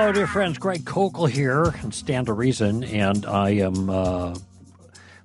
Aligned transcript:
Hello, 0.00 0.12
dear 0.12 0.26
friends. 0.26 0.56
Greg 0.56 0.86
Koukl 0.86 1.28
here 1.28 1.74
and 1.82 1.92
Stand 1.92 2.28
to 2.28 2.32
Reason, 2.32 2.84
and 2.84 3.26
I 3.26 3.50
am 3.50 3.90
uh, 3.90 4.34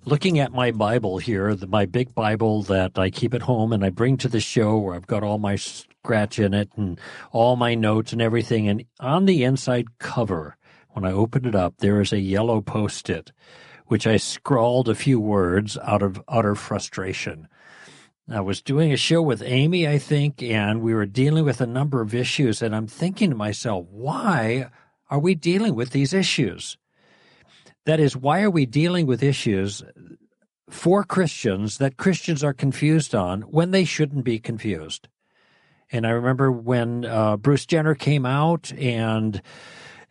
looking 0.03 0.39
at 0.39 0.51
my 0.51 0.71
Bible 0.71 1.17
here, 1.17 1.55
the, 1.55 1.65
my 1.65 1.85
big 1.85 2.13
Bible 2.13 2.61
that 2.63 2.99
I 2.99 3.09
keep 3.09 3.33
at 3.33 3.43
home 3.43 3.71
and 3.71 3.85
I 3.85 3.89
bring 3.89 4.17
to 4.17 4.27
the 4.27 4.41
show 4.41 4.77
where 4.77 4.93
I've 4.93 5.07
got 5.07 5.23
all 5.23 5.37
my 5.37 5.55
scratch 5.55 6.39
in 6.39 6.53
it 6.53 6.71
and 6.75 6.99
all 7.31 7.55
my 7.55 7.73
notes 7.73 8.11
and 8.11 8.21
everything. 8.21 8.67
And 8.67 8.83
on 8.99 9.27
the 9.27 9.45
inside 9.45 9.97
cover, 9.97 10.57
when 10.89 11.05
I 11.05 11.13
open 11.13 11.45
it 11.45 11.55
up, 11.55 11.75
there 11.77 12.01
is 12.01 12.11
a 12.11 12.19
yellow 12.19 12.59
post 12.59 13.09
it, 13.09 13.31
which 13.85 14.05
I 14.05 14.17
scrawled 14.17 14.89
a 14.89 14.93
few 14.93 15.21
words 15.21 15.77
out 15.77 16.01
of 16.01 16.21
utter 16.27 16.53
frustration. 16.53 17.47
I 18.27 18.41
was 18.41 18.61
doing 18.61 18.91
a 18.91 18.97
show 18.97 19.21
with 19.21 19.43
Amy, 19.43 19.87
I 19.87 19.99
think, 19.99 20.41
and 20.41 20.81
we 20.81 20.95
were 20.95 21.05
dealing 21.05 21.45
with 21.45 21.61
a 21.61 21.67
number 21.67 22.01
of 22.01 22.15
issues. 22.15 22.61
And 22.61 22.75
I'm 22.75 22.87
thinking 22.87 23.29
to 23.29 23.35
myself, 23.35 23.85
why 23.91 24.69
are 25.11 25.19
we 25.19 25.35
dealing 25.35 25.75
with 25.75 25.91
these 25.91 26.11
issues? 26.11 26.77
That 27.85 27.99
is, 27.99 28.17
why 28.17 28.41
are 28.41 28.49
we 28.49 28.65
dealing 28.65 29.05
with 29.05 29.21
issues 29.21 29.83
for 30.71 31.03
Christians 31.03 31.77
that 31.77 31.97
Christians 31.97 32.43
are 32.43 32.53
confused 32.53 33.13
on 33.13 33.43
when 33.43 33.69
they 33.69 33.85
shouldn't 33.85 34.23
be 34.23 34.39
confused? 34.39 35.07
And 35.91 36.07
I 36.07 36.09
remember 36.09 36.51
when 36.51 37.05
uh, 37.05 37.37
Bruce 37.37 37.67
Jenner 37.67 37.93
came 37.93 38.25
out 38.25 38.73
and 38.73 39.39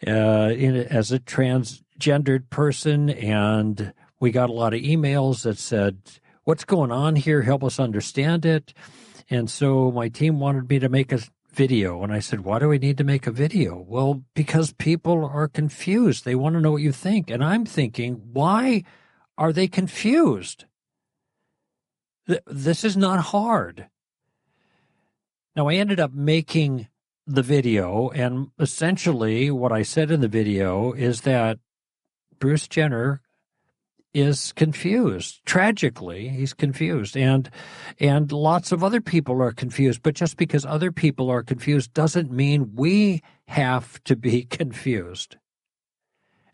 uh, 0.07 0.53
in, 0.55 0.77
as 0.77 1.11
a 1.11 1.19
transgendered 1.19 2.49
person, 2.49 3.11
and 3.11 3.93
we 4.21 4.31
got 4.31 4.51
a 4.51 4.53
lot 4.53 4.73
of 4.73 4.81
emails 4.83 5.43
that 5.43 5.59
said, 5.59 5.99
what's 6.45 6.65
going 6.65 6.93
on 6.93 7.17
here? 7.17 7.43
Help 7.43 7.65
us 7.65 7.81
understand 7.81 8.47
it. 8.47 8.73
And 9.31 9.51
so 9.51 9.91
my 9.91 10.09
team 10.09 10.39
wanted 10.39 10.69
me 10.69 10.79
to 10.79 10.89
make 10.89 11.13
a 11.13 11.21
video. 11.53 12.03
And 12.03 12.13
I 12.13 12.19
said, 12.19 12.41
why 12.41 12.59
do 12.59 12.69
we 12.69 12.79
need 12.79 12.99
to 12.99 13.05
make 13.05 13.27
a 13.27 13.33
video? 13.33 13.85
Well, 13.87 14.23
because 14.35 14.73
people 14.73 15.25
are 15.25 15.49
confused. 15.49 16.25
They 16.25 16.35
want 16.35 16.55
to 16.55 16.61
know 16.61 16.73
what 16.73 16.83
you 16.83 16.93
think. 16.93 17.31
And 17.31 17.43
I'm 17.43 17.65
thinking, 17.65 18.21
why 18.33 18.85
are 19.39 19.53
they 19.53 19.69
confused? 19.69 20.67
This 22.47 22.85
is 22.85 22.97
not 22.97 23.21
hard. 23.21 23.89
Now, 25.57 25.69
I 25.69 25.75
ended 25.75 26.01
up 26.01 26.13
making 26.13 26.89
the 27.27 27.43
video, 27.43 28.11
and 28.11 28.49
essentially 28.59 29.51
what 29.51 29.73
I 29.73 29.83
said 29.83 30.11
in 30.11 30.21
the 30.21 30.29
video 30.29 30.93
is 30.93 31.23
that 31.23 31.59
Bruce 32.39 32.69
Jenner 32.69 33.23
is 34.15 34.53
confused. 34.53 35.45
Tragically, 35.45 36.29
he's 36.29 36.55
confused, 36.55 37.17
and 37.17 37.51
and 37.99 38.31
lots 38.31 38.71
of 38.71 38.83
other 38.85 39.01
people 39.01 39.43
are 39.43 39.53
confused. 39.53 40.03
But 40.03 40.15
just 40.15 40.37
because 40.37 40.65
other 40.65 40.93
people 40.93 41.29
are 41.29 41.43
confused 41.43 41.93
doesn't 41.93 42.31
mean 42.31 42.75
we 42.75 43.23
have 43.49 44.03
to 44.05 44.15
be 44.15 44.45
confused. 44.61 45.37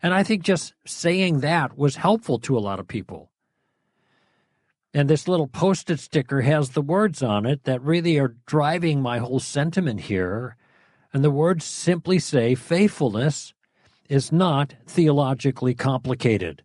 And 0.03 0.13
I 0.15 0.23
think 0.23 0.41
just 0.41 0.73
saying 0.85 1.41
that 1.41 1.77
was 1.77 1.95
helpful 1.97 2.39
to 2.39 2.57
a 2.57 2.59
lot 2.59 2.79
of 2.79 2.87
people. 2.87 3.29
And 4.93 5.07
this 5.07 5.27
little 5.27 5.47
post-it 5.47 5.99
sticker 5.99 6.41
has 6.41 6.71
the 6.71 6.81
words 6.81 7.21
on 7.21 7.45
it 7.45 7.63
that 7.63 7.81
really 7.81 8.17
are 8.17 8.35
driving 8.45 9.01
my 9.01 9.19
whole 9.19 9.39
sentiment 9.39 10.01
here. 10.01 10.57
And 11.13 11.23
the 11.23 11.31
words 11.31 11.63
simply 11.63 12.17
say 12.17 12.55
faithfulness 12.55 13.53
is 14.09 14.31
not 14.31 14.73
theologically 14.87 15.75
complicated 15.75 16.63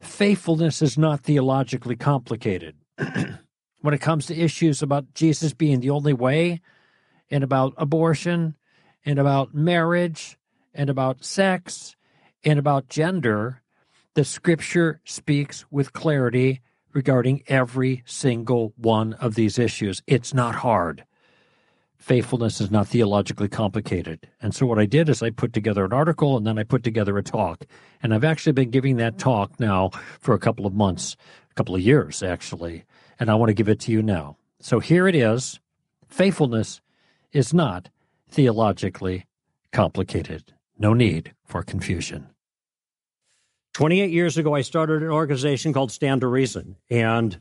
faithfulness 0.00 0.82
is 0.82 0.98
not 0.98 1.20
theologically 1.20 1.96
complicated. 1.96 2.76
when 3.80 3.94
it 3.94 4.00
comes 4.00 4.26
to 4.26 4.36
issues 4.36 4.82
about 4.82 5.14
Jesus 5.14 5.52
being 5.52 5.80
the 5.80 5.90
only 5.90 6.12
way, 6.12 6.60
and 7.30 7.44
about 7.44 7.74
abortion, 7.76 8.56
and 9.04 9.18
about 9.18 9.54
marriage, 9.54 10.38
and 10.74 10.88
about 10.88 11.24
sex, 11.24 11.94
and 12.44 12.58
about 12.58 12.88
gender, 12.88 13.62
the 14.14 14.24
scripture 14.24 15.00
speaks 15.04 15.64
with 15.70 15.92
clarity 15.92 16.60
regarding 16.92 17.42
every 17.46 18.02
single 18.06 18.72
one 18.76 19.12
of 19.14 19.34
these 19.34 19.58
issues. 19.58 20.02
It's 20.06 20.32
not 20.32 20.56
hard 20.56 21.04
faithfulness 21.98 22.60
is 22.60 22.70
not 22.70 22.86
theologically 22.86 23.48
complicated. 23.48 24.28
And 24.40 24.54
so 24.54 24.66
what 24.66 24.78
I 24.78 24.86
did 24.86 25.08
is 25.08 25.22
I 25.22 25.30
put 25.30 25.52
together 25.52 25.84
an 25.84 25.92
article 25.92 26.36
and 26.36 26.46
then 26.46 26.58
I 26.58 26.62
put 26.62 26.84
together 26.84 27.18
a 27.18 27.22
talk. 27.22 27.64
And 28.02 28.14
I've 28.14 28.24
actually 28.24 28.52
been 28.52 28.70
giving 28.70 28.96
that 28.96 29.18
talk 29.18 29.58
now 29.60 29.90
for 30.20 30.34
a 30.34 30.38
couple 30.38 30.64
of 30.64 30.72
months, 30.72 31.16
a 31.50 31.54
couple 31.54 31.74
of 31.74 31.80
years 31.80 32.22
actually. 32.22 32.84
And 33.18 33.30
I 33.30 33.34
want 33.34 33.50
to 33.50 33.54
give 33.54 33.68
it 33.68 33.80
to 33.80 33.92
you 33.92 34.02
now. 34.02 34.36
So 34.60 34.80
here 34.80 35.08
it 35.08 35.14
is. 35.14 35.60
Faithfulness 36.08 36.80
is 37.32 37.52
not 37.52 37.90
theologically 38.30 39.26
complicated. 39.72 40.54
No 40.78 40.94
need 40.94 41.34
for 41.44 41.62
confusion. 41.62 42.28
28 43.74 44.10
years 44.10 44.38
ago, 44.38 44.54
I 44.54 44.62
started 44.62 45.02
an 45.02 45.10
organization 45.10 45.72
called 45.72 45.92
Stand 45.92 46.22
to 46.22 46.26
Reason. 46.26 46.76
And 46.90 47.38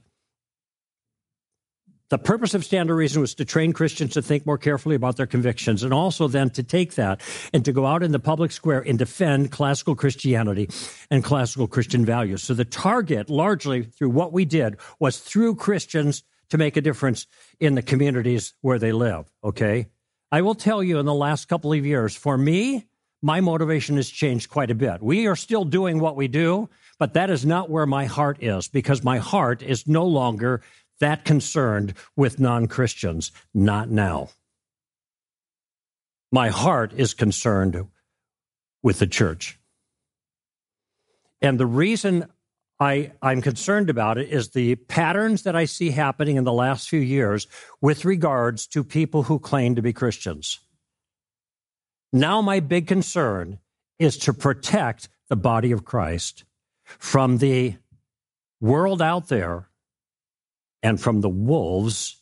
the 2.09 2.17
purpose 2.17 2.53
of 2.53 2.63
Stand 2.63 2.87
to 2.87 2.93
Reason 2.93 3.19
was 3.19 3.35
to 3.35 3.45
train 3.45 3.73
Christians 3.73 4.13
to 4.13 4.21
think 4.21 4.45
more 4.45 4.57
carefully 4.57 4.95
about 4.95 5.17
their 5.17 5.27
convictions 5.27 5.83
and 5.83 5.93
also 5.93 6.27
then 6.27 6.49
to 6.51 6.63
take 6.63 6.95
that 6.95 7.21
and 7.53 7.65
to 7.65 7.73
go 7.73 7.85
out 7.85 8.01
in 8.01 8.11
the 8.13 8.19
public 8.19 8.51
square 8.51 8.79
and 8.79 8.97
defend 8.97 9.51
classical 9.51 9.95
Christianity 9.95 10.69
and 11.11 11.23
classical 11.23 11.67
Christian 11.67 12.05
values. 12.05 12.43
So 12.43 12.53
the 12.53 12.65
target, 12.65 13.29
largely 13.29 13.83
through 13.83 14.11
what 14.11 14.31
we 14.31 14.45
did, 14.45 14.77
was 14.99 15.19
through 15.19 15.55
Christians 15.55 16.23
to 16.49 16.57
make 16.57 16.77
a 16.77 16.81
difference 16.81 17.27
in 17.59 17.75
the 17.75 17.81
communities 17.81 18.53
where 18.61 18.79
they 18.79 18.93
live. 18.93 19.29
Okay. 19.43 19.87
I 20.31 20.41
will 20.41 20.55
tell 20.55 20.81
you 20.81 20.99
in 20.99 21.05
the 21.05 21.13
last 21.13 21.49
couple 21.49 21.73
of 21.73 21.85
years, 21.85 22.15
for 22.15 22.37
me, 22.37 22.85
my 23.21 23.41
motivation 23.41 23.95
has 23.97 24.09
changed 24.09 24.49
quite 24.49 24.71
a 24.71 24.75
bit. 24.75 25.01
We 25.01 25.27
are 25.27 25.35
still 25.35 25.65
doing 25.65 25.99
what 25.99 26.15
we 26.15 26.27
do, 26.27 26.69
but 26.99 27.13
that 27.13 27.29
is 27.29 27.45
not 27.45 27.69
where 27.69 27.85
my 27.85 28.05
heart 28.05 28.41
is 28.41 28.67
because 28.67 29.03
my 29.03 29.17
heart 29.17 29.61
is 29.61 29.87
no 29.87 30.05
longer 30.05 30.61
that 30.99 31.25
concerned 31.25 31.93
with 32.15 32.39
non 32.39 32.67
Christians. 32.67 33.31
Not 33.53 33.89
now. 33.89 34.29
My 36.31 36.49
heart 36.49 36.93
is 36.93 37.13
concerned 37.13 37.87
with 38.83 38.99
the 38.99 39.07
church. 39.07 39.59
And 41.41 41.59
the 41.59 41.65
reason 41.65 42.27
I, 42.79 43.11
I'm 43.21 43.41
concerned 43.41 43.89
about 43.89 44.17
it 44.17 44.29
is 44.29 44.49
the 44.49 44.75
patterns 44.75 45.43
that 45.43 45.55
I 45.55 45.65
see 45.65 45.91
happening 45.91 46.35
in 46.35 46.43
the 46.43 46.53
last 46.53 46.89
few 46.89 46.99
years 46.99 47.47
with 47.81 48.05
regards 48.05 48.67
to 48.67 48.83
people 48.83 49.23
who 49.23 49.39
claim 49.39 49.75
to 49.75 49.81
be 49.81 49.93
Christians. 49.93 50.59
Now, 52.13 52.41
my 52.41 52.59
big 52.59 52.87
concern 52.87 53.59
is 53.99 54.17
to 54.19 54.33
protect 54.33 55.09
the 55.29 55.35
body 55.35 55.71
of 55.71 55.85
Christ 55.85 56.43
from 56.83 57.39
the 57.39 57.75
world 58.61 59.01
out 59.01 59.27
there 59.27 59.66
and 60.83 60.99
from 60.99 61.21
the 61.21 61.29
wolves 61.29 62.21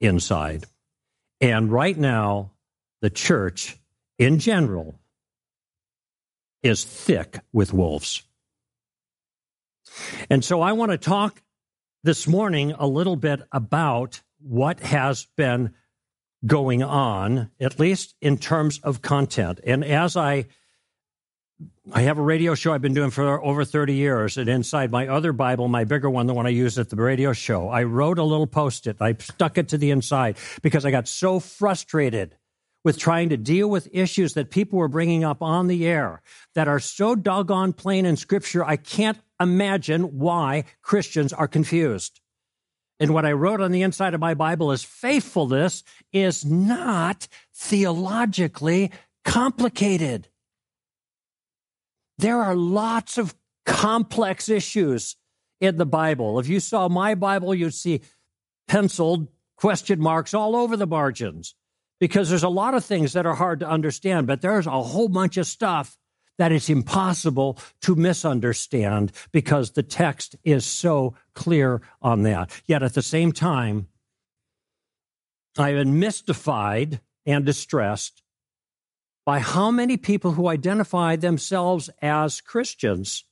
inside. 0.00 0.64
And 1.40 1.70
right 1.70 1.96
now, 1.96 2.52
the 3.02 3.10
church 3.10 3.78
in 4.18 4.38
general 4.38 4.98
is 6.62 6.84
thick 6.84 7.40
with 7.52 7.72
wolves. 7.72 8.22
And 10.28 10.44
so 10.44 10.60
I 10.60 10.72
want 10.72 10.92
to 10.92 10.98
talk 10.98 11.42
this 12.02 12.26
morning 12.26 12.72
a 12.72 12.86
little 12.86 13.16
bit 13.16 13.42
about 13.52 14.22
what 14.40 14.80
has 14.80 15.26
been 15.36 15.74
going 16.44 16.82
on, 16.82 17.50
at 17.60 17.78
least 17.78 18.14
in 18.20 18.38
terms 18.38 18.78
of 18.82 19.02
content. 19.02 19.60
And 19.64 19.84
as 19.84 20.16
I 20.16 20.46
I 21.92 22.02
have 22.02 22.18
a 22.18 22.22
radio 22.22 22.56
show 22.56 22.72
I've 22.72 22.82
been 22.82 22.94
doing 22.94 23.10
for 23.10 23.40
over 23.44 23.64
30 23.64 23.94
years. 23.94 24.36
And 24.36 24.48
inside 24.48 24.90
my 24.90 25.06
other 25.06 25.32
Bible, 25.32 25.68
my 25.68 25.84
bigger 25.84 26.10
one, 26.10 26.26
the 26.26 26.34
one 26.34 26.44
I 26.44 26.50
use 26.50 26.78
at 26.80 26.90
the 26.90 26.96
radio 26.96 27.32
show, 27.32 27.68
I 27.68 27.84
wrote 27.84 28.18
a 28.18 28.24
little 28.24 28.48
post 28.48 28.88
it. 28.88 28.96
I 29.00 29.14
stuck 29.14 29.56
it 29.56 29.68
to 29.68 29.78
the 29.78 29.92
inside 29.92 30.36
because 30.62 30.84
I 30.84 30.90
got 30.90 31.06
so 31.06 31.38
frustrated 31.38 32.36
with 32.82 32.98
trying 32.98 33.28
to 33.28 33.36
deal 33.36 33.68
with 33.68 33.88
issues 33.92 34.34
that 34.34 34.50
people 34.50 34.80
were 34.80 34.88
bringing 34.88 35.22
up 35.22 35.42
on 35.42 35.68
the 35.68 35.86
air 35.86 36.22
that 36.54 36.66
are 36.66 36.80
so 36.80 37.14
doggone 37.14 37.72
plain 37.72 38.04
in 38.04 38.16
scripture, 38.16 38.64
I 38.64 38.76
can't 38.76 39.18
imagine 39.40 40.18
why 40.18 40.64
Christians 40.82 41.32
are 41.32 41.48
confused. 41.48 42.20
And 42.98 43.14
what 43.14 43.26
I 43.26 43.32
wrote 43.32 43.60
on 43.60 43.70
the 43.70 43.82
inside 43.82 44.14
of 44.14 44.20
my 44.20 44.34
Bible 44.34 44.72
is 44.72 44.82
faithfulness 44.82 45.84
is 46.12 46.44
not 46.44 47.28
theologically 47.54 48.90
complicated. 49.24 50.28
There 52.18 52.40
are 52.42 52.54
lots 52.54 53.18
of 53.18 53.34
complex 53.64 54.48
issues 54.48 55.16
in 55.60 55.76
the 55.76 55.86
Bible. 55.86 56.38
If 56.38 56.48
you 56.48 56.60
saw 56.60 56.88
my 56.88 57.14
Bible, 57.14 57.54
you'd 57.54 57.74
see 57.74 58.00
penciled 58.68 59.28
question 59.56 60.00
marks 60.00 60.34
all 60.34 60.56
over 60.56 60.76
the 60.76 60.86
margins 60.86 61.54
because 61.98 62.28
there's 62.28 62.42
a 62.42 62.48
lot 62.48 62.74
of 62.74 62.84
things 62.84 63.14
that 63.14 63.26
are 63.26 63.34
hard 63.34 63.60
to 63.60 63.68
understand, 63.68 64.26
but 64.26 64.42
there's 64.42 64.66
a 64.66 64.82
whole 64.82 65.08
bunch 65.08 65.36
of 65.36 65.46
stuff 65.46 65.96
that 66.38 66.52
it's 66.52 66.68
impossible 66.68 67.58
to 67.80 67.94
misunderstand 67.94 69.12
because 69.32 69.70
the 69.70 69.82
text 69.82 70.36
is 70.44 70.66
so 70.66 71.14
clear 71.34 71.80
on 72.02 72.22
that. 72.24 72.50
Yet 72.66 72.82
at 72.82 72.94
the 72.94 73.02
same 73.02 73.32
time, 73.32 73.88
I've 75.58 75.76
been 75.76 75.98
mystified 75.98 77.00
and 77.24 77.46
distressed 77.46 78.22
by 79.26 79.40
how 79.40 79.72
many 79.72 79.96
people 79.96 80.32
who 80.32 80.48
identify 80.48 81.16
themselves 81.16 81.90
as 82.00 82.40
Christians 82.40 83.24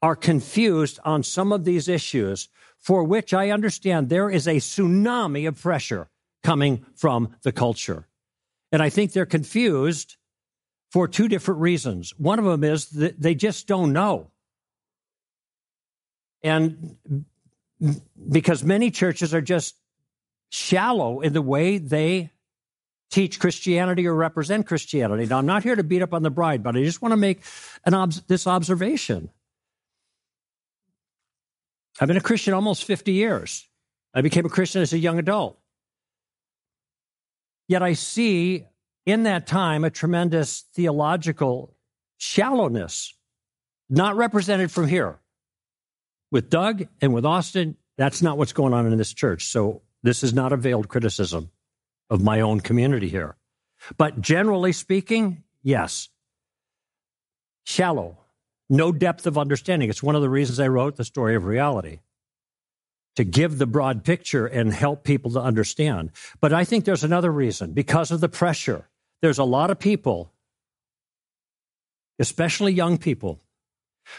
are 0.00 0.16
confused 0.16 0.98
on 1.04 1.22
some 1.22 1.52
of 1.52 1.64
these 1.64 1.86
issues, 1.86 2.48
for 2.78 3.04
which 3.04 3.32
I 3.32 3.50
understand 3.50 4.08
there 4.08 4.30
is 4.30 4.48
a 4.48 4.56
tsunami 4.56 5.46
of 5.46 5.60
pressure 5.60 6.08
coming 6.42 6.84
from 6.96 7.36
the 7.42 7.52
culture. 7.52 8.08
And 8.72 8.82
I 8.82 8.88
think 8.88 9.12
they're 9.12 9.26
confused 9.26 10.16
for 10.90 11.06
two 11.06 11.28
different 11.28 11.60
reasons. 11.60 12.14
One 12.18 12.38
of 12.38 12.46
them 12.46 12.64
is 12.64 12.86
that 12.90 13.20
they 13.20 13.34
just 13.34 13.68
don't 13.68 13.92
know. 13.92 14.30
And 16.42 16.96
because 18.30 18.64
many 18.64 18.90
churches 18.90 19.34
are 19.34 19.40
just 19.40 19.76
shallow 20.48 21.20
in 21.20 21.34
the 21.34 21.42
way 21.42 21.78
they 21.78 22.31
teach 23.12 23.38
Christianity 23.38 24.06
or 24.06 24.14
represent 24.14 24.66
Christianity. 24.66 25.26
Now, 25.26 25.38
I'm 25.38 25.46
not 25.46 25.62
here 25.62 25.76
to 25.76 25.84
beat 25.84 26.02
up 26.02 26.14
on 26.14 26.22
the 26.22 26.30
bride, 26.30 26.62
but 26.62 26.76
I 26.76 26.82
just 26.82 27.02
want 27.02 27.12
to 27.12 27.16
make 27.16 27.42
an 27.84 27.94
ob- 27.94 28.26
this 28.26 28.46
observation. 28.46 29.28
I've 32.00 32.08
been 32.08 32.16
a 32.16 32.22
Christian 32.22 32.54
almost 32.54 32.84
50 32.84 33.12
years. 33.12 33.68
I 34.14 34.22
became 34.22 34.46
a 34.46 34.48
Christian 34.48 34.80
as 34.80 34.94
a 34.94 34.98
young 34.98 35.18
adult. 35.18 35.58
Yet 37.68 37.82
I 37.82 37.92
see 37.92 38.66
in 39.04 39.24
that 39.24 39.46
time 39.46 39.84
a 39.84 39.90
tremendous 39.90 40.64
theological 40.74 41.76
shallowness, 42.16 43.14
not 43.90 44.16
represented 44.16 44.70
from 44.70 44.88
here. 44.88 45.20
With 46.30 46.48
Doug 46.48 46.86
and 47.02 47.12
with 47.12 47.26
Austin, 47.26 47.76
that's 47.98 48.22
not 48.22 48.38
what's 48.38 48.54
going 48.54 48.72
on 48.72 48.90
in 48.90 48.96
this 48.96 49.12
church. 49.12 49.46
So 49.46 49.82
this 50.02 50.24
is 50.24 50.32
not 50.32 50.54
a 50.54 50.56
veiled 50.56 50.88
criticism 50.88 51.50
of 52.12 52.22
my 52.22 52.42
own 52.42 52.60
community 52.60 53.08
here. 53.08 53.36
But 53.96 54.20
generally 54.20 54.72
speaking, 54.72 55.42
yes. 55.62 56.10
Shallow, 57.64 58.18
no 58.68 58.92
depth 58.92 59.26
of 59.26 59.38
understanding. 59.38 59.88
It's 59.88 60.02
one 60.02 60.14
of 60.14 60.20
the 60.20 60.28
reasons 60.28 60.60
I 60.60 60.68
wrote 60.68 60.96
the 60.96 61.04
story 61.04 61.34
of 61.34 61.46
reality 61.46 62.00
to 63.16 63.24
give 63.24 63.56
the 63.56 63.66
broad 63.66 64.04
picture 64.04 64.46
and 64.46 64.74
help 64.74 65.04
people 65.04 65.30
to 65.32 65.40
understand. 65.40 66.10
But 66.38 66.52
I 66.52 66.64
think 66.64 66.84
there's 66.84 67.02
another 67.02 67.30
reason 67.30 67.72
because 67.72 68.10
of 68.10 68.20
the 68.20 68.28
pressure. 68.28 68.88
There's 69.22 69.38
a 69.38 69.44
lot 69.44 69.70
of 69.70 69.78
people, 69.78 70.30
especially 72.18 72.74
young 72.74 72.98
people, 72.98 73.40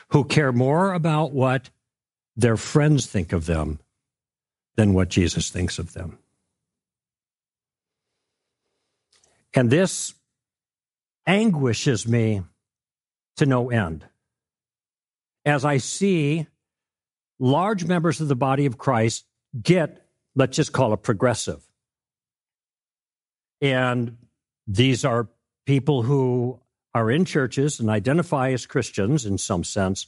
who 0.09 0.23
care 0.23 0.51
more 0.51 0.93
about 0.93 1.31
what 1.31 1.69
their 2.35 2.57
friends 2.57 3.05
think 3.05 3.33
of 3.33 3.45
them 3.45 3.79
than 4.77 4.95
what 4.95 5.09
Jesus 5.09 5.51
thinks 5.51 5.77
of 5.77 5.93
them. 5.93 6.17
And 9.53 9.69
this 9.69 10.13
anguishes 11.27 12.07
me 12.07 12.43
to 13.37 13.45
no 13.45 13.69
end. 13.69 14.05
As 15.45 15.65
I 15.65 15.77
see 15.77 16.47
large 17.39 17.85
members 17.85 18.21
of 18.21 18.27
the 18.27 18.35
body 18.35 18.65
of 18.65 18.77
Christ 18.77 19.25
get, 19.61 20.05
let's 20.35 20.55
just 20.55 20.71
call 20.71 20.93
it 20.93 21.03
progressive. 21.03 21.61
And 23.61 24.17
these 24.67 25.05
are 25.05 25.29
people 25.65 26.03
who 26.03 26.59
are 26.93 27.09
in 27.09 27.25
churches 27.25 27.79
and 27.79 27.89
identify 27.89 28.51
as 28.51 28.65
Christians 28.65 29.25
in 29.25 29.37
some 29.37 29.63
sense, 29.63 30.07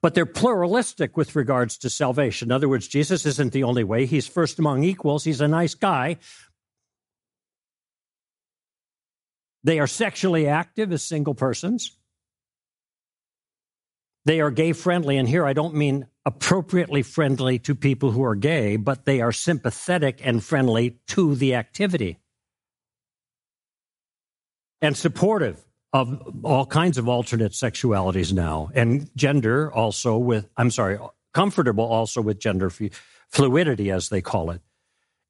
but 0.00 0.14
they're 0.14 0.26
pluralistic 0.26 1.16
with 1.16 1.34
regards 1.34 1.78
to 1.78 1.90
salvation. 1.90 2.48
In 2.48 2.52
other 2.52 2.68
words, 2.68 2.86
Jesus 2.86 3.26
isn't 3.26 3.52
the 3.52 3.64
only 3.64 3.84
way. 3.84 4.06
He's 4.06 4.26
first 4.28 4.58
among 4.58 4.84
equals. 4.84 5.24
He's 5.24 5.40
a 5.40 5.48
nice 5.48 5.74
guy. 5.74 6.18
They 9.64 9.78
are 9.80 9.86
sexually 9.86 10.46
active 10.46 10.92
as 10.92 11.02
single 11.02 11.34
persons. 11.34 11.96
They 14.24 14.40
are 14.40 14.50
gay 14.50 14.72
friendly. 14.72 15.16
And 15.16 15.28
here 15.28 15.46
I 15.46 15.52
don't 15.52 15.74
mean 15.74 16.06
appropriately 16.24 17.02
friendly 17.02 17.58
to 17.60 17.74
people 17.74 18.10
who 18.10 18.22
are 18.22 18.34
gay, 18.34 18.76
but 18.76 19.04
they 19.04 19.20
are 19.20 19.32
sympathetic 19.32 20.20
and 20.22 20.44
friendly 20.44 20.98
to 21.08 21.34
the 21.34 21.54
activity 21.54 22.18
and 24.80 24.96
supportive 24.96 25.64
of 25.92 26.20
all 26.42 26.66
kinds 26.66 26.98
of 26.98 27.08
alternate 27.08 27.52
sexualities 27.52 28.32
now 28.32 28.70
and 28.74 29.10
gender 29.16 29.72
also 29.72 30.18
with, 30.18 30.46
I'm 30.56 30.70
sorry, 30.70 30.98
comfortable 31.32 31.84
also 31.84 32.20
with 32.20 32.38
gender 32.38 32.70
fluidity, 33.30 33.90
as 33.90 34.10
they 34.10 34.20
call 34.20 34.50
it. 34.50 34.60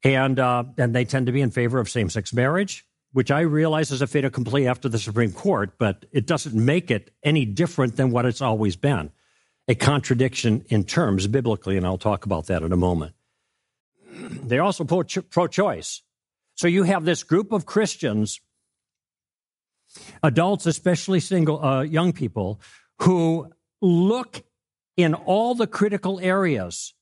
And, 0.03 0.39
uh, 0.39 0.65
and 0.77 0.95
they 0.95 1.05
tend 1.05 1.27
to 1.27 1.33
be 1.33 1.41
in 1.41 1.51
favor 1.51 1.79
of 1.79 1.89
same 1.89 2.11
sex 2.11 2.33
marriage 2.33 2.88
which 3.13 3.31
I 3.31 3.41
realize 3.41 3.91
is 3.91 4.03
a 4.03 4.07
fait 4.07 4.25
accompli 4.25 4.67
after 4.67 4.89
the 4.89 4.99
Supreme 4.99 5.33
Court, 5.33 5.73
but 5.79 6.07
it 6.13 6.27
doesn't 6.27 6.55
make 6.55 6.91
it 6.91 7.11
any 7.23 7.45
different 7.45 7.97
than 7.97 8.11
what 8.11 8.27
it's 8.27 8.43
always 8.43 8.77
been 8.77 9.11
a 9.69 9.75
contradiction 9.75 10.65
in 10.69 10.83
terms 10.83 11.27
biblically, 11.27 11.77
and 11.77 11.87
I'll 11.87 11.99
talk 11.99 12.25
about 12.25 12.47
that 12.47 12.63
in 12.63 12.73
a 12.73 12.77
moment. 12.77 13.15
They're 14.11 14.63
also 14.63 14.85
pro 14.85 15.47
choice. 15.47 16.03
So 16.55 16.67
you 16.67 16.83
have 16.85 17.05
this 17.05 17.23
group 17.23 17.53
of 17.53 17.67
Christians, 17.67 18.41
adults, 20.23 20.67
especially 20.67 21.21
single 21.21 21.63
uh, 21.63 21.83
young 21.83 22.13
people, 22.13 22.61
who 23.01 23.53
look 23.81 24.43
in 24.97 25.15
all 25.15 25.55
the 25.55 25.67
critical 25.67 26.19
areas 26.19 26.95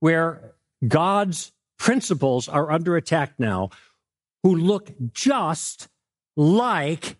where 0.00 0.52
God's 0.86 1.52
principles 1.78 2.48
are 2.48 2.70
under 2.70 2.96
attack 2.96 3.34
now 3.38 3.70
who 4.44 4.54
look 4.54 4.92
just 5.12 5.88
like 6.36 7.16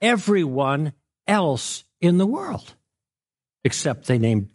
everyone 0.00 0.94
else 1.28 1.84
in 2.00 2.18
the 2.18 2.26
world, 2.26 2.74
except 3.64 4.06
they 4.06 4.18
name 4.18 4.50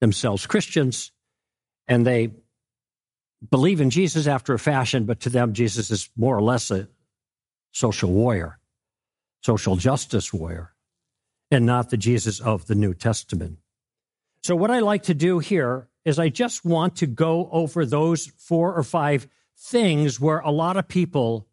themselves 0.00 0.46
Christians 0.46 1.10
and 1.88 2.06
they 2.06 2.30
believe 3.50 3.80
in 3.80 3.90
Jesus 3.90 4.26
after 4.26 4.52
a 4.52 4.58
fashion, 4.58 5.06
but 5.06 5.20
to 5.20 5.30
them, 5.30 5.54
Jesus 5.54 5.90
is 5.90 6.10
more 6.14 6.36
or 6.36 6.42
less 6.42 6.70
a 6.70 6.88
social 7.72 8.12
warrior, 8.12 8.58
social 9.42 9.76
justice 9.76 10.32
warrior, 10.32 10.74
and 11.50 11.64
not 11.64 11.88
the 11.88 11.96
Jesus 11.96 12.38
of 12.38 12.66
the 12.66 12.74
New 12.74 12.92
Testament. 12.92 13.58
So, 14.42 14.54
what 14.54 14.70
I 14.70 14.80
like 14.80 15.04
to 15.04 15.14
do 15.14 15.38
here 15.38 15.88
is 16.04 16.18
I 16.18 16.28
just 16.28 16.64
want 16.64 16.96
to 16.96 17.06
go 17.06 17.48
over 17.50 17.86
those 17.86 18.26
four 18.26 18.74
or 18.74 18.82
five 18.82 19.26
things 19.58 20.20
where 20.20 20.38
a 20.38 20.50
lot 20.50 20.76
of 20.76 20.88
people 20.88 21.48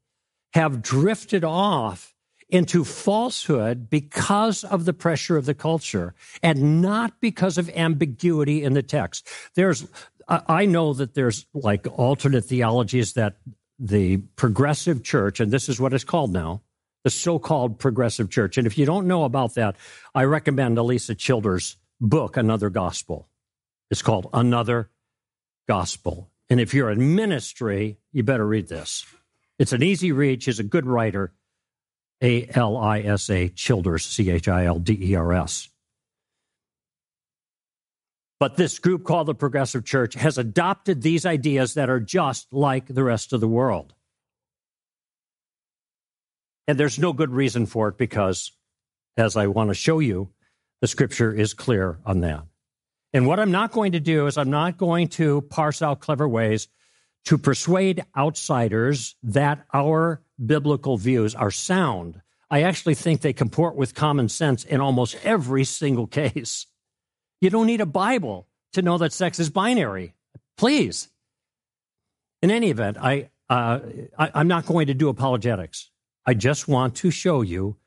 have 0.54 0.82
drifted 0.82 1.44
off 1.44 2.14
into 2.50 2.84
falsehood 2.84 3.90
because 3.90 4.64
of 4.64 4.86
the 4.86 4.94
pressure 4.94 5.36
of 5.36 5.46
the 5.46 5.54
culture 5.54 6.14
and 6.44 6.82
not 6.82 7.20
because 7.20 7.58
of 7.58 7.70
ambiguity 7.72 8.64
in 8.64 8.74
the 8.74 8.84
text. 8.84 9.28
There's, 9.56 9.88
I 10.28 10.66
know 10.66 10.94
that 10.94 11.16
there's 11.16 11.46
like 11.54 11.88
alternate 11.98 12.46
theologies 12.46 13.14
that 13.14 13.38
the 13.80 14.18
progressive 14.36 15.04
church, 15.04 15.40
and 15.40 15.52
this 15.52 15.68
is 15.68 15.80
what 15.80 15.94
it's 15.94 16.04
called 16.04 16.32
now, 16.32 16.62
the 17.04 17.10
so 17.10 17.40
called 17.40 17.80
progressive 17.80 18.30
church. 18.30 18.58
And 18.58 18.66
if 18.66 18.78
you 18.78 18.86
don't 18.86 19.08
know 19.08 19.24
about 19.24 19.56
that, 19.56 19.76
I 20.14 20.24
recommend 20.24 20.78
Alisa 20.78 21.18
Childers' 21.18 21.78
book, 22.00 22.38
Another 22.38 22.70
Gospel. 22.70 23.28
It's 23.92 24.02
called 24.02 24.30
Another 24.34 24.90
Gospel. 25.68 26.30
And 26.50 26.60
if 26.60 26.74
you're 26.74 26.92
in 26.92 27.16
ministry, 27.16 27.98
you 28.12 28.24
better 28.24 28.46
read 28.46 28.68
this. 28.68 29.06
It's 29.58 29.74
an 29.74 29.84
easy 29.84 30.12
read. 30.12 30.44
She's 30.44 30.60
a 30.60 30.64
good 30.64 30.86
writer. 30.86 31.34
A 32.22 32.48
L 32.54 32.78
I 32.78 33.02
S 33.02 33.30
A 33.30 33.50
Childers, 33.50 34.06
C 34.06 34.30
H 34.30 34.48
I 34.48 34.66
L 34.66 34.80
D 34.80 34.98
E 35.02 35.16
R 35.16 35.34
S. 35.34 35.70
But 38.40 38.58
this 38.58 38.80
group 38.80 39.04
called 39.06 39.28
the 39.28 39.36
Progressive 39.36 39.86
Church 39.86 40.14
has 40.16 40.38
adopted 40.38 41.02
these 41.02 41.26
ideas 41.26 41.74
that 41.76 41.90
are 41.90 42.00
just 42.00 42.52
like 42.52 42.88
the 42.88 43.04
rest 43.04 43.34
of 43.34 43.40
the 43.40 43.48
world. 43.48 43.94
And 46.68 46.78
there's 46.78 47.00
no 47.00 47.14
good 47.14 47.32
reason 47.32 47.66
for 47.66 47.90
it 47.90 47.98
because, 47.98 48.52
as 49.18 49.38
I 49.38 49.48
want 49.48 49.70
to 49.70 49.74
show 49.74 50.00
you, 50.00 50.30
the 50.82 50.88
scripture 50.88 51.34
is 51.34 51.54
clear 51.54 52.00
on 52.06 52.22
that. 52.22 52.44
And 53.16 53.26
what 53.26 53.40
I'm 53.40 53.52
not 53.52 53.72
going 53.72 53.94
to 53.94 54.02
do 54.02 54.28
is 54.28 54.38
I'm 54.38 54.50
not 54.50 54.78
going 54.78 55.08
to 55.08 55.40
parse 55.44 55.82
out 55.82 56.02
clever 56.02 56.28
ways 56.28 56.68
to 57.24 57.38
persuade 57.38 58.04
outsiders 58.18 59.16
that 59.24 59.66
our 59.74 60.22
biblical 60.46 60.98
views 60.98 61.34
are 61.34 61.50
sound. 61.50 62.22
I 62.52 62.64
actually 62.64 62.96
think 62.96 63.22
they 63.22 63.32
comport 63.32 63.78
with 63.78 63.96
common 63.96 64.28
sense 64.28 64.66
in 64.66 64.82
almost 64.82 65.16
every 65.24 65.64
single 65.64 66.08
case. 66.22 66.66
You 67.40 67.50
don't 67.50 67.68
need 67.68 67.80
a 67.80 67.86
Bible 67.86 68.50
to 68.74 68.82
know 68.82 68.98
that 68.98 69.14
sex 69.14 69.40
is 69.40 69.50
binary. 69.50 70.14
Please. 70.58 71.08
In 72.42 72.52
any 72.52 72.70
event, 72.70 72.98
I, 73.00 73.30
uh, 73.50 73.80
I, 74.20 74.32
I'm 74.34 74.50
not 74.50 74.66
going 74.66 74.88
to 74.88 74.94
do 74.94 75.08
apologetics. 75.08 75.90
I 76.26 76.34
just 76.34 76.68
want 76.68 76.96
to 76.96 77.12
show 77.12 77.44
you 77.44 77.78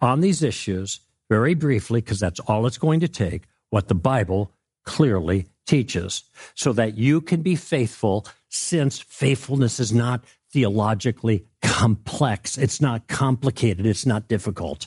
on 0.00 0.20
these 0.20 0.42
issues 0.42 1.00
very 1.30 1.54
briefly, 1.54 2.02
because 2.02 2.20
that's 2.20 2.40
all 2.40 2.66
it's 2.66 2.76
going 2.76 3.00
to 3.00 3.08
take, 3.08 3.44
what 3.70 3.88
the 3.88 3.94
Bible 3.94 4.50
clearly 4.84 5.46
teaches 5.66 6.24
so 6.54 6.72
that 6.72 6.96
you 6.96 7.20
can 7.20 7.42
be 7.42 7.56
faithful 7.56 8.26
since 8.48 9.00
faithfulness 9.00 9.80
is 9.80 9.92
not 9.92 10.24
theologically 10.52 11.46
complex. 11.62 12.56
It's 12.56 12.80
not 12.80 13.08
complicated. 13.08 13.86
It's 13.86 14.06
not 14.06 14.28
difficult, 14.28 14.86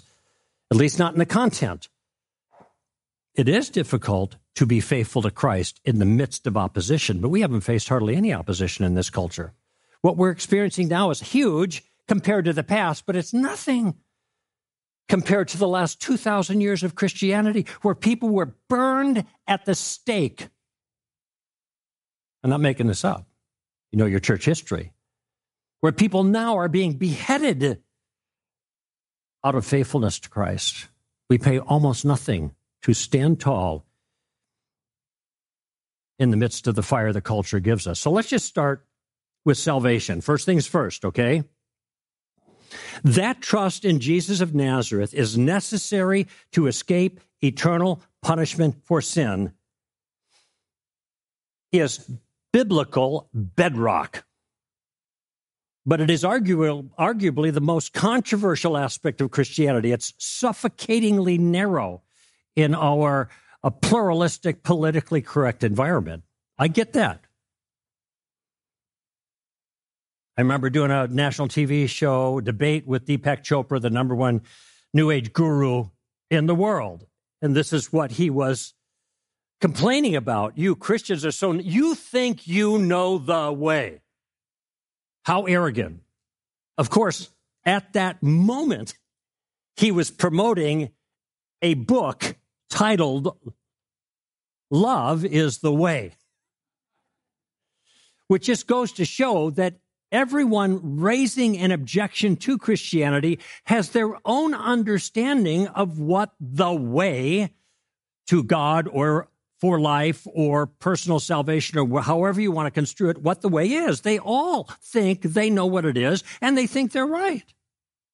at 0.72 0.77
least 0.77 1.00
not 1.00 1.13
in 1.13 1.20
the 1.20 1.25
content. 1.25 1.89
It 3.36 3.50
is 3.50 3.70
difficult 3.70 4.38
to 4.56 4.66
be 4.66 4.80
faithful 4.80 5.22
to 5.22 5.30
Christ 5.30 5.80
in 5.86 6.00
the 6.00 6.06
midst 6.06 6.48
of 6.48 6.58
opposition, 6.58 7.20
but 7.20 7.30
we 7.30 7.42
haven't 7.42 7.62
faced 7.62 7.89
hardly 7.89 8.16
any 8.16 8.34
opposition 8.34 8.86
in 8.86 8.96
this 8.96 9.10
culture. 9.10 9.54
What 10.01 10.18
we're 10.18 10.32
experiencing 10.32 10.88
now 10.88 11.12
is 11.12 11.20
huge 11.20 11.84
compared 12.08 12.46
to 12.46 12.54
the 12.54 12.63
past, 12.63 13.06
but 13.06 13.16
it's 13.16 13.34
nothing 13.34 13.96
compared 15.08 15.48
to 15.50 15.58
the 15.58 15.68
last 15.68 16.02
2,000 16.02 16.62
years 16.62 16.84
of 16.84 16.96
Christianity 16.96 17.66
where 17.82 17.96
people 17.96 18.30
were 18.30 18.56
burned 18.70 19.26
at 19.48 19.66
the 19.66 19.76
stake. 19.76 20.50
I'm 22.44 22.50
not 22.50 22.62
making 22.62 22.88
this 22.88 23.06
up. 23.06 23.26
You 23.92 24.00
know 24.00 24.06
your 24.06 24.20
church 24.20 24.46
history, 24.46 24.92
where 25.80 25.92
people 25.92 26.24
now 26.24 26.58
are 26.58 26.68
being 26.68 26.94
beheaded 26.94 27.82
out 29.44 29.56
of 29.56 29.66
faithfulness 29.66 30.20
to 30.20 30.30
Christ. 30.30 30.90
We 31.30 31.38
pay 31.38 31.60
almost 31.60 32.06
nothing 32.06 32.54
to 32.84 32.94
stand 32.94 33.40
tall 33.40 33.86
in 36.20 36.32
the 36.32 36.38
midst 36.38 36.68
of 36.68 36.76
the 36.76 36.84
fire 36.84 37.14
the 37.14 37.22
culture 37.22 37.60
gives 37.60 37.88
us. 37.88 38.00
So 38.00 38.12
let's 38.12 38.30
just 38.30 38.46
start 38.46 38.86
with 39.46 39.58
salvation. 39.58 40.22
First 40.22 40.46
things 40.46 40.68
first, 40.68 41.06
okay? 41.06 41.44
That 43.04 43.42
trust 43.42 43.86
in 43.86 44.00
Jesus 44.00 44.42
of 44.42 44.56
Nazareth 44.56 45.14
is 45.14 45.38
necessary 45.38 46.28
to 46.52 46.68
escape 46.68 47.20
eternal 47.42 48.02
punishment 48.22 48.76
for 48.84 49.02
sin, 49.02 49.54
is 51.72 52.10
biblical 52.52 53.30
bedrock. 53.34 54.26
But 55.86 56.02
it 56.02 56.10
is 56.10 56.24
arguably 56.24 57.54
the 57.54 57.62
most 57.62 57.94
controversial 57.94 58.76
aspect 58.78 59.22
of 59.22 59.32
Christianity. 59.32 59.92
It's 59.92 60.14
suffocatingly 60.18 61.38
narrow 61.38 62.02
in 62.56 62.76
our 62.76 63.30
a 63.64 63.72
pluralistic, 63.72 64.64
politically 64.64 65.22
correct 65.22 65.64
environment. 65.64 66.24
I 66.58 66.68
get 66.68 66.94
that. 66.94 67.24
I 70.38 70.41
remember 70.41 70.70
doing 70.70 70.91
a 70.91 71.08
national 71.08 71.48
TV 71.48 71.89
show 71.89 72.39
debate 72.39 72.86
with 72.86 73.08
Deepak 73.08 73.41
Chopra, 73.44 73.82
the 73.82 73.89
number 73.89 74.13
one 74.13 74.44
New 74.94 75.10
Age 75.10 75.34
guru 75.34 75.86
in 76.29 76.46
the 76.46 76.53
world. 76.53 77.08
And 77.41 77.56
this 77.56 77.74
is 77.74 77.91
what 77.91 78.12
he 78.12 78.29
was 78.29 78.75
complaining 79.60 80.15
about. 80.15 80.56
You 80.56 80.75
Christians 80.75 81.25
are 81.25 81.32
so, 81.32 81.53
you 81.53 81.96
think 81.96 82.46
you 82.46 82.77
know 82.77 83.17
the 83.17 83.51
way. 83.51 84.01
How 85.25 85.46
arrogant. 85.46 86.01
Of 86.77 86.91
course, 86.91 87.32
at 87.65 87.94
that 87.94 88.22
moment, 88.22 88.96
he 89.75 89.91
was 89.91 90.12
promoting 90.12 90.91
a 91.63 91.74
book 91.74 92.36
titled 92.70 93.36
Love 94.70 95.25
is 95.25 95.60
the 95.60 95.74
Way, 95.74 96.12
which 98.27 98.46
just 98.46 98.67
goes 98.67 98.91
to 98.94 99.06
show 99.06 99.50
that 99.51 99.79
everyone 100.12 101.00
raising 101.00 101.58
an 101.58 101.72
objection 101.72 102.36
to 102.38 102.58
Christianity 102.58 103.40
has 103.66 103.90
their 103.90 104.14
own 104.26 104.54
understanding 104.54 105.68
of 105.68 106.00
what 106.00 106.32
the 106.40 106.74
way 106.74 107.54
to 108.28 108.44
God 108.44 108.88
or 108.92 109.30
for 109.60 109.80
life 109.80 110.28
or 110.34 110.68
personal 110.68 111.20
salvation 111.20 111.80
or 111.80 112.02
however 112.02 112.40
you 112.40 112.52
want 112.52 112.68
to 112.68 112.72
construe 112.72 113.10
it, 113.10 113.18
what 113.18 113.42
the 113.42 113.50
way 113.50 113.68
is. 113.68 114.02
They 114.02 114.20
all 114.20 114.70
think 114.82 115.22
they 115.22 115.50
know 115.50 115.66
what 115.66 115.86
it 115.86 115.98
is 115.98 116.24
and 116.42 116.58
they 116.58 116.68
think 116.68 116.92
they're 116.92 117.06
right. 117.06 117.44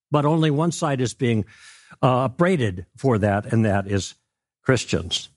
But 0.10 0.26
only 0.26 0.52
one 0.52 0.72
side 0.72 1.02
is 1.02 1.14
being 1.14 1.46
uh, 2.02 2.26
upbraided 2.26 2.86
for 2.96 3.18
that, 3.18 3.52
and 3.52 3.66
that 3.66 3.88
is 3.88 4.16
Christians. 4.62 5.30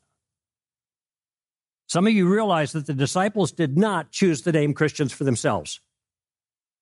Some 1.89 2.07
of 2.07 2.13
you 2.13 2.29
realize 2.29 2.73
that 2.73 2.87
the 2.87 2.95
disciples 2.95 3.53
did 3.53 3.79
not 3.79 4.11
choose 4.11 4.43
the 4.43 4.53
name 4.53 4.75
Christians 4.75 5.13
for 5.13 5.25
themselves. 5.25 5.81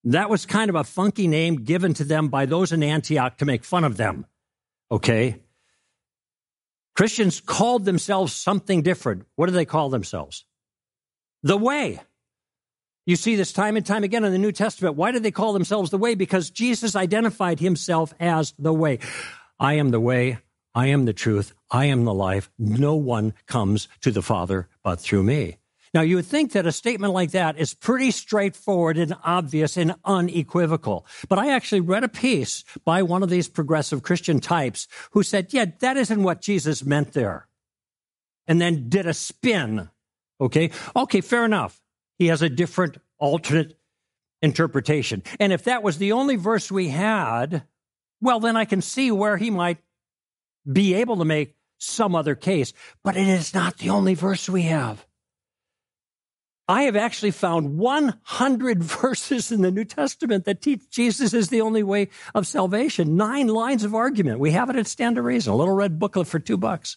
That 0.04 0.28
was 0.28 0.46
kind 0.46 0.68
of 0.68 0.76
a 0.76 0.84
funky 0.84 1.28
name 1.28 1.64
given 1.64 1.94
to 1.94 2.04
them 2.04 2.28
by 2.28 2.46
those 2.46 2.73
in 2.73 2.82
Antioch 2.82 3.38
to 3.38 3.44
make 3.44 3.64
fun 3.64 3.84
of 3.84 3.96
them. 3.96 4.26
Okay? 4.90 5.40
Christians 6.94 7.40
called 7.40 7.84
themselves 7.84 8.32
something 8.32 8.82
different. 8.82 9.26
What 9.37 9.46
do 9.46 9.52
they 9.52 9.64
call 9.64 9.88
themselves? 9.88 10.44
The 11.42 11.56
way. 11.56 12.00
You 13.06 13.16
see 13.16 13.37
this 13.37 13.52
time 13.52 13.76
and 13.76 13.84
time 13.84 14.04
again 14.04 14.25
in 14.25 14.32
the 14.32 14.38
New 14.38 14.52
Testament. 14.52 14.96
Why 14.96 15.11
did 15.11 15.23
they 15.23 15.30
call 15.30 15.52
themselves 15.52 15.90
the 15.90 15.99
way? 15.99 16.14
Because 16.14 16.50
Jesus 16.50 16.96
identified 16.96 17.61
himself 17.61 18.14
as 18.20 18.54
the 18.58 18.73
way. 18.73 19.00
I 19.58 19.75
am 19.75 19.90
the 19.90 20.00
way, 20.00 20.38
I 20.75 20.88
am 20.88 21.04
the 21.04 21.12
truth. 21.12 21.52
I 21.70 21.87
am 21.87 22.04
the 22.04 22.14
life. 22.14 22.50
No 22.58 22.96
one 22.96 23.34
comes 23.46 23.88
to 24.00 24.11
the 24.11 24.23
Father 24.23 24.68
but 24.82 25.00
through 25.00 25.23
me. 25.23 25.58
Now, 25.94 26.00
you 26.00 26.16
would 26.16 26.26
think 26.26 26.52
that 26.52 26.66
a 26.66 26.72
statement 26.72 27.12
like 27.12 27.30
that 27.30 27.56
is 27.56 27.72
pretty 27.72 28.10
straightforward 28.10 28.98
and 28.98 29.14
obvious 29.22 29.76
and 29.76 29.94
unequivocal. 30.04 31.06
But 31.28 31.38
I 31.38 31.52
actually 31.52 31.82
read 31.82 32.02
a 32.02 32.08
piece 32.08 32.64
by 32.84 33.02
one 33.02 33.22
of 33.22 33.30
these 33.30 33.48
progressive 33.48 34.02
Christian 34.02 34.40
types 34.40 34.88
who 35.12 35.22
said, 35.22 35.54
yeah, 35.54 35.66
that 35.78 35.96
isn't 35.96 36.24
what 36.24 36.40
Jesus 36.40 36.84
meant 36.84 37.12
there. 37.12 37.46
And 38.48 38.60
then 38.60 38.88
did 38.88 39.06
a 39.06 39.14
spin. 39.14 39.88
Okay. 40.40 40.70
Okay. 40.96 41.20
Fair 41.20 41.44
enough. 41.44 41.80
He 42.18 42.26
has 42.26 42.42
a 42.42 42.48
different 42.48 42.98
alternate 43.18 43.78
interpretation. 44.42 45.22
And 45.38 45.52
if 45.52 45.64
that 45.64 45.84
was 45.84 45.98
the 45.98 46.12
only 46.12 46.36
verse 46.36 46.72
we 46.72 46.88
had, 46.88 47.62
well, 48.20 48.40
then 48.40 48.56
I 48.56 48.64
can 48.64 48.82
see 48.82 49.12
where 49.12 49.36
he 49.36 49.48
might 49.48 49.78
be 50.70 50.94
able 50.94 51.18
to 51.18 51.24
make 51.24 51.54
some 51.78 52.16
other 52.16 52.34
case, 52.34 52.72
but 53.04 53.16
it 53.16 53.28
is 53.28 53.54
not 53.54 53.78
the 53.78 53.90
only 53.90 54.14
verse 54.14 54.48
we 54.48 54.62
have. 54.62 55.06
I 56.66 56.85
have 56.85 56.97
actually 56.97 57.30
found 57.30 57.76
100 57.76 58.83
verses 58.83 59.52
in 59.52 59.62
the 59.62 59.71
New 59.71 59.85
Testament 59.85 60.44
that 60.44 60.62
teach 60.62 60.88
Jesus 60.90 61.35
is 61.35 61.49
the 61.49 61.61
only 61.61 61.83
way 61.83 62.09
of 62.35 62.47
salvation. 62.47 63.16
Nine 63.16 63.49
lines 63.49 63.85
of 63.85 63.94
argument. 63.94 64.38
We 64.38 64.52
have 64.52 64.71
it 64.71 64.76
at 64.76 64.87
Stand 64.87 65.16
to 65.16 65.23
Reason, 65.23 65.52
a 65.52 65.56
little 65.56 65.75
red 65.75 65.99
booklet 65.99 66.26
for 66.26 66.38
two 66.38 66.56
bucks. 66.56 66.97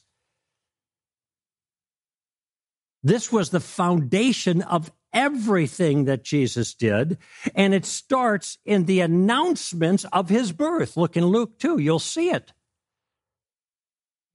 This 3.04 3.32
was 3.32 3.50
the 3.50 3.60
foundation 3.60 4.62
of 4.62 4.92
everything 5.14 6.06
that 6.06 6.24
Jesus 6.24 6.74
did, 6.74 7.18
and 7.56 7.74
it 7.74 7.86
starts 7.86 8.58
in 8.66 8.86
the 8.86 9.00
announcements 9.00 10.06
of 10.12 10.30
his 10.30 10.52
birth. 10.52 10.98
Look 10.98 11.16
in 11.16 11.26
Luke 11.26 11.60
2, 11.60 11.80
you'll 11.80 12.00
see 12.00 12.30
it. 12.30 12.54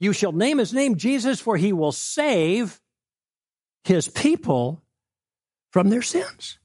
You 0.01 0.13
shall 0.13 0.33
name 0.33 0.59
his 0.59 0.73
name 0.73 0.97
Jesus, 0.97 1.41
for 1.41 1.57
he 1.57 1.73
will 1.73 1.93
save 1.93 2.81
his 3.85 4.09
people 4.09 4.82
from 5.73 5.91
their 5.91 6.03
sins. 6.03 6.59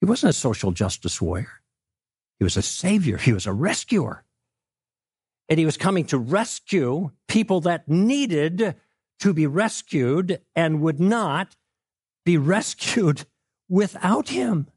He 0.00 0.06
wasn't 0.06 0.30
a 0.30 0.34
social 0.34 0.72
justice 0.72 1.20
warrior. 1.20 1.62
He 2.38 2.44
was 2.44 2.56
a 2.56 2.62
savior. 2.62 3.16
He 3.16 3.32
was 3.32 3.46
a 3.46 3.52
rescuer. 3.52 4.24
And 5.48 5.58
he 5.58 5.66
was 5.66 5.76
coming 5.76 6.04
to 6.06 6.18
rescue 6.18 7.10
people 7.28 7.60
that 7.62 7.88
needed 7.88 8.74
to 9.20 9.34
be 9.34 9.46
rescued 9.46 10.40
and 10.54 10.80
would 10.80 11.00
not 11.00 11.56
be 12.24 12.38
rescued 12.38 13.26
without 13.68 14.30
him. 14.30 14.68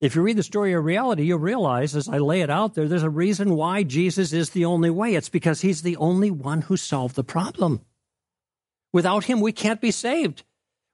If 0.00 0.16
you 0.16 0.22
read 0.22 0.36
the 0.36 0.42
story 0.42 0.72
of 0.72 0.84
reality, 0.84 1.24
you'll 1.24 1.38
realize 1.38 1.94
as 1.94 2.08
I 2.08 2.18
lay 2.18 2.40
it 2.40 2.50
out 2.50 2.74
there, 2.74 2.88
there's 2.88 3.04
a 3.04 3.10
reason 3.10 3.54
why 3.54 3.84
Jesus 3.84 4.32
is 4.32 4.50
the 4.50 4.64
only 4.64 4.90
way. 4.90 5.14
It's 5.14 5.28
because 5.28 5.60
he's 5.60 5.82
the 5.82 5.96
only 5.96 6.30
one 6.30 6.62
who 6.62 6.76
solved 6.76 7.14
the 7.14 7.22
problem. 7.22 7.82
Without 8.92 9.24
him, 9.24 9.40
we 9.40 9.52
can't 9.52 9.80
be 9.80 9.90
saved. 9.90 10.42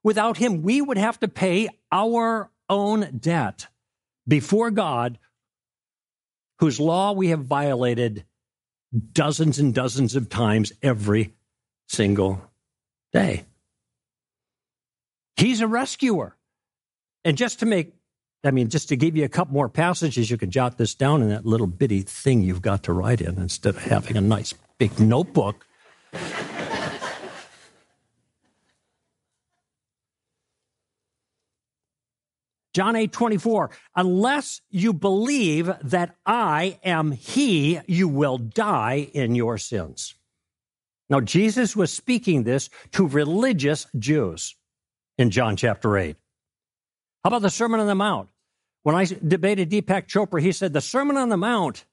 Without 0.02 0.36
him, 0.36 0.62
we 0.62 0.80
would 0.80 0.98
have 0.98 1.18
to 1.20 1.28
pay 1.28 1.68
our 1.90 2.50
own 2.68 3.18
debt 3.18 3.66
before 4.26 4.70
God, 4.70 5.18
whose 6.60 6.78
law 6.78 7.12
we 7.12 7.28
have 7.28 7.44
violated 7.44 8.24
dozens 9.12 9.58
and 9.58 9.74
dozens 9.74 10.14
of 10.14 10.28
times 10.28 10.72
every 10.82 11.34
single 11.88 12.42
day. 13.12 13.44
He's 15.36 15.60
a 15.60 15.66
rescuer. 15.66 16.36
And 17.24 17.36
just 17.36 17.60
to 17.60 17.66
make 17.66 17.94
I 18.44 18.52
mean, 18.52 18.68
just 18.68 18.88
to 18.90 18.96
give 18.96 19.16
you 19.16 19.24
a 19.24 19.28
couple 19.28 19.54
more 19.54 19.68
passages, 19.68 20.30
you 20.30 20.38
can 20.38 20.52
jot 20.52 20.78
this 20.78 20.94
down 20.94 21.22
in 21.22 21.28
that 21.30 21.44
little 21.44 21.66
bitty 21.66 22.02
thing 22.02 22.42
you've 22.42 22.62
got 22.62 22.84
to 22.84 22.92
write 22.92 23.20
in 23.20 23.36
instead 23.36 23.74
of 23.74 23.82
having 23.82 24.16
a 24.16 24.20
nice 24.20 24.54
big 24.78 25.00
notebook. 25.00 25.66
John 32.78 32.94
8 32.94 33.10
24, 33.10 33.70
unless 33.96 34.60
you 34.70 34.92
believe 34.92 35.68
that 35.82 36.14
I 36.24 36.78
am 36.84 37.10
He, 37.10 37.80
you 37.88 38.06
will 38.06 38.38
die 38.38 39.10
in 39.12 39.34
your 39.34 39.58
sins. 39.58 40.14
Now, 41.10 41.18
Jesus 41.18 41.74
was 41.74 41.92
speaking 41.92 42.44
this 42.44 42.70
to 42.92 43.08
religious 43.08 43.88
Jews 43.98 44.54
in 45.18 45.30
John 45.30 45.56
chapter 45.56 45.98
8. 45.98 46.14
How 47.24 47.28
about 47.28 47.42
the 47.42 47.50
Sermon 47.50 47.80
on 47.80 47.88
the 47.88 47.96
Mount? 47.96 48.28
When 48.84 48.94
I 48.94 49.06
debated 49.06 49.70
Deepak 49.70 50.06
Chopra, 50.06 50.40
he 50.40 50.52
said 50.52 50.72
the 50.72 50.80
Sermon 50.80 51.16
on 51.16 51.30
the 51.30 51.36
Mount 51.36 51.84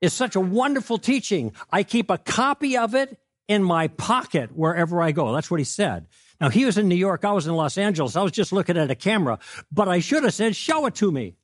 is 0.00 0.12
such 0.12 0.36
a 0.36 0.40
wonderful 0.40 0.98
teaching. 0.98 1.52
I 1.72 1.82
keep 1.82 2.10
a 2.10 2.18
copy 2.18 2.76
of 2.76 2.94
it 2.94 3.18
in 3.48 3.64
my 3.64 3.88
pocket 3.88 4.56
wherever 4.56 5.02
I 5.02 5.10
go. 5.10 5.34
That's 5.34 5.50
what 5.50 5.58
he 5.58 5.64
said. 5.64 6.06
Now, 6.40 6.48
he 6.48 6.64
was 6.64 6.78
in 6.78 6.88
New 6.88 6.96
York. 6.96 7.24
I 7.24 7.32
was 7.32 7.46
in 7.46 7.54
Los 7.54 7.76
Angeles. 7.76 8.16
I 8.16 8.22
was 8.22 8.32
just 8.32 8.52
looking 8.52 8.78
at 8.78 8.90
a 8.90 8.94
camera, 8.94 9.38
but 9.70 9.88
I 9.88 10.00
should 10.00 10.24
have 10.24 10.34
said, 10.34 10.56
show 10.56 10.86
it 10.86 10.94
to 10.96 11.12
me. 11.12 11.36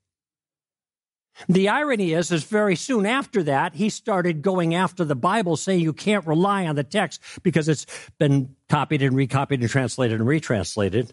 The 1.48 1.68
irony 1.68 2.12
is, 2.12 2.32
is 2.32 2.44
very 2.44 2.76
soon 2.76 3.04
after 3.04 3.42
that, 3.42 3.74
he 3.74 3.90
started 3.90 4.40
going 4.40 4.74
after 4.74 5.04
the 5.04 5.14
Bible, 5.14 5.56
saying 5.56 5.80
you 5.80 5.92
can't 5.92 6.26
rely 6.26 6.66
on 6.66 6.76
the 6.76 6.84
text 6.84 7.20
because 7.42 7.68
it's 7.68 7.84
been 8.18 8.56
copied 8.70 9.02
and 9.02 9.14
recopied 9.14 9.60
and 9.60 9.68
translated 9.68 10.18
and 10.18 10.26
retranslated. 10.26 11.12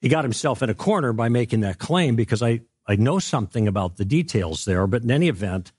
He 0.00 0.08
got 0.08 0.24
himself 0.24 0.62
in 0.62 0.70
a 0.70 0.74
corner 0.74 1.12
by 1.12 1.28
making 1.28 1.60
that 1.60 1.78
claim 1.78 2.16
because 2.16 2.42
I, 2.42 2.62
I 2.86 2.96
know 2.96 3.18
something 3.18 3.68
about 3.68 3.98
the 3.98 4.06
details 4.06 4.64
there. 4.64 4.86
But 4.86 5.02
in 5.02 5.10
any 5.10 5.28
event, 5.28 5.70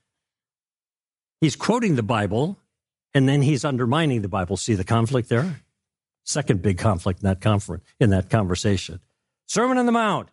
he's 1.40 1.56
quoting 1.56 1.96
the 1.96 2.02
Bible 2.04 2.58
and 3.12 3.28
then 3.28 3.42
he's 3.42 3.64
undermining 3.64 4.22
the 4.22 4.28
Bible. 4.28 4.56
See 4.56 4.74
the 4.74 4.84
conflict 4.84 5.28
there? 5.28 5.60
Second 6.24 6.62
big 6.62 6.78
conflict 6.78 7.22
in 7.22 7.28
that 7.28 7.40
conference, 7.40 7.84
in 8.00 8.10
that 8.10 8.30
conversation. 8.30 9.00
Sermon 9.46 9.78
on 9.78 9.86
the 9.86 9.92
Mount. 9.92 10.30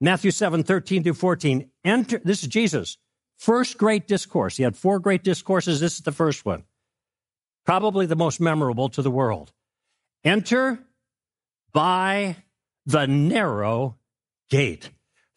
Matthew 0.00 0.30
7, 0.30 0.62
13 0.62 1.02
through 1.02 1.14
14. 1.14 1.70
Enter, 1.84 2.20
this 2.24 2.42
is 2.42 2.48
Jesus. 2.48 2.98
First 3.36 3.78
great 3.78 4.06
discourse. 4.06 4.56
He 4.56 4.62
had 4.62 4.76
four 4.76 4.98
great 4.98 5.24
discourses. 5.24 5.80
This 5.80 5.94
is 5.94 6.02
the 6.02 6.12
first 6.12 6.44
one. 6.44 6.64
Probably 7.64 8.06
the 8.06 8.16
most 8.16 8.40
memorable 8.40 8.88
to 8.90 9.02
the 9.02 9.10
world. 9.10 9.52
Enter 10.24 10.80
by 11.72 12.36
the 12.86 13.06
narrow 13.06 13.96
gate. 14.50 14.90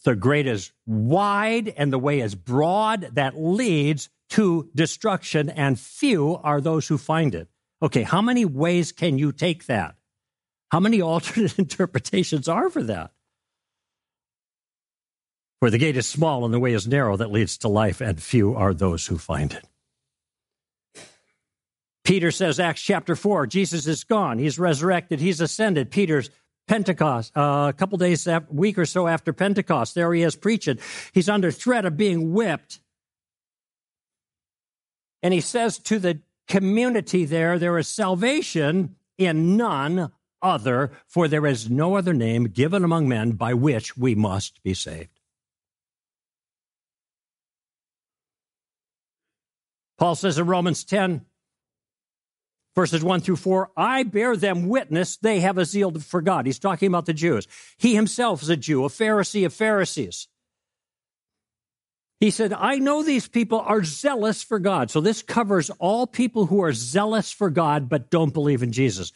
The 0.03 0.15
gate 0.15 0.47
is 0.47 0.71
wide 0.87 1.69
and 1.69 1.93
the 1.93 1.99
way 1.99 2.21
is 2.21 2.33
broad 2.33 3.09
that 3.13 3.37
leads 3.37 4.09
to 4.29 4.69
destruction, 4.73 5.49
and 5.49 5.77
few 5.77 6.37
are 6.37 6.61
those 6.61 6.87
who 6.87 6.97
find 6.97 7.35
it. 7.35 7.49
Okay, 7.81 8.03
how 8.03 8.21
many 8.21 8.45
ways 8.45 8.91
can 8.91 9.17
you 9.17 9.31
take 9.31 9.65
that? 9.65 9.95
How 10.69 10.79
many 10.79 11.01
alternate 11.01 11.57
interpretations 11.57 12.47
are 12.47 12.69
for 12.69 12.83
that? 12.83 13.11
For 15.59 15.69
the 15.69 15.77
gate 15.77 15.97
is 15.97 16.07
small 16.07 16.43
and 16.43 16.53
the 16.53 16.59
way 16.59 16.73
is 16.73 16.87
narrow 16.87 17.15
that 17.17 17.31
leads 17.31 17.57
to 17.59 17.67
life, 17.67 18.01
and 18.01 18.21
few 18.21 18.55
are 18.55 18.73
those 18.73 19.05
who 19.05 19.17
find 19.17 19.53
it. 19.53 19.63
Peter 22.03 22.31
says, 22.31 22.59
Acts 22.59 22.81
chapter 22.81 23.15
4, 23.15 23.45
Jesus 23.45 23.85
is 23.85 24.03
gone. 24.03 24.39
He's 24.39 24.57
resurrected. 24.57 25.19
He's 25.19 25.39
ascended. 25.39 25.91
Peter's 25.91 26.31
Pentecost, 26.67 27.35
uh, 27.37 27.67
a 27.69 27.73
couple 27.73 27.97
days, 27.97 28.25
a 28.25 28.43
week 28.49 28.77
or 28.77 28.85
so 28.85 29.07
after 29.07 29.33
Pentecost, 29.33 29.93
there 29.93 30.11
he 30.13 30.23
is 30.23 30.35
preaching. 30.35 30.79
He's 31.13 31.29
under 31.29 31.51
threat 31.51 31.85
of 31.85 31.97
being 31.97 32.33
whipped. 32.33 32.79
And 35.21 35.33
he 35.33 35.41
says 35.41 35.77
to 35.79 35.99
the 35.99 36.21
community 36.51 37.23
there, 37.23 37.57
there 37.57 37.77
is 37.77 37.87
salvation 37.87 38.97
in 39.17 39.55
none 39.55 40.11
other, 40.41 40.91
for 41.07 41.29
there 41.29 41.45
is 41.45 41.69
no 41.69 41.95
other 41.95 42.13
name 42.13 42.43
given 42.43 42.83
among 42.83 43.07
men 43.07 43.31
by 43.31 43.53
which 43.53 43.95
we 43.95 44.15
must 44.15 44.61
be 44.61 44.73
saved. 44.73 45.21
Paul 49.97 50.15
says 50.15 50.37
in 50.37 50.45
Romans 50.45 50.83
10, 50.83 51.25
verses 52.75 53.01
1 53.01 53.21
through 53.21 53.37
4, 53.37 53.71
I 53.77 54.03
bear 54.03 54.35
them 54.35 54.67
witness 54.67 55.15
they 55.15 55.39
have 55.39 55.57
a 55.57 55.63
zeal 55.63 55.91
for 55.99 56.21
God. 56.21 56.45
He's 56.45 56.59
talking 56.59 56.87
about 56.87 57.05
the 57.05 57.13
Jews. 57.13 57.47
He 57.77 57.95
himself 57.95 58.41
is 58.41 58.49
a 58.49 58.57
Jew, 58.57 58.83
a 58.83 58.89
Pharisee 58.89 59.45
of 59.45 59.53
Pharisees. 59.53 60.27
He 62.21 62.29
said, 62.29 62.53
I 62.53 62.75
know 62.75 63.01
these 63.01 63.27
people 63.27 63.59
are 63.59 63.83
zealous 63.83 64.43
for 64.43 64.59
God. 64.59 64.91
So 64.91 65.01
this 65.01 65.23
covers 65.23 65.71
all 65.79 66.05
people 66.05 66.45
who 66.45 66.63
are 66.63 66.71
zealous 66.71 67.31
for 67.31 67.49
God 67.49 67.89
but 67.89 68.11
don't 68.11 68.31
believe 68.31 68.61
in 68.61 68.71
Jesus. 68.71 69.11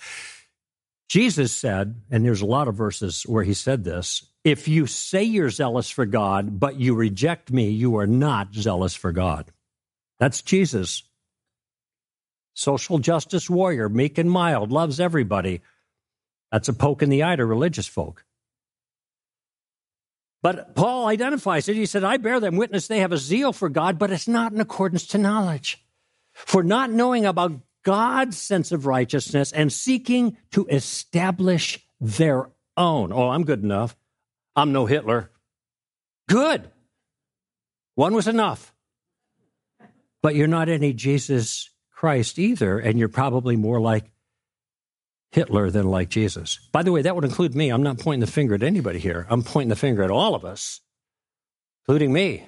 Jesus 1.07 1.51
said, 1.51 2.01
and 2.09 2.25
there's 2.25 2.41
a 2.41 2.47
lot 2.47 2.67
of 2.67 2.73
verses 2.73 3.21
where 3.21 3.43
he 3.43 3.53
said 3.53 3.83
this 3.83 4.25
if 4.43 4.67
you 4.67 4.87
say 4.87 5.23
you're 5.23 5.51
zealous 5.51 5.89
for 5.89 6.07
God, 6.07 6.59
but 6.59 6.79
you 6.79 6.95
reject 6.95 7.51
me, 7.51 7.69
you 7.69 7.97
are 7.97 8.07
not 8.07 8.55
zealous 8.55 8.95
for 8.95 9.11
God. 9.11 9.51
That's 10.19 10.41
Jesus. 10.41 11.03
Social 12.55 12.97
justice 12.97 13.47
warrior, 13.49 13.87
meek 13.87 14.17
and 14.17 14.31
mild, 14.31 14.71
loves 14.71 14.99
everybody. 14.99 15.61
That's 16.51 16.69
a 16.69 16.73
poke 16.73 17.03
in 17.03 17.09
the 17.09 17.23
eye 17.23 17.35
to 17.35 17.45
religious 17.45 17.87
folk. 17.87 18.25
But 20.45 20.75
Paul 20.75 21.07
identifies 21.07 21.67
it. 21.67 21.75
He 21.75 21.87
said, 21.87 22.03
I 22.03 22.17
bear 22.17 22.39
them 22.39 22.55
witness 22.55 22.85
they 22.85 22.99
have 22.99 23.11
a 23.11 23.17
zeal 23.17 23.51
for 23.51 23.67
God, 23.67 23.97
but 23.97 24.11
it's 24.11 24.27
not 24.27 24.53
in 24.53 24.61
accordance 24.61 25.07
to 25.07 25.17
knowledge. 25.17 25.83
For 26.33 26.61
not 26.61 26.91
knowing 26.91 27.25
about 27.25 27.61
God's 27.83 28.37
sense 28.37 28.71
of 28.71 28.85
righteousness 28.85 29.51
and 29.51 29.73
seeking 29.73 30.37
to 30.51 30.67
establish 30.67 31.79
their 31.99 32.51
own. 32.77 33.11
Oh, 33.11 33.29
I'm 33.29 33.43
good 33.43 33.63
enough. 33.63 33.95
I'm 34.55 34.71
no 34.71 34.85
Hitler. 34.85 35.31
Good. 36.29 36.69
One 37.95 38.13
was 38.13 38.27
enough 38.27 38.71
but 40.25 40.33
you're 40.33 40.47
not 40.47 40.69
any 40.69 40.91
Jesus 40.91 41.69
Christ 41.91 42.39
either, 42.39 42.79
and 42.79 42.97
you're 42.97 43.09
probably 43.09 43.55
more 43.55 43.79
like 43.79 44.05
Hitler 45.35 45.69
than 45.69 45.87
like 45.89 46.07
Jesus. 46.07 46.59
By 46.71 46.81
the 46.81 46.93
way, 46.93 47.01
that 47.01 47.13
would 47.13 47.25
include 47.25 47.55
me. 47.55 47.69
I'm 47.69 47.83
not 47.83 47.99
pointing 47.99 48.21
the 48.21 48.31
finger 48.31 48.55
at 48.55 48.63
anybody 48.63 48.99
here. 48.99 49.27
I'm 49.29 49.43
pointing 49.43 49.67
the 49.67 49.75
finger 49.75 50.01
at 50.01 50.09
all 50.09 50.33
of 50.33 50.45
us, 50.45 50.79
including 51.81 52.13
me. 52.13 52.47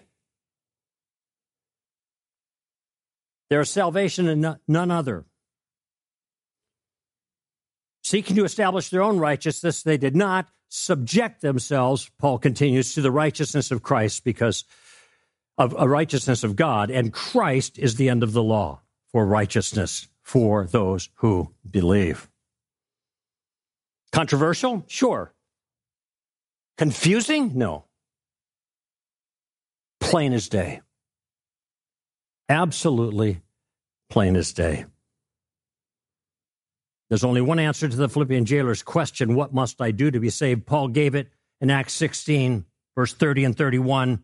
There 3.50 3.60
is 3.60 3.69
salvation 3.69 4.30
in 4.30 4.56
none 4.69 4.89
other. 4.89 5.26
Seeking 8.04 8.38
to 8.38 8.45
establish 8.45 8.89
their 8.89 9.04
own 9.04 9.19
righteousness, 9.19 9.84
they 9.84 9.97
did 9.97 10.15
not 10.15 10.47
subject 10.69 11.41
themselves, 11.41 12.10
Paul 12.17 12.39
continues, 12.39 12.93
to 12.93 13.02
the 13.02 13.12
righteousness 13.12 13.69
of 13.69 13.84
Christ 13.84 14.23
because 14.23 14.63
of 15.58 15.76
a 15.78 15.89
righteousness 15.89 16.45
of 16.45 16.56
God, 16.56 16.89
and 16.89 17.12
Christ 17.12 17.78
is 17.78 17.95
the 17.95 18.08
end 18.08 18.23
of 18.23 18.32
the 18.32 18.43
law 18.43 18.80
for 19.12 19.26
righteousness 19.26 20.08
for 20.21 20.65
those 20.65 21.10
who 21.15 21.54
believe. 21.69 22.30
Controversial? 24.11 24.83
Sure. 24.87 25.33
Confusing? 26.77 27.51
No. 27.55 27.85
Plain 29.99 30.33
as 30.33 30.47
day. 30.49 30.81
Absolutely 32.49 33.41
plain 34.09 34.35
as 34.35 34.53
day. 34.53 34.85
There's 37.09 37.23
only 37.23 37.41
one 37.41 37.59
answer 37.59 37.87
to 37.87 37.95
the 37.95 38.09
Philippian 38.09 38.45
jailer's 38.45 38.83
question, 38.83 39.35
What 39.35 39.53
must 39.53 39.81
I 39.81 39.91
do 39.91 40.11
to 40.11 40.19
be 40.19 40.29
saved? 40.29 40.65
Paul 40.65 40.89
gave 40.89 41.15
it 41.15 41.29
in 41.61 41.69
Acts 41.69 41.93
16, 41.93 42.65
verse 42.95 43.13
30 43.13 43.45
and 43.45 43.57
31. 43.57 44.23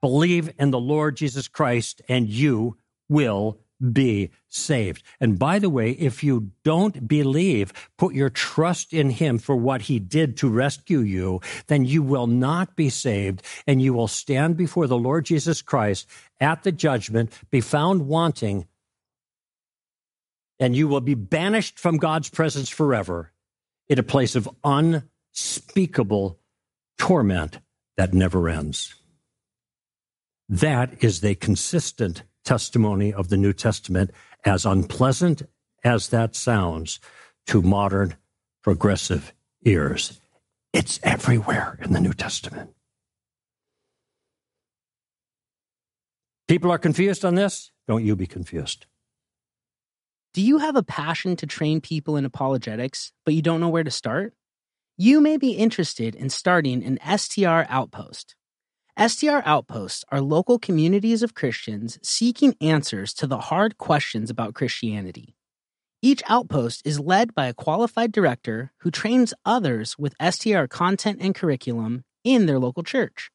Believe 0.00 0.52
in 0.58 0.70
the 0.70 0.80
Lord 0.80 1.16
Jesus 1.16 1.48
Christ, 1.48 2.02
and 2.08 2.28
you 2.28 2.76
will 3.08 3.58
be 3.92 4.30
saved. 4.48 5.02
And 5.20 5.38
by 5.38 5.58
the 5.58 5.70
way, 5.70 5.90
if 5.90 6.22
you 6.22 6.52
don't 6.62 7.06
believe, 7.08 7.72
put 7.98 8.14
your 8.14 8.30
trust 8.30 8.92
in 8.92 9.10
Him 9.10 9.38
for 9.38 9.56
what 9.56 9.82
He 9.82 9.98
did 9.98 10.36
to 10.38 10.48
rescue 10.48 11.00
you, 11.00 11.40
then 11.66 11.84
you 11.84 12.02
will 12.02 12.26
not 12.26 12.76
be 12.76 12.88
saved, 12.88 13.42
and 13.66 13.82
you 13.82 13.92
will 13.92 14.08
stand 14.08 14.56
before 14.56 14.86
the 14.86 14.98
Lord 14.98 15.24
Jesus 15.24 15.62
Christ 15.62 16.08
at 16.40 16.62
the 16.62 16.72
judgment, 16.72 17.32
be 17.50 17.60
found 17.60 18.06
wanting, 18.06 18.66
and 20.58 20.76
you 20.76 20.88
will 20.88 21.00
be 21.00 21.14
banished 21.14 21.78
from 21.78 21.96
God's 21.96 22.28
presence 22.28 22.68
forever 22.68 23.32
in 23.88 23.98
a 23.98 24.04
place 24.04 24.36
of 24.36 24.48
unspeakable 24.62 26.38
torment 26.98 27.58
that 27.96 28.14
never 28.14 28.48
ends. 28.48 28.94
That 30.48 31.02
is 31.02 31.20
the 31.20 31.34
consistent 31.34 32.22
testimony 32.44 33.12
of 33.12 33.28
the 33.28 33.36
New 33.36 33.52
Testament, 33.52 34.10
as 34.44 34.64
unpleasant 34.66 35.42
as 35.82 36.08
that 36.08 36.34
sounds 36.34 37.00
to 37.46 37.62
modern 37.62 38.16
progressive 38.62 39.34
ears. 39.64 40.20
It's 40.72 40.98
everywhere 41.02 41.78
in 41.82 41.92
the 41.92 42.00
New 42.00 42.12
Testament. 42.12 42.70
People 46.48 46.70
are 46.70 46.78
confused 46.78 47.24
on 47.24 47.34
this. 47.34 47.70
Don't 47.86 48.04
you 48.04 48.16
be 48.16 48.26
confused. 48.26 48.86
Do 50.34 50.42
you 50.42 50.58
have 50.58 50.76
a 50.76 50.82
passion 50.82 51.36
to 51.36 51.46
train 51.46 51.80
people 51.80 52.16
in 52.16 52.24
apologetics, 52.24 53.12
but 53.24 53.34
you 53.34 53.42
don't 53.42 53.60
know 53.60 53.68
where 53.68 53.84
to 53.84 53.90
start? 53.90 54.34
You 54.96 55.20
may 55.20 55.36
be 55.36 55.52
interested 55.52 56.14
in 56.14 56.28
starting 56.28 56.84
an 56.84 56.98
STR 57.18 57.64
outpost. 57.68 58.34
STR 58.96 59.40
outposts 59.44 60.04
are 60.12 60.20
local 60.20 60.56
communities 60.56 61.24
of 61.24 61.34
Christians 61.34 61.98
seeking 62.00 62.54
answers 62.60 63.12
to 63.14 63.26
the 63.26 63.38
hard 63.38 63.76
questions 63.76 64.30
about 64.30 64.54
Christianity. 64.54 65.34
Each 66.00 66.22
outpost 66.28 66.86
is 66.86 67.00
led 67.00 67.34
by 67.34 67.46
a 67.46 67.54
qualified 67.54 68.12
director 68.12 68.70
who 68.82 68.92
trains 68.92 69.34
others 69.44 69.98
with 69.98 70.14
STR 70.22 70.66
content 70.66 71.18
and 71.20 71.34
curriculum 71.34 72.04
in 72.22 72.46
their 72.46 72.60
local 72.60 72.84
church. 72.84 73.32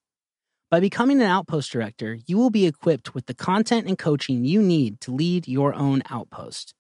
By 0.72 0.80
becoming 0.80 1.20
an 1.20 1.28
Outpost 1.28 1.74
director, 1.74 2.20
you 2.26 2.38
will 2.38 2.52
be 2.52 2.66
equipped 2.66 3.14
with 3.14 3.26
the 3.26 3.34
content 3.34 3.86
and 3.86 3.98
coaching 3.98 4.46
you 4.46 4.62
need 4.62 5.02
to 5.02 5.12
lead 5.12 5.46
your 5.46 5.74
own 5.74 6.04
outpost. 6.10 6.74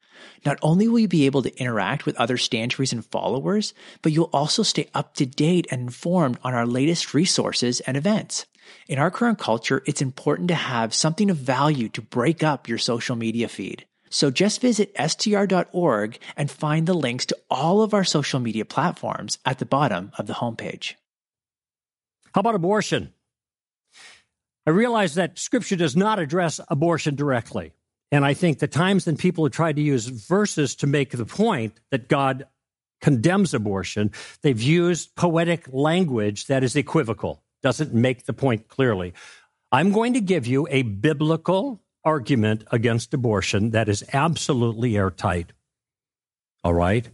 Not 0.45 0.59
only 0.63 0.89
will 0.89 1.01
you 1.01 1.09
be 1.09 1.27
able 1.27 1.43
to 1.43 1.57
interact 1.59 2.07
with 2.07 2.17
other 2.17 2.37
to 2.37 2.77
Reason 2.79 3.03
followers, 3.03 3.75
but 4.03 4.13
you'll 4.13 4.31
also 4.33 4.63
stay 4.63 4.89
up 4.95 5.15
to 5.15 5.27
date 5.27 5.67
and 5.71 5.83
informed 5.83 6.39
on 6.43 6.55
our 6.55 6.67
latest 6.67 7.15
resources 7.15 7.81
and 7.81 7.97
events. 7.97 8.47
In 8.89 8.99
our 8.99 9.11
current 9.11 9.39
culture, 9.39 9.83
it's 9.87 10.03
important 10.03 10.49
to 10.49 10.55
have 10.55 10.95
something 10.95 11.31
of 11.31 11.37
value 11.37 11.89
to 11.91 12.03
break 12.03 12.43
up 12.43 12.69
your 12.69 12.79
social 12.79 13.17
media 13.17 13.49
feed. 13.49 13.87
So 14.11 14.31
just 14.31 14.61
visit 14.61 14.93
str.org 14.99 16.19
and 16.37 16.51
find 16.51 16.87
the 16.87 16.95
links 16.95 17.27
to 17.27 17.39
all 17.49 17.83
of 17.83 17.95
our 17.95 18.05
social 18.05 18.41
media 18.41 18.65
platforms 18.65 19.39
at 19.45 19.59
the 19.59 19.67
bottom 19.67 20.11
of 20.19 20.27
the 20.27 20.35
homepage. 20.35 20.95
How 22.35 22.41
about 22.41 22.57
abortion? 22.57 23.13
I 24.67 24.71
realize 24.71 25.15
that 25.15 25.39
Scripture 25.39 25.77
does 25.77 25.97
not 25.97 26.19
address 26.19 26.61
abortion 26.69 27.15
directly. 27.15 27.73
And 28.13 28.25
I 28.25 28.35
think 28.35 28.59
the 28.59 28.67
times 28.67 29.05
that 29.05 29.19
people 29.19 29.45
have 29.45 29.53
tried 29.53 29.77
to 29.77 29.83
use 29.83 30.07
verses 30.07 30.75
to 30.77 30.87
make 30.87 31.11
the 31.11 31.25
point 31.25 31.79
that 31.91 32.09
God 32.09 32.47
condemns 33.01 33.55
abortion, 33.55 34.11
they've 34.43 34.61
used 34.61 35.15
poetic 35.15 35.67
language 35.73 36.47
that 36.47 36.65
is 36.65 36.77
equivocal 36.77 37.43
doesn't 37.63 37.95
make 37.95 38.25
the 38.25 38.33
point 38.33 38.69
clearly. 38.69 39.13
I'm 39.71 39.93
going 39.93 40.15
to 40.15 40.21
give 40.21 40.47
you 40.47 40.67
a 40.71 40.83
biblical 40.83 41.83
argument 42.05 42.65
against 42.71 43.15
abortion 43.15 43.71
that 43.71 43.89
is 43.89 44.05
absolutely 44.13 44.97
airtight. 44.97 45.53
All 46.65 46.75
right? 46.75 47.09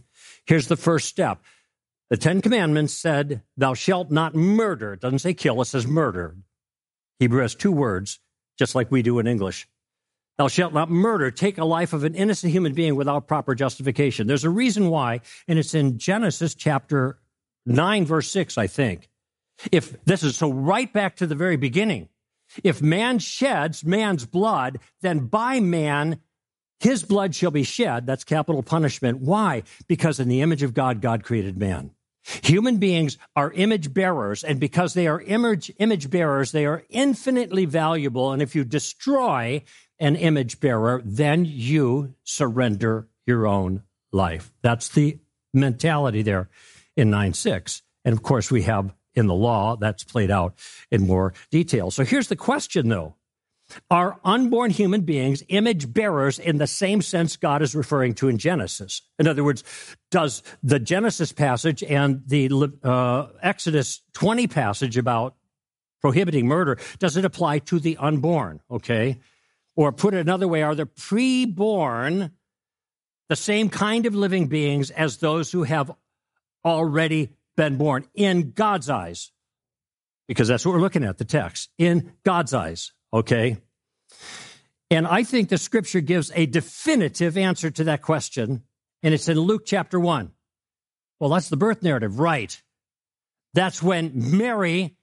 Here's 0.45 0.67
the 0.67 0.77
first 0.77 1.07
step. 1.07 1.41
The 2.09 2.17
Ten 2.17 2.41
Commandments 2.41 2.93
said, 2.93 3.43
Thou 3.57 3.73
shalt 3.73 4.09
not 4.09 4.33
murder. 4.33 4.93
It 4.93 5.01
doesn't 5.01 5.19
say 5.19 5.33
kill, 5.33 5.61
it 5.61 5.65
says 5.65 5.85
murder. 5.85 6.37
Hebrew 7.19 7.41
has 7.41 7.55
two 7.55 7.71
words, 7.71 8.19
just 8.57 8.75
like 8.75 8.91
we 8.91 9.01
do 9.01 9.19
in 9.19 9.27
English. 9.27 9.67
Thou 10.37 10.47
shalt 10.47 10.73
not 10.73 10.89
murder. 10.91 11.31
Take 11.31 11.57
a 11.57 11.65
life 11.65 11.93
of 11.93 12.03
an 12.03 12.13
innocent 12.13 12.51
human 12.51 12.73
being 12.73 12.95
without 12.95 13.27
proper 13.27 13.55
justification. 13.55 14.27
There's 14.27 14.43
a 14.43 14.49
reason 14.49 14.89
why, 14.89 15.21
and 15.47 15.57
it's 15.57 15.73
in 15.73 15.97
Genesis 15.97 16.53
chapter 16.53 17.19
9, 17.65 18.05
verse 18.05 18.29
6, 18.31 18.57
I 18.57 18.67
think. 18.67 19.09
If 19.71 20.03
this 20.05 20.21
is 20.21 20.37
so 20.37 20.51
right 20.51 20.91
back 20.91 21.15
to 21.17 21.27
the 21.27 21.35
very 21.35 21.57
beginning, 21.57 22.09
if 22.63 22.81
man 22.81 23.19
sheds 23.19 23.83
man's 23.83 24.25
blood, 24.25 24.79
then 25.01 25.25
by 25.25 25.59
man 25.59 26.19
his 26.79 27.03
blood 27.03 27.33
shall 27.33 27.51
be 27.51 27.63
shed. 27.63 28.05
That's 28.05 28.23
capital 28.23 28.61
punishment. 28.61 29.19
Why? 29.19 29.63
Because 29.87 30.19
in 30.19 30.29
the 30.29 30.41
image 30.41 30.61
of 30.61 30.75
God, 30.75 31.01
God 31.01 31.23
created 31.23 31.57
man. 31.57 31.91
Human 32.43 32.77
beings 32.77 33.17
are 33.35 33.51
image 33.53 33.93
bearers, 33.93 34.43
and 34.43 34.59
because 34.59 34.93
they 34.93 35.07
are 35.07 35.21
image, 35.21 35.71
image 35.77 36.09
bearers, 36.09 36.51
they 36.51 36.65
are 36.65 36.83
infinitely 36.89 37.65
valuable. 37.65 38.33
And 38.33 38.41
if 38.41 38.53
you 38.53 38.65
destroy 38.65 39.63
an 39.99 40.15
image 40.15 40.59
bearer, 40.59 41.01
then 41.03 41.45
you 41.45 42.13
surrender 42.23 43.07
your 43.25 43.47
own 43.47 43.83
life. 44.11 44.51
That's 44.61 44.89
the 44.89 45.19
mentality 45.53 46.21
there 46.21 46.49
in 46.95 47.09
9 47.09 47.33
6. 47.33 47.81
And 48.05 48.13
of 48.13 48.23
course, 48.23 48.51
we 48.51 48.63
have 48.63 48.93
in 49.15 49.27
the 49.27 49.33
law. 49.33 49.75
That's 49.75 50.03
played 50.03 50.31
out 50.31 50.55
in 50.91 51.07
more 51.07 51.33
detail. 51.51 51.91
So 51.91 52.03
here's 52.03 52.27
the 52.27 52.35
question, 52.35 52.89
though. 52.89 53.15
Are 53.91 54.17
unborn 54.23 54.71
human 54.71 55.01
beings 55.01 55.43
image 55.49 55.91
bearers 55.91 56.39
in 56.39 56.57
the 56.57 56.67
same 56.67 57.01
sense 57.01 57.35
God 57.35 57.61
is 57.61 57.75
referring 57.75 58.13
to 58.15 58.29
in 58.29 58.37
Genesis? 58.37 59.01
In 59.19 59.27
other 59.27 59.43
words, 59.43 59.63
does 60.09 60.41
the 60.63 60.79
Genesis 60.79 61.33
passage 61.33 61.83
and 61.83 62.23
the 62.25 62.71
uh, 62.81 63.27
Exodus 63.41 64.03
20 64.13 64.47
passage 64.47 64.97
about 64.97 65.35
prohibiting 65.99 66.47
murder, 66.47 66.77
does 66.99 67.17
it 67.17 67.25
apply 67.25 67.59
to 67.59 67.79
the 67.79 67.97
unborn? 67.97 68.61
Okay. 68.69 69.19
Or 69.77 69.93
put 69.93 70.13
it 70.13 70.19
another 70.19 70.47
way, 70.47 70.63
are 70.63 70.75
the 70.75 70.87
preborn 70.87 72.31
the 73.29 73.35
same 73.35 73.69
kind 73.69 74.05
of 74.05 74.15
living 74.15 74.47
beings 74.47 74.89
as 74.89 75.17
those 75.17 75.51
who 75.51 75.63
have 75.63 75.91
already 76.65 77.29
been 77.55 77.77
born 77.77 78.05
in 78.13 78.51
God's 78.51 78.89
eyes, 78.89 79.31
because 80.27 80.47
that's 80.47 80.65
what 80.65 80.73
we're 80.73 80.81
looking 80.81 81.03
at, 81.03 81.17
the 81.17 81.25
text, 81.25 81.69
in 81.77 82.13
God's 82.23 82.53
eyes, 82.53 82.91
okay? 83.13 83.57
And 84.89 85.05
I 85.05 85.23
think 85.23 85.49
the 85.49 85.57
scripture 85.57 86.01
gives 86.01 86.31
a 86.33 86.45
definitive 86.45 87.37
answer 87.37 87.69
to 87.69 87.83
that 87.85 88.01
question, 88.01 88.63
and 89.03 89.13
it's 89.13 89.29
in 89.29 89.39
Luke 89.39 89.63
chapter 89.65 89.99
1. 89.99 90.31
Well, 91.19 91.29
that's 91.29 91.49
the 91.49 91.57
birth 91.57 91.83
narrative, 91.83 92.19
right? 92.19 92.59
That's 93.53 93.83
when 93.83 94.37
Mary 94.37 94.95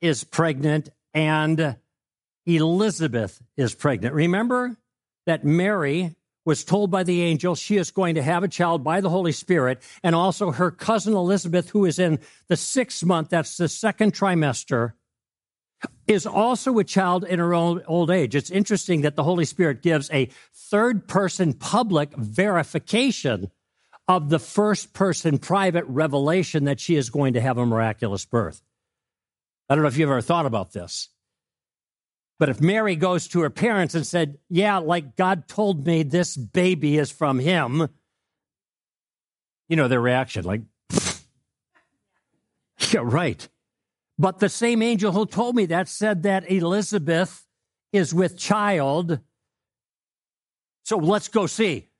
is 0.00 0.24
pregnant 0.24 0.88
and 1.12 1.76
Elizabeth 2.46 3.40
is 3.56 3.74
pregnant. 3.74 4.14
Remember 4.14 4.76
that 5.26 5.44
Mary 5.44 6.14
was 6.44 6.64
told 6.64 6.90
by 6.90 7.04
the 7.04 7.22
angel 7.22 7.54
she 7.54 7.76
is 7.76 7.90
going 7.90 8.16
to 8.16 8.22
have 8.22 8.42
a 8.42 8.48
child 8.48 8.82
by 8.82 9.00
the 9.00 9.10
Holy 9.10 9.32
Spirit, 9.32 9.80
and 10.02 10.14
also 10.14 10.50
her 10.50 10.70
cousin 10.70 11.14
Elizabeth, 11.14 11.70
who 11.70 11.84
is 11.84 11.98
in 11.98 12.18
the 12.48 12.56
sixth 12.56 13.04
month, 13.04 13.30
that's 13.30 13.56
the 13.56 13.68
second 13.68 14.12
trimester, 14.12 14.94
is 16.06 16.26
also 16.26 16.78
a 16.78 16.84
child 16.84 17.24
in 17.24 17.38
her 17.38 17.54
old, 17.54 17.82
old 17.86 18.10
age. 18.10 18.34
It's 18.34 18.50
interesting 18.50 19.02
that 19.02 19.14
the 19.14 19.22
Holy 19.22 19.44
Spirit 19.44 19.82
gives 19.82 20.10
a 20.10 20.30
third 20.52 21.06
person 21.06 21.52
public 21.52 22.12
verification 22.16 23.50
of 24.08 24.28
the 24.28 24.38
first 24.40 24.92
person 24.92 25.38
private 25.38 25.84
revelation 25.86 26.64
that 26.64 26.80
she 26.80 26.96
is 26.96 27.08
going 27.08 27.34
to 27.34 27.40
have 27.40 27.56
a 27.56 27.66
miraculous 27.66 28.24
birth. 28.24 28.62
I 29.68 29.74
don't 29.74 29.82
know 29.82 29.88
if 29.88 29.96
you've 29.96 30.10
ever 30.10 30.20
thought 30.20 30.46
about 30.46 30.72
this. 30.72 31.08
But 32.42 32.48
if 32.48 32.60
Mary 32.60 32.96
goes 32.96 33.28
to 33.28 33.40
her 33.42 33.50
parents 33.50 33.94
and 33.94 34.04
said, 34.04 34.36
Yeah, 34.48 34.78
like 34.78 35.14
God 35.14 35.46
told 35.46 35.86
me 35.86 36.02
this 36.02 36.36
baby 36.36 36.98
is 36.98 37.08
from 37.08 37.38
him, 37.38 37.86
you 39.68 39.76
know, 39.76 39.86
their 39.86 40.00
reaction, 40.00 40.44
like, 40.44 40.62
Yeah, 42.90 43.02
right. 43.04 43.48
But 44.18 44.40
the 44.40 44.48
same 44.48 44.82
angel 44.82 45.12
who 45.12 45.24
told 45.24 45.54
me 45.54 45.66
that 45.66 45.86
said 45.86 46.24
that 46.24 46.50
Elizabeth 46.50 47.46
is 47.92 48.12
with 48.12 48.36
child. 48.36 49.20
So 50.82 50.96
let's 50.96 51.28
go 51.28 51.46
see. 51.46 51.90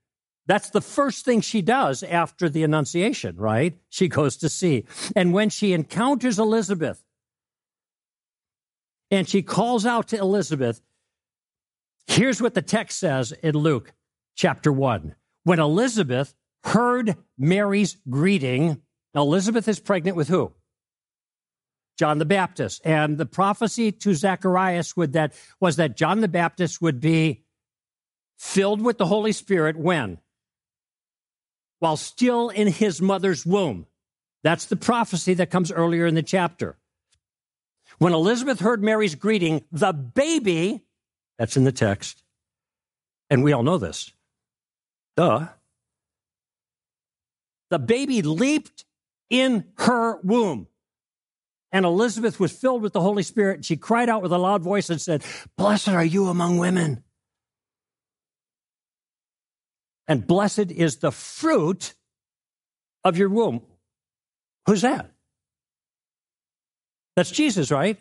That's 0.47 0.71
the 0.71 0.81
first 0.81 1.25
thing 1.25 1.41
she 1.41 1.63
does 1.63 2.03
after 2.03 2.49
the 2.49 2.65
Annunciation, 2.65 3.37
right? 3.37 3.79
She 3.91 4.09
goes 4.09 4.39
to 4.39 4.49
see. 4.49 4.87
And 5.15 5.33
when 5.33 5.51
she 5.51 5.73
encounters 5.73 6.41
Elizabeth 6.41 7.05
and 9.13 9.29
she 9.29 9.43
calls 9.43 9.85
out 9.85 10.09
to 10.09 10.19
Elizabeth, 10.19 10.81
here's 12.07 12.41
what 12.41 12.55
the 12.55 12.63
text 12.63 12.99
says 12.99 13.31
in 13.31 13.55
Luke 13.55 13.93
chapter 14.35 14.73
1. 14.73 15.15
When 15.45 15.61
Elizabeth 15.61 16.35
heard 16.65 17.17
Mary's 17.37 17.99
greeting, 18.09 18.81
Elizabeth 19.15 19.69
is 19.69 19.79
pregnant 19.79 20.17
with 20.17 20.29
who? 20.29 20.53
John 21.99 22.19
the 22.19 22.25
Baptist. 22.25 22.81
And 22.87 23.19
the 23.19 23.27
prophecy 23.27 23.93
to 23.93 24.15
Zacharias 24.15 24.97
would 24.97 25.13
that 25.13 25.35
was 25.61 25.77
that 25.77 25.97
John 25.97 26.21
the 26.21 26.29
Baptist 26.29 26.81
would 26.81 26.99
be 26.99 27.45
filled 28.39 28.81
with 28.81 28.97
the 28.97 29.07
Holy 29.07 29.33
Spirit 29.33 29.77
when? 29.77 30.19
While 31.81 31.99
still 31.99 32.49
in 32.49 32.69
his 32.69 33.03
mother's 33.03 33.45
womb. 33.45 33.87
That's 34.43 34.65
the 34.65 34.77
prophecy 34.77 35.35
that 35.35 35.51
comes 35.51 35.71
earlier 35.71 36.07
in 36.07 36.15
the 36.15 36.23
chapter. 36.23 36.79
When 38.03 38.15
Elizabeth 38.15 38.59
heard 38.59 38.83
Mary's 38.83 39.15
greeting, 39.15 39.63
the 39.71 39.93
baby, 39.93 40.83
that's 41.39 41.57
in 41.57 41.63
the 41.63 41.71
text, 41.71 42.25
and 43.31 43.45
we 43.45 43.53
all 43.53 43.63
know 43.63 43.79
this, 43.79 44.11
duh, 45.17 45.47
the 47.71 47.79
baby 47.79 48.23
leaped 48.23 48.85
in 49.31 49.67
her 49.79 50.21
womb. 50.23 50.67
And 51.71 51.87
Elizabeth 51.87 52.41
was 52.41 52.51
filled 52.51 52.83
with 52.83 52.93
the 52.93 53.01
Holy 53.01 53.23
Spirit. 53.23 53.59
And 53.59 53.65
she 53.65 53.77
cried 53.77 54.09
out 54.09 54.21
with 54.21 54.33
a 54.33 54.37
loud 54.37 54.63
voice 54.63 54.91
and 54.91 55.01
said, 55.01 55.23
Blessed 55.57 55.91
are 55.91 56.05
you 56.05 56.27
among 56.27 56.59
women. 56.59 57.05
And 60.09 60.27
blessed 60.27 60.73
is 60.73 60.97
the 60.97 61.13
fruit 61.13 61.95
of 63.05 63.17
your 63.17 63.29
womb. 63.29 63.63
Who's 64.67 64.83
that? 64.83 65.12
That's 67.17 67.31
Jesus, 67.31 67.71
right? 67.71 67.99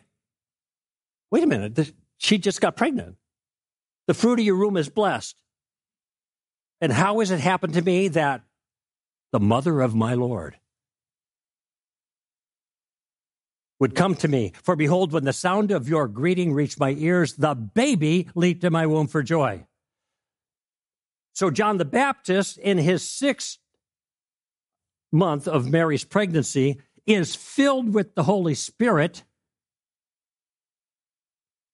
Wait 1.31 1.43
a 1.43 1.47
minute. 1.47 1.93
She 2.17 2.37
just 2.37 2.61
got 2.61 2.75
pregnant. 2.75 3.15
The 4.07 4.13
fruit 4.13 4.39
of 4.39 4.45
your 4.45 4.57
womb 4.57 4.77
is 4.77 4.89
blessed. 4.89 5.35
And 6.79 6.91
how 6.91 7.19
has 7.19 7.31
it 7.31 7.39
happened 7.39 7.73
to 7.75 7.81
me 7.81 8.07
that 8.09 8.41
the 9.31 9.39
mother 9.39 9.81
of 9.81 9.95
my 9.95 10.13
Lord 10.13 10.57
would 13.81 13.95
come 13.95 14.13
to 14.13 14.27
me. 14.27 14.53
For 14.61 14.75
behold, 14.75 15.11
when 15.11 15.23
the 15.23 15.33
sound 15.33 15.71
of 15.71 15.89
your 15.89 16.07
greeting 16.07 16.53
reached 16.53 16.79
my 16.79 16.91
ears, 16.91 17.33
the 17.33 17.55
baby 17.55 18.29
leaped 18.35 18.63
in 18.63 18.71
my 18.71 18.85
womb 18.85 19.07
for 19.07 19.23
joy. 19.23 19.65
So, 21.33 21.49
John 21.49 21.77
the 21.77 21.85
Baptist, 21.85 22.59
in 22.59 22.77
his 22.77 23.01
sixth 23.07 23.57
month 25.11 25.47
of 25.47 25.67
Mary's 25.67 26.03
pregnancy, 26.03 26.79
is 27.05 27.35
filled 27.35 27.93
with 27.93 28.15
the 28.15 28.23
Holy 28.23 28.53
Spirit. 28.53 29.23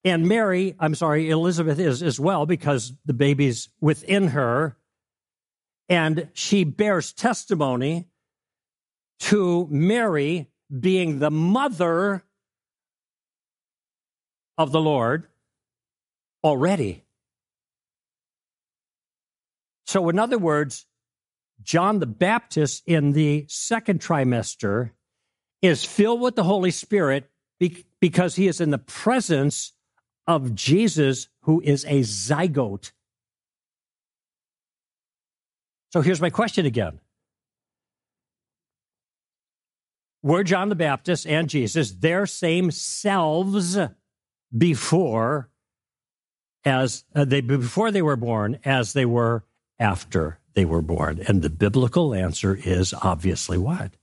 And 0.04 0.28
Mary, 0.28 0.76
I'm 0.80 0.96
sorry, 0.96 1.30
Elizabeth 1.30 1.80
is 1.80 2.02
as 2.02 2.20
well 2.20 2.46
because 2.46 2.94
the 3.06 3.14
baby's 3.14 3.70
within 3.82 4.30
her. 4.30 4.78
And 5.90 6.30
she 6.34 6.64
bears 6.64 7.14
testimony 7.14 8.08
to 9.20 9.68
Mary 9.70 10.50
being 10.80 11.20
the 11.20 11.32
mother 11.32 12.24
of 14.58 14.72
the 14.72 14.82
Lord 14.82 15.28
already. 16.44 17.06
So, 19.86 20.10
in 20.10 20.20
other 20.20 20.38
words, 20.38 20.86
John 21.62 22.00
the 22.00 22.06
Baptist 22.06 22.84
in 22.86 23.14
the 23.14 23.46
second 23.48 24.02
trimester 24.02 24.92
is 25.62 25.84
filled 25.84 26.22
with 26.22 26.36
the 26.36 26.44
Holy 26.44 26.72
Spirit 26.72 27.30
because 28.00 28.36
he 28.36 28.48
is 28.48 28.62
in 28.62 28.70
the 28.72 28.78
presence 28.78 29.74
of 30.28 30.54
Jesus, 30.54 31.30
who 31.42 31.62
is 31.62 31.86
a 31.86 32.02
zygote. 32.02 32.92
So 35.92 36.02
here's 36.02 36.22
my 36.22 36.30
question 36.30 36.66
again. 36.66 37.00
Were 40.22 40.44
John 40.44 40.70
the 40.70 40.76
Baptist 40.76 41.26
and 41.26 41.50
Jesus 41.50 41.92
their 41.92 42.26
same 42.26 42.72
selves 42.72 43.78
before 44.56 45.50
as 46.66 47.06
uh, 47.16 47.24
they 47.24 47.40
before 47.40 47.92
they 47.92 48.02
were 48.02 48.18
born 48.18 48.60
as 48.66 48.94
they 48.94 49.06
were 49.06 49.46
after 49.80 50.40
they 50.54 50.66
were 50.66 50.82
born? 50.82 51.22
And 51.28 51.42
the 51.42 51.50
biblical 51.50 52.14
answer 52.14 52.60
is 52.62 52.94
obviously 52.94 53.58
what 53.58 53.94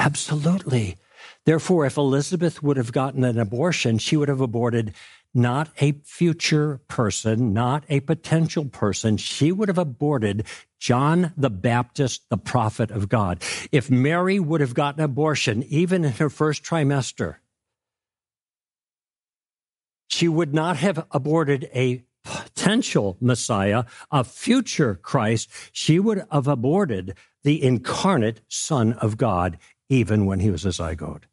absolutely 0.00 0.96
therefore 1.44 1.86
if 1.86 1.96
elizabeth 1.96 2.62
would 2.62 2.76
have 2.76 2.92
gotten 2.92 3.22
an 3.22 3.38
abortion 3.38 3.98
she 3.98 4.16
would 4.16 4.28
have 4.28 4.40
aborted 4.40 4.92
not 5.34 5.68
a 5.80 5.92
future 6.04 6.80
person, 6.88 7.52
not 7.52 7.84
a 7.88 8.00
potential 8.00 8.64
person. 8.64 9.16
She 9.16 9.52
would 9.52 9.68
have 9.68 9.78
aborted 9.78 10.46
John 10.78 11.32
the 11.36 11.50
Baptist, 11.50 12.28
the 12.30 12.36
prophet 12.36 12.90
of 12.90 13.08
God. 13.08 13.42
If 13.70 13.90
Mary 13.90 14.40
would 14.40 14.60
have 14.60 14.74
gotten 14.74 15.02
abortion, 15.02 15.62
even 15.64 16.04
in 16.04 16.12
her 16.12 16.30
first 16.30 16.64
trimester, 16.64 17.36
she 20.08 20.26
would 20.26 20.52
not 20.52 20.76
have 20.78 21.06
aborted 21.12 21.70
a 21.74 22.02
potential 22.24 23.16
Messiah, 23.20 23.84
a 24.10 24.24
future 24.24 24.96
Christ. 24.96 25.48
She 25.72 25.98
would 25.98 26.24
have 26.30 26.48
aborted 26.48 27.16
the 27.44 27.62
incarnate 27.62 28.40
Son 28.48 28.92
of 28.94 29.16
God, 29.16 29.58
even 29.90 30.24
when 30.24 30.40
he 30.40 30.50
was 30.50 30.64
a 30.64 30.68
zygote. 30.68 31.24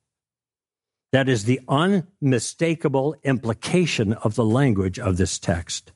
That 1.13 1.29
is 1.29 1.45
the 1.45 1.61
unmistakable 1.69 3.15
implication 3.23 4.11
of 4.11 4.35
the 4.35 4.43
language 4.43 4.99
of 4.99 5.15
this 5.15 5.39
text. 5.39 5.93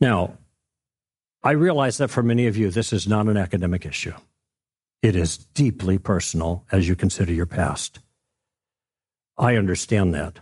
Now, 0.00 0.38
I 1.42 1.52
realize 1.52 1.98
that 1.98 2.10
for 2.10 2.22
many 2.22 2.46
of 2.46 2.56
you, 2.56 2.70
this 2.70 2.92
is 2.92 3.08
not 3.08 3.26
an 3.26 3.36
academic 3.36 3.84
issue. 3.84 4.14
It 5.02 5.16
is 5.16 5.38
deeply 5.38 5.98
personal 5.98 6.64
as 6.70 6.88
you 6.88 6.94
consider 6.94 7.32
your 7.32 7.46
past. 7.46 8.00
I 9.36 9.56
understand 9.56 10.14
that. 10.14 10.40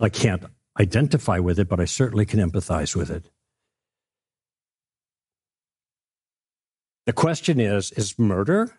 I 0.00 0.08
can't 0.08 0.44
identify 0.78 1.38
with 1.38 1.58
it, 1.58 1.68
but 1.68 1.80
I 1.80 1.84
certainly 1.84 2.26
can 2.26 2.40
empathize 2.40 2.96
with 2.96 3.10
it. 3.10 3.30
The 7.06 7.12
question 7.12 7.60
is 7.60 7.90
is 7.92 8.18
murder 8.18 8.78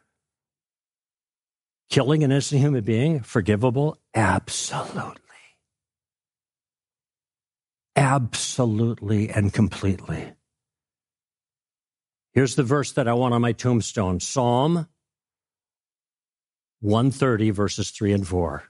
killing 1.89 2.23
an 2.23 2.31
innocent 2.31 2.61
human 2.61 2.83
being 2.83 3.21
forgivable? 3.21 3.97
Absolutely. 4.13 5.19
Absolutely 7.95 9.29
and 9.29 9.53
completely. 9.53 10.33
Here's 12.33 12.55
the 12.55 12.63
verse 12.63 12.93
that 12.93 13.07
I 13.07 13.13
want 13.13 13.33
on 13.33 13.41
my 13.41 13.51
tombstone 13.51 14.19
Psalm 14.19 14.87
130, 16.81 17.51
verses 17.51 17.91
3 17.91 18.13
and 18.13 18.27
4. 18.27 18.63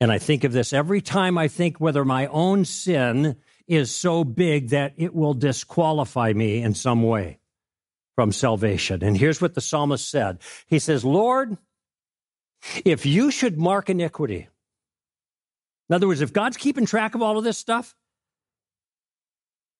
And 0.00 0.10
I 0.10 0.18
think 0.18 0.44
of 0.44 0.52
this 0.52 0.72
every 0.72 1.00
time 1.00 1.38
I 1.38 1.48
think 1.48 1.78
whether 1.78 2.04
my 2.04 2.26
own 2.26 2.64
sin 2.64 3.36
is 3.68 3.94
so 3.94 4.24
big 4.24 4.70
that 4.70 4.94
it 4.96 5.14
will 5.14 5.34
disqualify 5.34 6.32
me 6.32 6.62
in 6.62 6.74
some 6.74 7.02
way 7.02 7.38
from 8.16 8.32
salvation. 8.32 9.02
And 9.04 9.16
here's 9.16 9.40
what 9.40 9.54
the 9.54 9.60
psalmist 9.60 10.08
said 10.08 10.40
He 10.66 10.78
says, 10.78 11.04
Lord, 11.04 11.56
if 12.84 13.06
you 13.06 13.30
should 13.30 13.58
mark 13.58 13.90
iniquity, 13.90 14.48
in 15.88 15.94
other 15.94 16.08
words, 16.08 16.20
if 16.20 16.32
God's 16.32 16.56
keeping 16.56 16.86
track 16.86 17.14
of 17.14 17.22
all 17.22 17.36
of 17.36 17.44
this 17.44 17.58
stuff, 17.58 17.94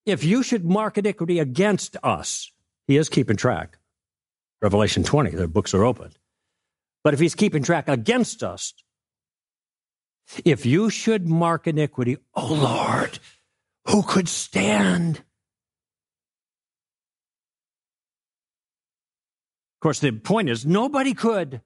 if 0.05 0.23
you 0.23 0.43
should 0.43 0.63
mark 0.63 0.97
iniquity 0.97 1.39
against 1.39 1.97
us, 2.03 2.51
he 2.87 2.97
is 2.97 3.09
keeping 3.09 3.37
track. 3.37 3.79
Revelation 4.61 5.03
20, 5.03 5.31
the 5.31 5.47
books 5.47 5.73
are 5.73 5.83
open. 5.83 6.11
But 7.03 7.13
if 7.13 7.19
he's 7.19 7.35
keeping 7.35 7.63
track 7.63 7.87
against 7.87 8.43
us, 8.43 8.73
if 10.43 10.65
you 10.65 10.89
should 10.89 11.27
mark 11.27 11.67
iniquity, 11.67 12.17
oh 12.33 12.53
Lord, 12.53 13.19
who 13.87 14.03
could 14.03 14.27
stand? 14.27 15.17
Of 15.17 15.23
course, 19.81 19.99
the 19.99 20.11
point 20.11 20.49
is 20.49 20.65
nobody 20.65 21.13
could 21.13 21.61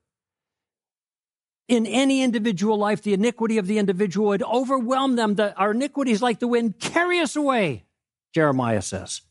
in 1.70 1.86
any 1.86 2.24
individual 2.24 2.78
life, 2.78 3.04
the 3.04 3.14
iniquity 3.14 3.60
of 3.60 3.68
the 3.68 3.78
individual 3.78 4.30
would 4.30 4.44
overwhelm 4.44 5.16
them. 5.16 5.36
The, 5.36 5.56
our 5.56 5.72
iniquities, 5.72 6.22
like 6.22 6.40
the 6.40 6.48
wind, 6.48 6.80
carry 6.80 7.20
us 7.20 7.36
away, 7.36 7.86
Jeremiah 8.34 8.82
says. 8.82 9.22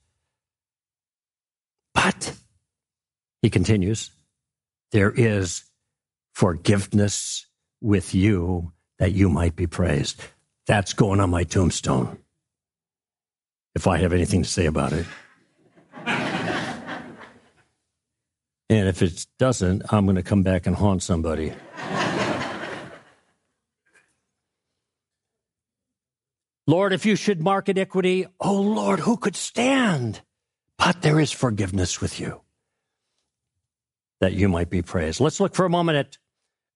But, 1.93 2.35
he 3.43 3.51
continues, 3.51 4.13
there 4.93 5.11
is 5.11 5.65
forgiveness 6.33 7.47
with 7.81 8.15
you 8.15 8.73
that 8.99 9.13
you 9.13 9.29
might 9.29 9.57
be 9.57 9.67
praised. 9.67 10.23
That's 10.67 10.93
going 10.93 11.19
on 11.19 11.31
my 11.31 11.43
tombstone, 11.43 12.19
if 13.75 13.89
I 13.89 13.99
have 13.99 14.13
anything 14.13 14.45
to 14.45 14.49
say 14.49 14.67
about 14.67 14.93
it. 14.93 15.07
And 18.71 18.87
if 18.87 19.01
it 19.01 19.27
doesn't, 19.39 19.83
I'm 19.91 20.05
going 20.05 20.17
to 20.17 20.23
come 20.23 20.43
back 20.43 20.67
and 20.67 20.77
haunt 20.77 21.03
somebody. 21.03 21.55
Lord, 26.69 26.93
if 26.93 27.07
you 27.07 27.17
should 27.17 27.41
mark 27.41 27.71
iniquity, 27.71 28.27
oh 28.39 28.61
Lord, 28.61 29.01
who 29.01 29.17
could 29.17 29.35
stand? 29.35 30.21
But 30.77 31.01
there 31.01 31.19
is 31.19 31.33
forgiveness 31.33 32.03
with 32.03 32.21
you 32.21 32.43
that 34.21 34.35
you 34.35 34.51
might 34.51 34.69
be 34.69 34.83
praised. 34.83 35.19
Let's 35.19 35.41
look 35.41 35.55
for 35.55 35.65
a 35.65 35.71
moment 35.71 35.97
at 35.97 36.19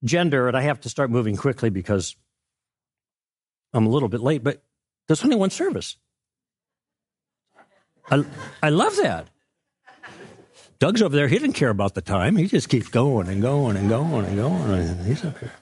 gender, 0.02 0.48
and 0.48 0.56
I 0.56 0.62
have 0.62 0.80
to 0.80 0.88
start 0.88 1.10
moving 1.10 1.36
quickly 1.36 1.68
because 1.68 2.16
I'm 3.74 3.86
a 3.86 3.90
little 3.90 4.08
bit 4.08 4.22
late, 4.22 4.42
but 4.42 4.62
there's 5.08 5.22
only 5.24 5.36
one 5.36 5.50
service. 5.50 5.98
I, 8.10 8.24
I 8.62 8.70
love 8.70 8.96
that. 8.96 9.28
Doug's 10.78 11.02
over 11.02 11.14
there. 11.14 11.28
He 11.28 11.38
didn't 11.38 11.54
care 11.54 11.68
about 11.68 11.94
the 11.94 12.00
time. 12.00 12.36
He 12.36 12.46
just 12.46 12.70
keeps 12.70 12.88
going 12.88 13.28
and 13.28 13.42
going 13.42 13.76
and 13.76 13.90
going 13.90 14.24
and 14.24 14.36
going. 14.36 14.70
And 14.72 15.06
he's 15.06 15.22
up 15.22 15.38
here. 15.38 15.52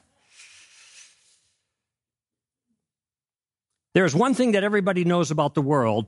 There's 3.94 4.14
one 4.14 4.35
thing 4.35 4.53
that 4.53 4.64
everybody 4.64 5.05
knows 5.05 5.31
about 5.31 5.55
the 5.55 5.62
world, 5.62 6.07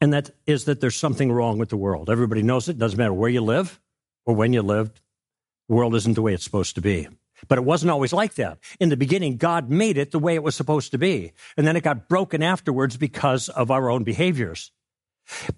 and 0.00 0.12
that 0.12 0.30
is 0.46 0.64
that 0.64 0.80
there's 0.80 0.96
something 0.96 1.30
wrong 1.30 1.58
with 1.58 1.68
the 1.68 1.76
world. 1.76 2.10
Everybody 2.10 2.42
knows 2.42 2.68
it. 2.68 2.78
Doesn't 2.78 2.98
matter 2.98 3.12
where 3.12 3.30
you 3.30 3.40
live 3.40 3.80
or 4.24 4.34
when 4.34 4.52
you 4.52 4.62
lived. 4.62 5.00
The 5.68 5.74
world 5.74 5.94
isn't 5.94 6.14
the 6.14 6.22
way 6.22 6.34
it's 6.34 6.44
supposed 6.44 6.74
to 6.74 6.80
be. 6.80 7.08
But 7.48 7.58
it 7.58 7.64
wasn't 7.64 7.90
always 7.90 8.12
like 8.12 8.34
that. 8.34 8.58
In 8.80 8.88
the 8.88 8.96
beginning, 8.96 9.36
God 9.36 9.70
made 9.70 9.98
it 9.98 10.10
the 10.10 10.18
way 10.18 10.34
it 10.34 10.42
was 10.42 10.54
supposed 10.54 10.90
to 10.92 10.98
be. 10.98 11.32
And 11.56 11.66
then 11.66 11.76
it 11.76 11.82
got 11.82 12.08
broken 12.08 12.42
afterwards 12.42 12.96
because 12.96 13.48
of 13.48 13.70
our 13.70 13.90
own 13.90 14.04
behaviors. 14.04 14.72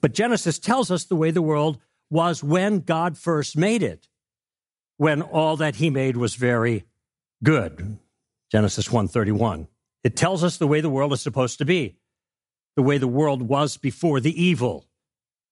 But 0.01 0.13
Genesis 0.13 0.59
tells 0.59 0.91
us 0.91 1.05
the 1.05 1.17
way 1.17 1.31
the 1.31 1.43
world 1.43 1.79
was 2.11 2.43
when 2.43 2.81
God 2.81 3.17
first 3.17 3.57
made 3.57 3.83
it, 3.83 4.09
when 4.97 5.23
all 5.23 5.57
that 5.57 5.77
he 5.77 5.91
made 5.91 6.17
was 6.17 6.35
very 6.35 6.85
good. 7.43 7.99
Genesis 8.51 8.91
131. 8.91 9.69
It 10.05 10.17
tells 10.17 10.45
us 10.45 10.57
the 10.57 10.67
way 10.67 10.81
the 10.81 10.91
world 10.91 11.13
is 11.13 11.21
supposed 11.21 11.59
to 11.59 11.65
be, 11.65 11.97
the 12.77 12.83
way 12.83 12.99
the 12.99 13.09
world 13.09 13.43
was 13.43 13.77
before 13.77 14.21
the 14.21 14.43
evil 14.43 14.87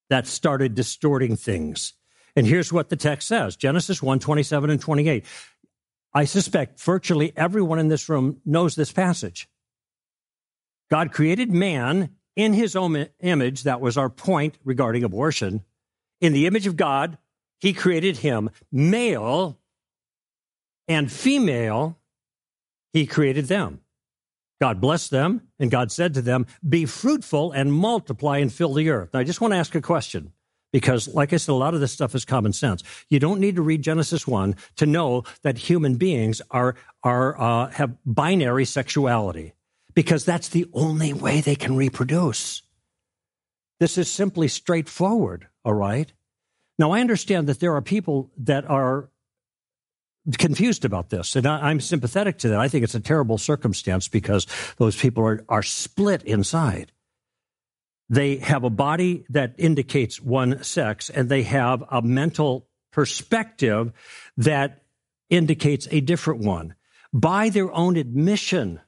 that 0.09 0.27
started 0.27 0.75
distorting 0.75 1.37
things. 1.37 1.95
And 2.37 2.47
here's 2.47 2.73
what 2.73 2.91
the 2.91 2.97
text 2.97 3.29
says 3.29 3.57
Genesis 3.57 4.03
1 4.03 4.19
27 4.21 4.71
and 4.71 4.81
28. 4.81 5.25
I 6.13 6.25
suspect 6.25 6.81
virtually 6.81 7.33
everyone 7.37 7.79
in 7.79 7.89
this 7.89 8.09
room 8.09 8.41
knows 8.45 8.75
this 8.75 8.93
passage. 8.93 9.49
God 10.91 11.13
created 11.13 11.51
man 11.51 12.11
in 12.37 12.53
his 12.53 12.77
own 12.77 13.09
image. 13.21 13.65
That 13.65 13.81
was 13.81 13.97
our 13.97 14.09
point 14.09 14.57
regarding 14.65 15.03
abortion. 15.03 15.65
In 16.21 16.33
the 16.33 16.47
image 16.47 16.67
of 16.67 16.77
God, 16.77 17.19
he 17.59 17.73
created 17.73 18.19
him 18.19 18.51
male 18.71 19.59
and 20.87 21.11
female. 21.11 21.99
He 22.93 23.07
created 23.07 23.47
them. 23.47 23.81
God 24.61 24.81
blessed 24.81 25.11
them, 25.11 25.43
and 25.59 25.71
God 25.71 25.93
said 25.93 26.15
to 26.15 26.23
them, 26.23 26.47
Be 26.67 26.87
fruitful 26.87 27.53
and 27.53 27.73
multiply 27.73 28.39
and 28.39 28.53
fill 28.53 28.73
the 28.73 28.89
earth. 28.91 29.11
Now, 29.13 29.21
I 29.21 29.25
just 29.25 29.41
want 29.41 29.53
to 29.53 29.59
ask 29.59 29.75
a 29.75 29.83
question 29.83 30.33
because, 30.73 31.09
like 31.09 31.33
I 31.33 31.37
said, 31.37 31.53
a 31.53 31.55
lot 31.55 31.75
of 31.75 31.81
this 31.81 31.93
stuff 31.93 32.15
is 32.15 32.25
common 32.25 32.53
sense. 32.53 32.83
You 33.11 33.19
don't 33.19 33.41
need 33.41 33.57
to 33.57 33.63
read 33.63 33.83
Genesis 33.83 34.27
1 34.27 34.57
to 34.77 34.87
know 34.87 35.25
that 35.43 35.59
human 35.59 35.97
beings 35.97 36.41
are, 36.51 36.75
are, 37.03 37.41
uh, 37.41 37.71
have 37.71 37.97
binary 38.05 38.65
sexuality 38.65 39.53
because 39.95 40.25
that's 40.25 40.49
the 40.49 40.67
only 40.73 41.13
way 41.13 41.41
they 41.41 41.57
can 41.57 41.77
reproduce. 41.77 42.63
This 43.79 43.99
is 43.99 44.11
simply 44.11 44.49
straightforward, 44.49 45.49
all 45.65 45.75
right? 45.75 46.11
Now, 46.79 46.93
I 46.93 47.01
understand 47.01 47.47
that 47.49 47.61
there 47.61 47.75
are 47.75 47.83
people 47.83 48.31
that 48.39 48.69
are 48.69 49.11
confused 50.39 50.85
about 50.85 51.11
this, 51.11 51.37
and 51.37 51.47
I, 51.47 51.71
am 51.71 51.81
sympathetic 51.81 52.39
to 52.39 52.49
that. 52.49 52.59
I 52.59 52.69
think 52.69 52.85
it's 52.85 52.95
a 52.95 53.01
terrible 53.01 53.39
circumstance 53.39 54.09
because 54.09 54.47
those 54.77 54.97
people 54.97 55.25
are, 55.25 55.45
are 55.49 55.63
split 55.63 56.23
inside. 56.25 56.93
They 58.09 58.37
have 58.37 58.65
a 58.65 58.71
body 58.71 59.25
that 59.31 59.55
indicates 59.59 60.21
one 60.21 60.63
sex, 60.63 61.11
and 61.11 61.29
they 61.29 61.43
have 61.45 61.85
a 61.91 62.03
mental 62.03 62.69
perspective 62.93 63.93
that 64.37 64.83
indicates 65.29 65.89
a 65.91 66.01
different 66.01 66.41
one. 66.41 66.75
By 67.13 67.49
their 67.49 67.73
own 67.73 67.97
admission, 67.97 68.81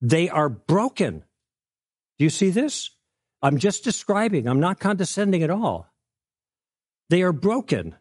they 0.00 0.28
are 0.28 0.48
broken. 0.48 1.24
Do 2.18 2.24
you 2.24 2.30
see 2.30 2.50
this? 2.50 2.90
I'm 3.42 3.58
just 3.58 3.84
describing, 3.84 4.46
I'm 4.46 4.60
not 4.60 4.80
condescending 4.80 5.42
at 5.42 5.50
all. 5.50 5.86
They 7.10 7.22
are 7.22 7.32
broken. 7.32 7.94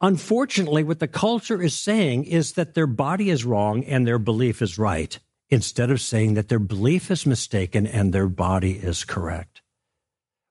Unfortunately, 0.00 0.84
what 0.84 0.98
the 0.98 1.08
culture 1.08 1.62
is 1.62 1.74
saying 1.74 2.24
is 2.24 2.52
that 2.52 2.74
their 2.74 2.86
body 2.86 3.30
is 3.30 3.44
wrong 3.44 3.84
and 3.84 4.06
their 4.06 4.18
belief 4.18 4.60
is 4.60 4.78
right, 4.78 5.18
instead 5.50 5.90
of 5.90 6.00
saying 6.00 6.34
that 6.34 6.48
their 6.48 6.58
belief 6.58 7.10
is 7.10 7.26
mistaken 7.26 7.86
and 7.86 8.12
their 8.12 8.28
body 8.28 8.72
is 8.72 9.04
correct. 9.04 9.62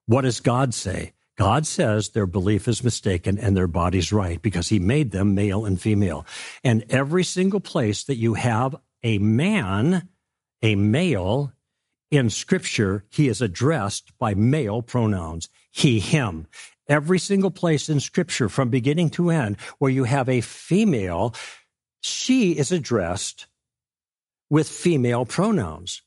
What 0.05 0.21
does 0.21 0.39
God 0.39 0.73
say? 0.73 1.13
God 1.37 1.65
says 1.65 2.09
their 2.09 2.27
belief 2.27 2.67
is 2.67 2.83
mistaken 2.83 3.39
and 3.39 3.57
their 3.57 3.67
body's 3.67 4.13
right 4.13 4.41
because 4.41 4.69
he 4.69 4.79
made 4.79 5.11
them 5.11 5.33
male 5.33 5.65
and 5.65 5.81
female. 5.81 6.25
And 6.63 6.85
every 6.89 7.23
single 7.23 7.59
place 7.59 8.03
that 8.03 8.17
you 8.17 8.35
have 8.35 8.75
a 9.01 9.17
man, 9.17 10.09
a 10.61 10.75
male, 10.75 11.53
in 12.11 12.29
scripture, 12.29 13.05
he 13.09 13.27
is 13.27 13.41
addressed 13.41 14.15
by 14.19 14.35
male 14.35 14.83
pronouns. 14.83 15.49
He, 15.71 15.99
him 15.99 16.45
every 16.87 17.19
single 17.19 17.51
place 17.51 17.89
in 17.89 17.99
scripture 17.99 18.49
from 18.49 18.69
beginning 18.69 19.09
to 19.11 19.29
end 19.29 19.57
where 19.79 19.91
you 19.91 20.03
have 20.03 20.29
a 20.29 20.41
female, 20.41 21.33
she 22.01 22.51
is 22.51 22.71
addressed 22.71 23.47
with 24.49 24.67
female 24.67 25.25
pronouns. 25.25 26.01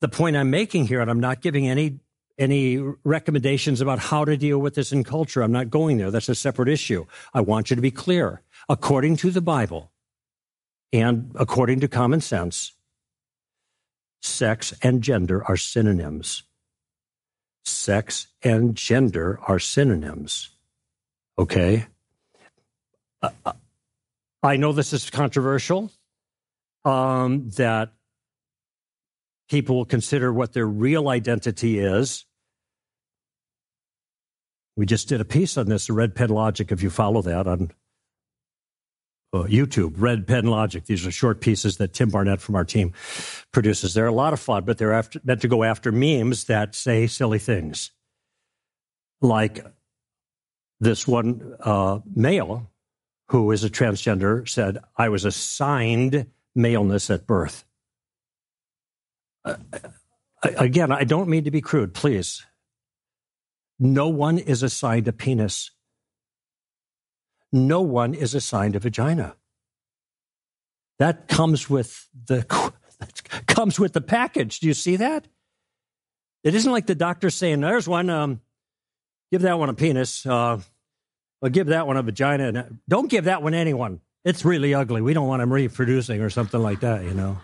The 0.00 0.08
point 0.08 0.36
I'm 0.36 0.50
making 0.50 0.86
here, 0.86 1.00
and 1.00 1.10
I'm 1.10 1.20
not 1.20 1.40
giving 1.40 1.68
any 1.68 2.00
any 2.36 2.78
recommendations 3.04 3.80
about 3.80 4.00
how 4.00 4.24
to 4.24 4.36
deal 4.36 4.58
with 4.58 4.74
this 4.74 4.90
in 4.90 5.04
culture. 5.04 5.40
I'm 5.40 5.52
not 5.52 5.70
going 5.70 5.98
there. 5.98 6.10
That's 6.10 6.28
a 6.28 6.34
separate 6.34 6.68
issue. 6.68 7.06
I 7.32 7.40
want 7.40 7.70
you 7.70 7.76
to 7.76 7.82
be 7.82 7.92
clear. 7.92 8.42
According 8.68 9.18
to 9.18 9.30
the 9.30 9.40
Bible 9.40 9.92
and 10.92 11.30
according 11.36 11.78
to 11.80 11.88
common 11.88 12.20
sense, 12.20 12.72
sex 14.20 14.74
and 14.82 15.00
gender 15.00 15.44
are 15.44 15.56
synonyms 15.56 16.42
sex 17.64 18.28
and 18.42 18.74
gender 18.74 19.38
are 19.46 19.58
synonyms. 19.58 20.50
Okay? 21.38 21.86
Uh, 23.22 23.30
uh, 23.44 23.52
I 24.42 24.56
know 24.56 24.72
this 24.72 24.92
is 24.92 25.08
controversial, 25.10 25.90
um, 26.84 27.50
that 27.56 27.92
people 29.48 29.76
will 29.76 29.84
consider 29.84 30.32
what 30.32 30.52
their 30.52 30.66
real 30.66 31.08
identity 31.08 31.78
is. 31.78 32.26
We 34.76 34.86
just 34.86 35.08
did 35.08 35.20
a 35.20 35.24
piece 35.24 35.56
on 35.56 35.66
this, 35.66 35.86
the 35.86 35.92
Red 35.92 36.14
Pen 36.14 36.30
Logic, 36.30 36.70
if 36.70 36.82
you 36.82 36.90
follow 36.90 37.22
that 37.22 37.46
on 37.46 37.70
YouTube, 39.42 39.94
Red 39.96 40.26
Pen 40.26 40.46
Logic. 40.46 40.84
These 40.84 41.06
are 41.06 41.10
short 41.10 41.40
pieces 41.40 41.78
that 41.78 41.92
Tim 41.92 42.08
Barnett 42.08 42.40
from 42.40 42.54
our 42.54 42.64
team 42.64 42.92
produces. 43.52 43.92
They're 43.94 44.06
a 44.06 44.12
lot 44.12 44.32
of 44.32 44.40
fun, 44.40 44.64
but 44.64 44.78
they're 44.78 44.92
after, 44.92 45.20
meant 45.24 45.42
to 45.42 45.48
go 45.48 45.64
after 45.64 45.92
memes 45.92 46.44
that 46.44 46.74
say 46.74 47.06
silly 47.06 47.38
things. 47.38 47.90
Like 49.20 49.64
this 50.80 51.06
one 51.06 51.56
uh, 51.60 52.00
male 52.14 52.70
who 53.28 53.50
is 53.50 53.64
a 53.64 53.70
transgender 53.70 54.48
said, 54.48 54.78
I 54.96 55.08
was 55.08 55.24
assigned 55.24 56.26
maleness 56.54 57.10
at 57.10 57.26
birth. 57.26 57.64
Uh, 59.44 59.56
again, 60.42 60.92
I 60.92 61.04
don't 61.04 61.28
mean 61.28 61.44
to 61.44 61.50
be 61.50 61.60
crude, 61.60 61.94
please. 61.94 62.44
No 63.78 64.08
one 64.08 64.38
is 64.38 64.62
assigned 64.62 65.08
a 65.08 65.12
penis 65.12 65.70
no 67.54 67.80
one 67.80 68.14
is 68.14 68.34
assigned 68.34 68.74
a 68.74 68.80
vagina. 68.80 69.36
That 70.98 71.28
comes 71.28 71.70
with 71.70 72.08
the 72.26 72.42
comes 73.46 73.78
with 73.78 73.92
the 73.92 74.00
package. 74.00 74.60
Do 74.60 74.66
you 74.66 74.74
see 74.74 74.96
that? 74.96 75.26
It 76.42 76.54
isn't 76.54 76.70
like 76.70 76.86
the 76.86 76.94
doctor 76.94 77.30
saying, 77.30 77.60
"There's 77.60 77.88
one. 77.88 78.10
Um, 78.10 78.40
give 79.32 79.42
that 79.42 79.58
one 79.58 79.68
a 79.70 79.74
penis. 79.74 80.26
Uh, 80.26 80.60
or 81.40 81.48
give 81.48 81.68
that 81.68 81.86
one 81.86 81.96
a 81.96 82.02
vagina. 82.02 82.68
Don't 82.88 83.08
give 83.08 83.24
that 83.24 83.42
one 83.42 83.54
anyone. 83.54 84.00
It's 84.24 84.44
really 84.44 84.74
ugly. 84.74 85.02
We 85.02 85.14
don't 85.14 85.28
want 85.28 85.42
him 85.42 85.52
reproducing 85.52 86.20
or 86.20 86.30
something 86.30 86.60
like 86.60 86.80
that. 86.80 87.04
You 87.04 87.14
know." 87.14 87.38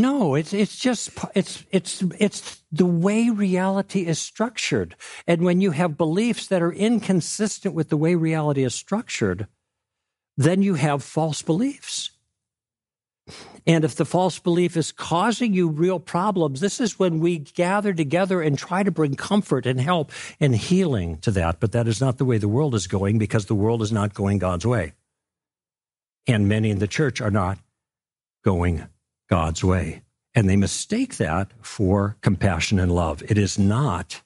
No, 0.00 0.34
it's 0.34 0.54
it's 0.54 0.76
just 0.76 1.10
it's 1.34 1.62
it's 1.70 2.02
it's 2.18 2.62
the 2.72 2.86
way 2.86 3.28
reality 3.28 4.06
is 4.06 4.18
structured. 4.18 4.96
And 5.26 5.42
when 5.42 5.60
you 5.60 5.72
have 5.72 5.98
beliefs 5.98 6.46
that 6.46 6.62
are 6.62 6.72
inconsistent 6.72 7.74
with 7.74 7.90
the 7.90 7.98
way 7.98 8.14
reality 8.14 8.64
is 8.64 8.74
structured, 8.74 9.46
then 10.38 10.62
you 10.62 10.74
have 10.74 11.02
false 11.02 11.42
beliefs. 11.42 12.12
And 13.66 13.84
if 13.84 13.94
the 13.94 14.06
false 14.06 14.38
belief 14.38 14.74
is 14.74 14.90
causing 14.90 15.52
you 15.52 15.68
real 15.68 16.00
problems, 16.00 16.60
this 16.60 16.80
is 16.80 16.98
when 16.98 17.20
we 17.20 17.38
gather 17.38 17.92
together 17.92 18.40
and 18.40 18.56
try 18.56 18.82
to 18.82 18.90
bring 18.90 19.16
comfort 19.16 19.66
and 19.66 19.78
help 19.78 20.12
and 20.40 20.56
healing 20.56 21.18
to 21.18 21.30
that. 21.32 21.60
But 21.60 21.72
that 21.72 21.86
is 21.86 22.00
not 22.00 22.16
the 22.16 22.24
way 22.24 22.38
the 22.38 22.48
world 22.48 22.74
is 22.74 22.86
going 22.86 23.18
because 23.18 23.46
the 23.46 23.54
world 23.54 23.82
is 23.82 23.92
not 23.92 24.14
going 24.14 24.38
God's 24.38 24.66
way. 24.66 24.94
And 26.26 26.48
many 26.48 26.70
in 26.70 26.78
the 26.78 26.88
church 26.88 27.20
are 27.20 27.30
not 27.30 27.58
going 28.42 28.88
God's 29.30 29.62
way. 29.64 30.02
And 30.34 30.48
they 30.48 30.56
mistake 30.56 31.16
that 31.16 31.52
for 31.60 32.16
compassion 32.20 32.78
and 32.78 32.92
love. 32.94 33.22
It 33.28 33.38
is 33.38 33.58
not. 33.58 34.22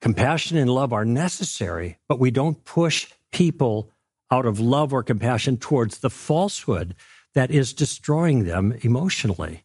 Compassion 0.00 0.56
and 0.56 0.70
love 0.70 0.92
are 0.92 1.04
necessary, 1.04 1.98
but 2.08 2.18
we 2.18 2.30
don't 2.30 2.64
push 2.64 3.08
people 3.32 3.90
out 4.30 4.46
of 4.46 4.60
love 4.60 4.92
or 4.92 5.02
compassion 5.02 5.56
towards 5.56 5.98
the 5.98 6.10
falsehood 6.10 6.94
that 7.34 7.50
is 7.50 7.72
destroying 7.72 8.44
them 8.44 8.72
emotionally 8.82 9.64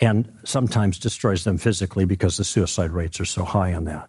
and 0.00 0.32
sometimes 0.44 0.98
destroys 0.98 1.44
them 1.44 1.58
physically 1.58 2.04
because 2.04 2.36
the 2.36 2.44
suicide 2.44 2.90
rates 2.90 3.20
are 3.20 3.26
so 3.26 3.44
high 3.44 3.74
on 3.74 3.84
that. 3.84 4.08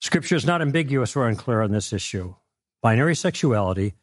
Scripture 0.00 0.36
is 0.36 0.46
not 0.46 0.62
ambiguous 0.62 1.14
or 1.14 1.28
unclear 1.28 1.60
on 1.60 1.70
this 1.70 1.92
issue. 1.92 2.34
Binary 2.82 3.14
sexuality 3.14 3.94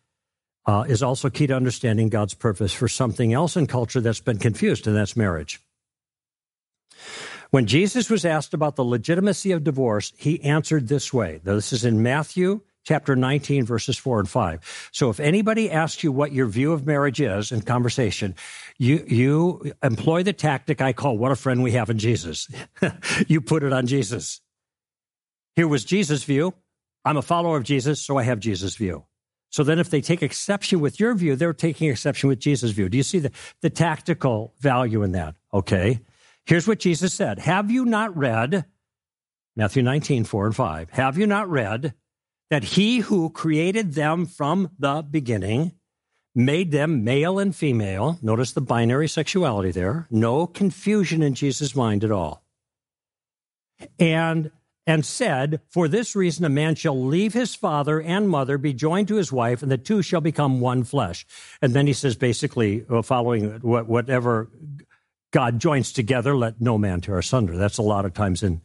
uh, 0.68 0.84
is 0.88 1.02
also 1.02 1.30
key 1.30 1.48
to 1.48 1.56
understanding 1.56 2.10
God's 2.10 2.34
purpose 2.34 2.74
for 2.74 2.88
something 2.88 3.34
else 3.34 3.56
in 3.56 3.66
culture 3.66 4.02
that's 4.02 4.20
been 4.20 4.38
confused, 4.38 4.86
and 4.86 4.96
that's 4.96 5.16
marriage. 5.16 5.62
When 7.50 7.66
Jesus 7.66 8.10
was 8.10 8.26
asked 8.26 8.54
about 8.54 8.76
the 8.76 8.84
legitimacy 8.84 9.54
of 9.54 9.64
divorce, 9.64 10.12
he 10.18 10.44
answered 10.44 10.90
this 10.90 11.14
way. 11.14 11.40
This 11.44 11.72
is 11.72 11.86
in 11.86 12.04
Matthew 12.04 12.62
chapter 12.84 13.16
19, 13.16 13.66
verses 13.66 13.98
4 13.98 14.20
and 14.20 14.30
5. 14.30 14.90
So 14.92 15.10
if 15.10 15.20
anybody 15.20 15.72
asks 15.72 16.04
you 16.04 16.12
what 16.12 16.34
your 16.34 16.48
view 16.48 16.74
of 16.74 16.86
marriage 16.86 17.22
is 17.22 17.52
in 17.52 17.62
conversation, 17.62 18.36
you, 18.78 19.04
you 19.08 19.74
employ 19.82 20.24
the 20.24 20.34
tactic 20.34 20.82
I 20.82 20.94
call 20.94 21.18
what 21.18 21.32
a 21.32 21.36
friend 21.36 21.64
we 21.64 21.72
have 21.74 21.90
in 21.90 22.00
Jesus. 22.00 22.50
you 23.28 23.40
put 23.42 23.64
it 23.64 23.74
on 23.74 23.88
Jesus. 23.88 24.42
Here 25.56 25.68
was 25.68 25.86
Jesus' 25.86 26.24
view. 26.24 26.54
I'm 27.06 27.18
a 27.18 27.22
follower 27.22 27.58
of 27.58 27.64
Jesus, 27.64 28.02
so 28.02 28.18
I 28.18 28.24
have 28.24 28.40
Jesus' 28.40 28.76
view. 28.76 29.06
So 29.50 29.64
then 29.64 29.80
if 29.80 29.90
they 29.90 30.02
take 30.02 30.22
exception 30.22 30.80
with 30.80 31.00
your 31.00 31.14
view, 31.16 31.36
they're 31.36 31.54
taking 31.54 31.90
exception 31.90 32.30
with 32.30 32.40
Jesus' 32.40 32.72
view. 32.72 32.90
Do 32.90 32.98
you 32.98 33.04
see 33.04 33.20
the, 33.20 33.32
the 33.62 33.70
tactical 33.70 34.54
value 34.60 35.04
in 35.04 35.14
that? 35.14 35.36
Okay. 35.54 36.02
Here's 36.46 36.68
what 36.68 36.80
Jesus 36.80 37.14
said 37.14 37.40
Have 37.40 37.72
you 37.72 37.86
not 37.86 38.16
read, 38.16 38.66
Matthew 39.56 39.84
19, 39.84 40.24
4 40.24 40.46
and 40.48 40.56
5, 40.56 40.90
have 40.92 41.18
you 41.18 41.28
not 41.28 41.50
read 41.50 41.94
that 42.50 42.64
he 42.64 43.00
who 43.00 43.30
created 43.30 43.94
them 43.94 44.26
from 44.26 44.72
the 44.80 45.02
beginning 45.02 45.74
made 46.34 46.72
them 46.72 47.04
male 47.04 47.40
and 47.40 47.56
female? 47.56 48.18
Notice 48.22 48.54
the 48.54 48.62
binary 48.62 49.08
sexuality 49.08 49.72
there. 49.72 50.08
No 50.10 50.48
confusion 50.48 51.22
in 51.22 51.34
Jesus' 51.34 51.76
mind 51.76 52.04
at 52.04 52.12
all. 52.12 52.44
And 54.00 54.52
and 54.88 55.06
said, 55.06 55.60
For 55.70 55.88
this 55.88 56.16
reason, 56.16 56.46
a 56.46 56.50
man 56.50 56.76
shall 56.76 57.00
leave 57.00 57.34
his 57.34 57.54
father 57.54 58.02
and 58.02 58.30
mother, 58.30 58.58
be 58.58 58.74
joined 58.74 59.10
to 59.10 59.16
his 59.16 59.32
wife, 59.32 59.62
and 59.62 59.70
the 59.70 59.78
two 59.78 60.02
shall 60.02 60.22
become 60.22 60.62
one 60.62 60.86
flesh. 60.86 61.28
And 61.62 61.74
then 61.74 61.86
he 61.86 61.94
says, 61.94 62.16
basically, 62.16 62.86
uh, 62.90 63.02
following 63.02 63.60
whatever 63.60 64.50
God 65.32 65.60
joins 65.60 65.92
together, 65.92 66.36
let 66.36 66.62
no 66.62 66.78
man 66.78 67.02
tear 67.02 67.20
asunder. 67.20 67.58
That's 67.58 67.78
a 67.78 67.84
lot 67.84 68.06
of 68.06 68.14
times 68.14 68.42
in 68.42 68.62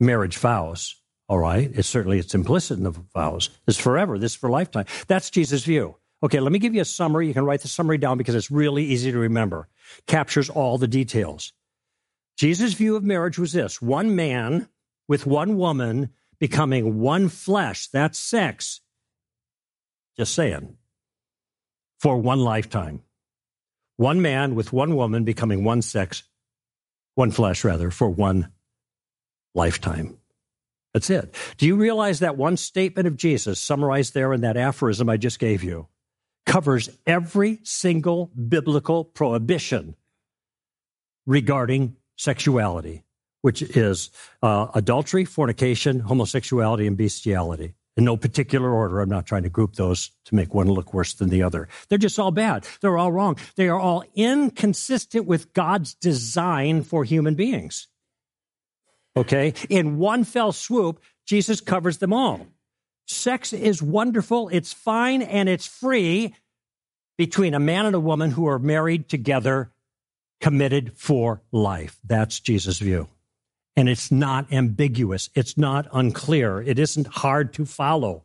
marriage 0.00 0.36
vows. 0.36 0.96
All 1.28 1.38
right. 1.38 1.70
It's 1.72 1.88
certainly 1.88 2.18
it's 2.18 2.34
implicit 2.34 2.76
in 2.76 2.84
the 2.84 2.90
vows. 2.90 3.48
It's 3.66 3.78
forever. 3.78 4.18
This 4.18 4.32
is 4.32 4.36
for 4.36 4.50
lifetime. 4.50 4.86
That's 5.06 5.30
Jesus' 5.30 5.64
view. 5.64 5.96
Okay, 6.24 6.40
let 6.40 6.52
me 6.52 6.58
give 6.58 6.74
you 6.74 6.82
a 6.82 6.84
summary. 6.84 7.26
You 7.26 7.34
can 7.34 7.44
write 7.44 7.62
the 7.62 7.68
summary 7.68 7.98
down 7.98 8.18
because 8.18 8.34
it's 8.34 8.50
really 8.50 8.84
easy 8.84 9.10
to 9.12 9.18
remember. 9.18 9.68
Captures 10.06 10.50
all 10.50 10.76
the 10.78 10.86
details. 10.86 11.52
Jesus' 12.36 12.74
view 12.74 12.96
of 12.96 13.04
marriage 13.04 13.38
was 13.38 13.52
this 13.52 13.80
one 13.80 14.14
man 14.14 14.68
with 15.12 15.26
one 15.26 15.58
woman 15.58 16.08
becoming 16.38 16.98
one 17.00 17.28
flesh. 17.28 17.88
That's 17.88 18.18
sex. 18.18 18.80
Just 20.16 20.34
saying. 20.34 20.78
For 22.00 22.16
one 22.16 22.40
lifetime 22.40 23.02
one 23.98 24.22
man 24.22 24.54
with 24.54 24.72
one 24.72 24.96
woman 24.96 25.24
becoming 25.24 25.64
one 25.64 25.82
sex, 25.82 26.22
one 27.14 27.30
flesh 27.30 27.62
rather, 27.62 27.90
for 27.90 28.08
one 28.08 28.48
lifetime. 29.54 30.16
That's 30.94 31.10
it. 31.10 31.34
Do 31.58 31.66
you 31.66 31.76
realize 31.76 32.20
that 32.20 32.38
one 32.38 32.56
statement 32.56 33.06
of 33.06 33.18
Jesus, 33.18 33.60
summarized 33.60 34.14
there 34.14 34.32
in 34.32 34.40
that 34.40 34.56
aphorism 34.56 35.10
I 35.10 35.18
just 35.18 35.38
gave 35.38 35.62
you, 35.62 35.88
covers 36.46 36.88
every 37.06 37.60
single 37.64 38.30
biblical 38.48 39.04
prohibition 39.04 39.94
regarding 41.26 41.96
sexuality, 42.16 43.04
which 43.42 43.62
is 43.62 44.10
uh, 44.42 44.68
adultery, 44.74 45.24
fornication, 45.24 46.00
homosexuality, 46.00 46.86
and 46.86 46.96
bestiality 46.96 47.74
in 47.96 48.04
no 48.04 48.16
particular 48.16 48.70
order. 48.72 49.00
I'm 49.00 49.08
not 49.08 49.26
trying 49.26 49.42
to 49.42 49.50
group 49.50 49.74
those 49.74 50.10
to 50.26 50.34
make 50.34 50.54
one 50.54 50.68
look 50.68 50.94
worse 50.94 51.14
than 51.14 51.28
the 51.28 51.42
other. 51.42 51.68
They're 51.88 51.98
just 51.98 52.18
all 52.18 52.30
bad. 52.30 52.66
They're 52.80 52.96
all 52.96 53.12
wrong. 53.12 53.36
They 53.56 53.68
are 53.68 53.78
all 53.78 54.04
inconsistent 54.14 55.26
with 55.26 55.52
God's 55.52 55.94
design 55.94 56.82
for 56.82 57.04
human 57.04 57.34
beings. 57.34 57.88
Okay? 59.16 59.52
In 59.68 59.98
one 59.98 60.24
fell 60.24 60.52
swoop, 60.52 61.02
Jesus 61.26 61.60
covers 61.60 61.98
them 61.98 62.12
all. 62.12 62.46
Sex 63.06 63.52
is 63.52 63.82
wonderful, 63.82 64.48
it's 64.48 64.72
fine, 64.72 65.22
and 65.22 65.48
it's 65.48 65.66
free 65.66 66.34
between 67.18 67.52
a 67.52 67.60
man 67.60 67.84
and 67.84 67.94
a 67.94 68.00
woman 68.00 68.30
who 68.30 68.46
are 68.46 68.58
married 68.58 69.08
together, 69.08 69.70
committed 70.40 70.96
for 70.96 71.42
life. 71.50 71.98
That's 72.04 72.40
Jesus' 72.40 72.78
view 72.78 73.08
and 73.76 73.88
it's 73.88 74.10
not 74.10 74.52
ambiguous. 74.52 75.30
It's 75.34 75.56
not 75.56 75.88
unclear. 75.92 76.60
It 76.60 76.78
isn't 76.78 77.06
hard 77.06 77.54
to 77.54 77.64
follow. 77.64 78.24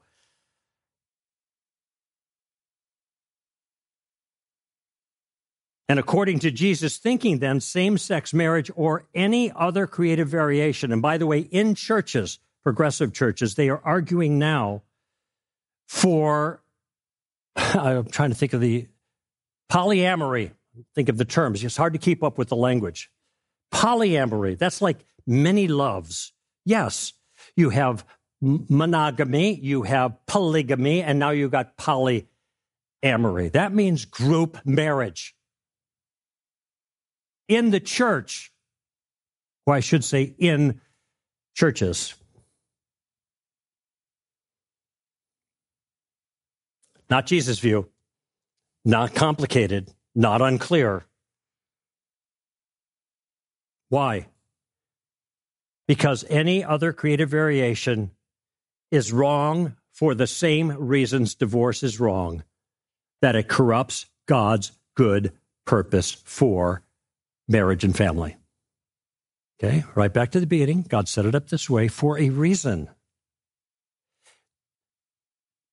And 5.90 6.00
according 6.00 6.40
to 6.40 6.52
Jesus' 6.52 6.98
thinking, 6.98 7.40
then, 7.40 7.62
same 7.62 7.98
sex 7.98 8.34
marriage 8.34 8.70
or 8.76 9.06
any 9.16 9.54
other 9.56 9.88
creative 9.88 10.28
variation, 10.28 10.92
and 10.92 11.02
by 11.02 11.18
the 11.18 11.26
way, 11.26 11.40
in 11.40 11.76
churches, 11.76 12.40
progressive 12.62 13.14
churches, 13.14 13.56
they 13.56 13.70
are 13.70 13.82
arguing 13.86 14.38
now 14.38 14.82
for, 15.88 16.62
I'm 17.56 18.06
trying 18.06 18.32
to 18.32 18.36
think 18.36 18.52
of 18.52 18.60
the 18.60 18.88
polyamory, 19.72 20.52
think 20.94 21.08
of 21.08 21.18
the 21.18 21.26
terms. 21.26 21.64
It's 21.64 21.78
hard 21.78 21.94
to 21.94 22.00
keep 22.00 22.22
up 22.22 22.38
with 22.38 22.50
the 22.50 22.58
language. 22.58 23.10
Polyamory, 23.74 24.58
that's 24.58 24.82
like 24.82 25.06
many 25.28 25.68
loves. 25.68 26.34
Yes, 26.66 27.14
you 27.56 27.70
have 27.70 28.06
monogamy, 28.42 29.60
you 29.60 29.84
have 29.84 30.26
polygamy, 30.26 31.04
and 31.04 31.20
now 31.20 31.32
you've 31.32 31.52
got 31.52 31.78
polyamory. 31.78 33.52
That 33.52 33.74
means 33.74 34.06
group 34.06 34.58
marriage. 34.66 35.36
In 37.48 37.72
the 37.72 37.80
church, 37.80 38.52
or 39.66 39.74
I 39.74 39.80
should 39.80 40.04
say 40.04 40.36
in 40.38 40.82
churches. 41.56 42.14
Not 47.10 47.26
Jesus' 47.26 47.60
view, 47.60 47.90
not 48.84 49.16
complicated, 49.16 49.90
not 50.14 50.42
unclear. 50.42 51.06
Why? 53.90 54.28
Because 55.88 56.26
any 56.30 56.64
other 56.64 56.94
creative 56.94 57.30
variation 57.30 58.12
is 58.92 59.14
wrong 59.14 59.76
for 59.92 60.14
the 60.14 60.28
same 60.28 60.72
reasons 60.72 61.36
divorce 61.36 61.84
is 61.84 62.00
wrong 62.00 62.44
that 63.22 63.36
it 63.36 63.48
corrupts 63.48 64.06
God's 64.28 64.72
good 64.96 65.34
purpose 65.66 66.12
for 66.12 66.84
marriage 67.48 67.84
and 67.84 67.96
family. 67.96 68.38
Okay, 69.60 69.84
right 69.96 70.14
back 70.14 70.32
to 70.32 70.40
the 70.40 70.46
beginning. 70.46 70.84
God 70.88 71.08
set 71.08 71.26
it 71.26 71.34
up 71.34 71.50
this 71.50 71.70
way 71.70 71.88
for 71.88 72.20
a 72.20 72.30
reason. 72.30 72.90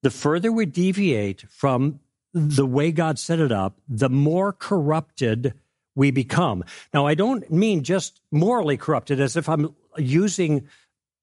The 0.03 0.11
further 0.11 0.51
we 0.51 0.65
deviate 0.67 1.43
from 1.51 2.01
the 2.33 2.67
way 2.67 2.93
God 2.93 3.19
set 3.19 3.41
it 3.41 3.53
up, 3.53 3.79
the 3.89 4.09
more 4.09 4.53
corrupted 4.53 5.55
we 5.95 6.11
become. 6.11 6.65
Now, 6.93 7.07
I 7.07 7.15
don't 7.15 7.51
mean 7.51 7.85
just 7.85 8.21
morally 8.31 8.77
corrupted 8.77 9.21
as 9.21 9.37
if 9.37 9.49
I'm 9.49 9.75
using 9.97 10.69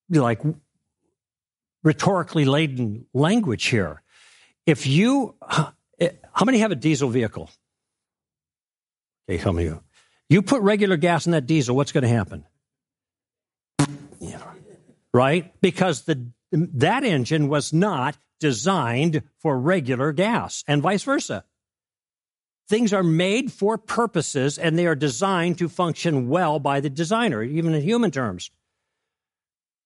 like 0.10 0.42
rhetorically 1.84 2.46
laden 2.46 3.06
language 3.14 3.66
here. 3.66 4.02
If 4.66 4.86
you, 4.86 5.36
how 5.42 6.46
many 6.46 6.60
have 6.60 6.72
a 6.72 6.76
diesel 6.76 7.10
vehicle? 7.10 7.50
Okay, 9.30 9.38
how 9.38 9.52
many? 9.52 9.72
You 10.30 10.42
put 10.42 10.62
regular 10.62 10.98
gas 10.98 11.26
in 11.26 11.32
that 11.32 11.46
diesel, 11.46 11.76
what's 11.76 11.92
going 11.92 12.04
to 12.04 12.08
happen? 12.08 12.46
Yeah. 14.20 14.42
right? 15.14 15.54
Because 15.62 16.04
the 16.04 16.28
that 16.52 17.04
engine 17.04 17.48
was 17.48 17.74
not 17.74 18.18
designed 18.40 19.24
for 19.40 19.58
regular 19.58 20.12
gas 20.12 20.64
and 20.68 20.82
vice 20.82 21.04
versa. 21.04 21.46
Things 22.68 22.94
are 22.94 23.04
made 23.04 23.52
for 23.52 23.78
purposes 23.78 24.58
and 24.58 24.78
they 24.78 24.86
are 24.86 24.96
designed 24.96 25.58
to 25.58 25.70
function 25.70 26.30
well 26.30 26.60
by 26.60 26.80
the 26.80 26.90
designer, 26.90 27.44
even 27.44 27.74
in 27.74 27.82
human 27.82 28.12
terms. 28.12 28.52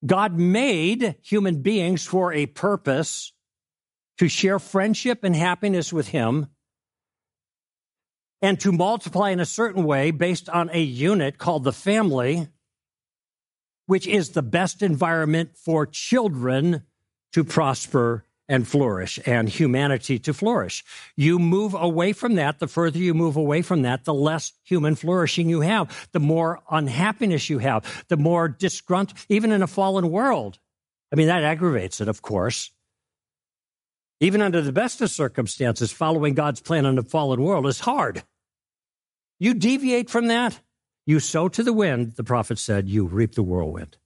God 0.06 0.38
made 0.38 1.16
human 1.22 1.62
beings 1.62 2.06
for 2.06 2.34
a 2.34 2.46
purpose 2.46 3.34
to 4.18 4.28
share 4.28 4.60
friendship 4.60 5.24
and 5.24 5.36
happiness 5.36 5.92
with 5.92 6.10
Him 6.10 6.48
and 8.42 8.60
to 8.60 8.72
multiply 8.72 9.32
in 9.32 9.40
a 9.40 9.46
certain 9.46 9.84
way 9.84 10.12
based 10.12 10.50
on 10.50 10.70
a 10.72 10.82
unit 10.82 11.38
called 11.38 11.64
the 11.64 11.74
family, 11.74 12.48
which 13.88 14.06
is 14.06 14.30
the 14.30 14.44
best 14.44 14.82
environment 14.82 15.58
for 15.58 15.86
children 15.86 16.84
to 17.34 17.44
prosper 17.44 18.26
and 18.48 18.68
flourish 18.68 19.20
and 19.26 19.50
humanity 19.50 20.20
to 20.20 20.34
flourish. 20.34 20.84
You 21.16 21.40
move 21.40 21.74
away 21.74 22.14
from 22.14 22.36
that, 22.36 22.60
the 22.60 22.68
further 22.68 23.00
you 23.00 23.14
move 23.14 23.36
away 23.36 23.62
from 23.62 23.82
that, 23.82 24.06
the 24.06 24.14
less 24.14 24.54
human 24.64 24.96
flourishing 24.96 25.50
you 25.50 25.62
have, 25.62 26.10
the 26.12 26.20
more 26.20 26.62
unhappiness 26.70 27.50
you 27.50 27.60
have, 27.60 28.06
the 28.08 28.18
more 28.18 28.48
disgruntled, 28.48 29.20
even 29.30 29.52
in 29.52 29.64
a 29.64 29.68
fallen 29.68 30.12
world. 30.12 30.60
I 31.12 31.16
mean, 31.16 31.28
that 31.28 31.44
aggravates 31.44 32.02
it, 32.02 32.08
of 32.08 32.22
course. 32.22 32.72
Even 34.20 34.42
under 34.42 34.62
the 34.62 34.72
best 34.72 35.02
of 35.02 35.12
circumstances, 35.12 35.92
following 35.92 36.34
God's 36.34 36.62
plan 36.62 36.86
in 36.86 36.98
a 36.98 37.04
fallen 37.04 37.42
world 37.42 37.68
is 37.68 37.82
hard. 37.82 38.24
You 39.40 39.54
deviate 39.54 40.10
from 40.10 40.28
that, 40.28 40.60
you 41.06 41.20
sow 41.20 41.50
to 41.50 41.64
the 41.64 41.74
wind, 41.74 42.14
the 42.16 42.24
prophet 42.24 42.58
said, 42.58 42.88
you 42.88 43.06
reap 43.06 43.36
the 43.36 43.44
whirlwind. 43.44 43.98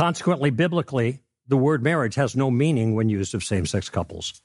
Consequently, 0.00 0.48
biblically, 0.48 1.20
the 1.46 1.58
word 1.58 1.82
marriage 1.82 2.14
has 2.14 2.34
no 2.34 2.50
meaning 2.50 2.94
when 2.94 3.10
used 3.10 3.34
of 3.34 3.44
same 3.44 3.66
sex 3.66 3.90
couples, 3.90 4.40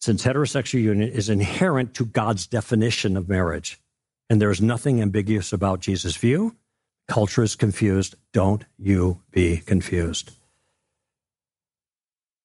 since 0.00 0.24
heterosexual 0.24 0.80
union 0.80 1.10
is 1.10 1.28
inherent 1.28 1.92
to 1.92 2.06
God's 2.06 2.46
definition 2.46 3.18
of 3.18 3.28
marriage. 3.28 3.78
And 4.30 4.40
there 4.40 4.50
is 4.50 4.62
nothing 4.62 5.02
ambiguous 5.02 5.52
about 5.52 5.80
Jesus' 5.80 6.16
view. 6.16 6.56
Culture 7.08 7.42
is 7.42 7.56
confused. 7.56 8.14
Don't 8.32 8.64
you 8.78 9.20
be 9.32 9.58
confused. 9.58 10.32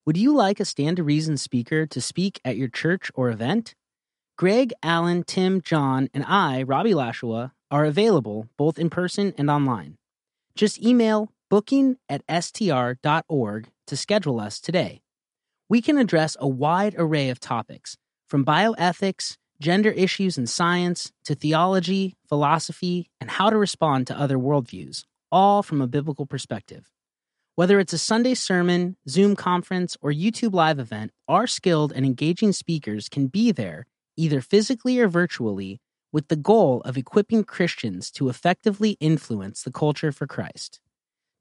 Would 0.06 0.18
you 0.18 0.36
like 0.36 0.60
a 0.60 0.66
Stand 0.66 0.98
to 0.98 1.04
Reason 1.04 1.38
speaker 1.38 1.86
to 1.86 2.02
speak 2.02 2.42
at 2.44 2.58
your 2.58 2.68
church 2.68 3.14
or 3.16 3.30
event? 3.30 3.76
Greg, 4.38 4.74
Alan, 4.84 5.24
Tim, 5.24 5.62
John, 5.62 6.10
and 6.14 6.26
I, 6.28 6.64
Robbie 6.64 6.94
Lashua, 6.94 7.54
are 7.72 7.86
available 7.86 8.50
both 8.58 8.78
in 8.78 8.90
person 8.90 9.34
and 9.38 9.50
online. 9.50 9.96
Just 10.54 10.84
email 10.84 11.32
booking 11.52 11.98
at 12.08 12.24
str.org 12.42 13.68
to 13.86 13.98
schedule 13.98 14.40
us 14.40 14.62
today. 14.62 15.02
We 15.68 15.82
can 15.82 15.98
address 15.98 16.38
a 16.40 16.48
wide 16.48 16.96
array 16.98 17.28
of 17.28 17.42
topics, 17.42 17.98
from 18.26 18.46
bioethics, 18.46 19.36
gender 19.60 19.92
issues 19.92 20.38
in 20.38 20.48
science, 20.48 21.12
to 21.26 21.36
theology, 21.36 22.16
philosophy, 22.30 23.10
and 23.20 23.30
how 23.30 23.50
to 23.50 23.58
respond 23.58 24.08
to 24.08 24.18
other 24.18 24.38
worldviews, 24.38 25.04
all 25.30 25.62
from 25.62 25.82
a 25.82 25.88
biblical 25.88 26.26
perspective. 26.26 26.90
Whether 27.56 27.82
it's 27.82 27.92
a 27.92 27.98
Sunday 27.98 28.34
sermon, 28.34 28.96
Zoom 29.10 29.36
conference, 29.36 29.98
or 30.02 30.14
YouTube 30.14 30.54
live 30.54 30.80
event, 30.80 31.12
our 31.28 31.48
skilled 31.48 31.92
and 31.92 32.06
engaging 32.06 32.54
speakers 32.54 33.10
can 33.10 33.28
be 33.28 33.52
there, 33.52 33.88
either 34.16 34.40
physically 34.40 35.02
or 35.02 35.10
virtually, 35.10 35.82
with 36.14 36.30
the 36.30 36.38
goal 36.38 36.82
of 36.86 36.98
equipping 36.98 37.44
Christians 37.44 38.10
to 38.12 38.30
effectively 38.30 38.92
influence 39.02 39.64
the 39.64 39.72
culture 39.72 40.14
for 40.14 40.26
Christ. 40.26 40.80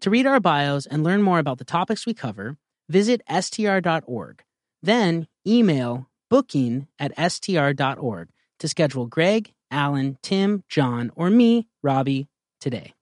To 0.03 0.11
read 0.11 0.27
our 0.27 0.41
bios 0.41 0.87
and 0.87 1.05
learn 1.05 1.23
more 1.23 1.39
about 1.39 1.59
the 1.59 1.65
topics 1.65 2.07
we 2.07 2.15
cover, 2.15 2.57
visit 2.89 3.21
str.org. 3.29 4.43
Then 4.83 5.27
email 5.47 6.09
booking 6.31 6.87
at 6.99 7.13
str.org 7.31 8.29
to 8.61 8.69
schedule 8.69 9.07
Greg, 9.07 9.53
Alan, 9.71 10.17
Tim, 10.23 10.65
John, 10.69 11.11
or 11.17 11.29
me, 11.29 11.69
Robbie, 11.83 12.29
today. 12.61 12.95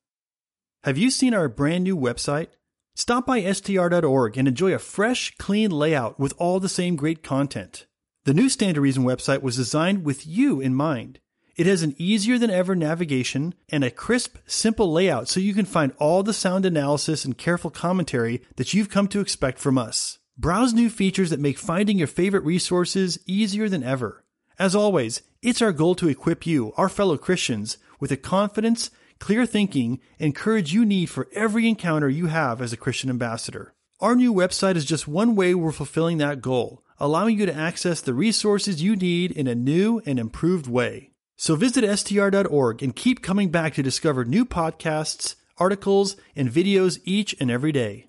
Have 0.83 0.99
you 0.99 1.11
seen 1.11 1.35
our 1.35 1.49
brand 1.49 1.85
new 1.85 1.97
website? 1.97 2.49
Stop 2.97 3.27
by 3.27 3.43
str.org 3.53 4.37
and 4.37 4.49
enjoy 4.49 4.75
a 4.75 4.79
fresh, 4.81 5.37
clean 5.39 5.71
layout 5.71 6.19
with 6.19 6.35
all 6.37 6.59
the 6.59 6.69
same 6.69 6.97
great 6.97 7.23
content. 7.23 7.87
The 8.25 8.35
new 8.35 8.49
Stand 8.49 8.75
to 8.75 8.81
Reason 8.81 9.05
website 9.05 9.41
was 9.41 9.55
designed 9.55 10.05
with 10.05 10.27
you 10.27 10.61
in 10.61 10.75
mind. 10.75 11.21
It 11.59 11.67
has 11.67 11.83
an 11.83 11.95
easier 11.99 12.39
than 12.39 12.51
ever 12.51 12.75
navigation 12.75 13.53
and 13.69 13.85
a 13.85 13.91
crisp, 13.91 14.39
simple 14.47 14.91
layout 14.91 15.29
so 15.29 15.41
you 15.41 15.53
can 15.53 15.67
find 15.67 15.93
all 15.99 16.23
the 16.23 16.33
sound 16.33 16.65
analysis 16.65 17.27
and 17.27 17.37
careful 17.37 17.71
commentary 17.71 18.41
that 18.57 18.73
you've 18.73 18.89
come 18.89 19.09
to 19.09 19.21
expect 19.21 19.59
from 19.59 19.77
us. 19.77 20.19
Browse 20.39 20.73
new 20.73 20.89
features 20.89 21.29
that 21.29 21.41
make 21.41 21.59
finding 21.59 21.99
your 21.99 22.07
favorite 22.07 22.45
resources 22.45 23.19
easier 23.27 23.69
than 23.69 23.83
ever. 23.83 24.25
As 24.59 24.75
always, 24.75 25.21
it's 25.43 25.61
our 25.61 25.73
goal 25.73 25.95
to 25.97 26.09
equip 26.09 26.47
you, 26.47 26.73
our 26.77 26.89
fellow 26.89 27.19
Christians, 27.19 27.77
with 28.01 28.11
the 28.11 28.17
confidence 28.17 28.91
clear 29.19 29.47
thinking, 29.47 30.01
and 30.19 30.35
courage 30.35 30.73
you 30.73 30.85
need 30.85 31.07
for 31.07 31.29
every 31.33 31.69
encounter 31.69 32.09
you 32.09 32.27
have 32.27 32.61
as 32.61 32.73
a 32.73 32.77
Christian 32.77 33.11
ambassador. 33.11 33.75
Our 34.01 34.15
new 34.15 34.33
website 34.33 34.77
is 34.77 34.85
just 34.85 35.09
one 35.09 35.35
way 35.35 35.55
we're 35.55 35.73
fulfilling 35.73 36.19
that 36.19 36.41
goal, 36.41 36.85
allowing 36.99 37.39
you 37.39 37.47
to 37.47 37.55
access 37.55 38.01
the 38.01 38.15
resources 38.15 38.83
you 38.83 38.95
need 38.95 39.33
in 39.33 39.47
a 39.47 39.55
new 39.55 40.01
and 40.07 40.19
improved 40.19 40.67
way. 40.67 41.08
So 41.41 41.55
visit 41.55 41.89
str.org 41.97 42.83
and 42.83 42.95
keep 42.95 43.23
coming 43.23 43.51
back 43.51 43.75
to 43.75 43.83
discover 43.83 44.25
new 44.25 44.45
podcasts, 44.45 45.37
articles, 45.57 46.17
and 46.35 46.51
videos 46.51 46.99
each 47.05 47.35
and 47.39 47.49
every 47.49 47.71
day. 47.71 48.09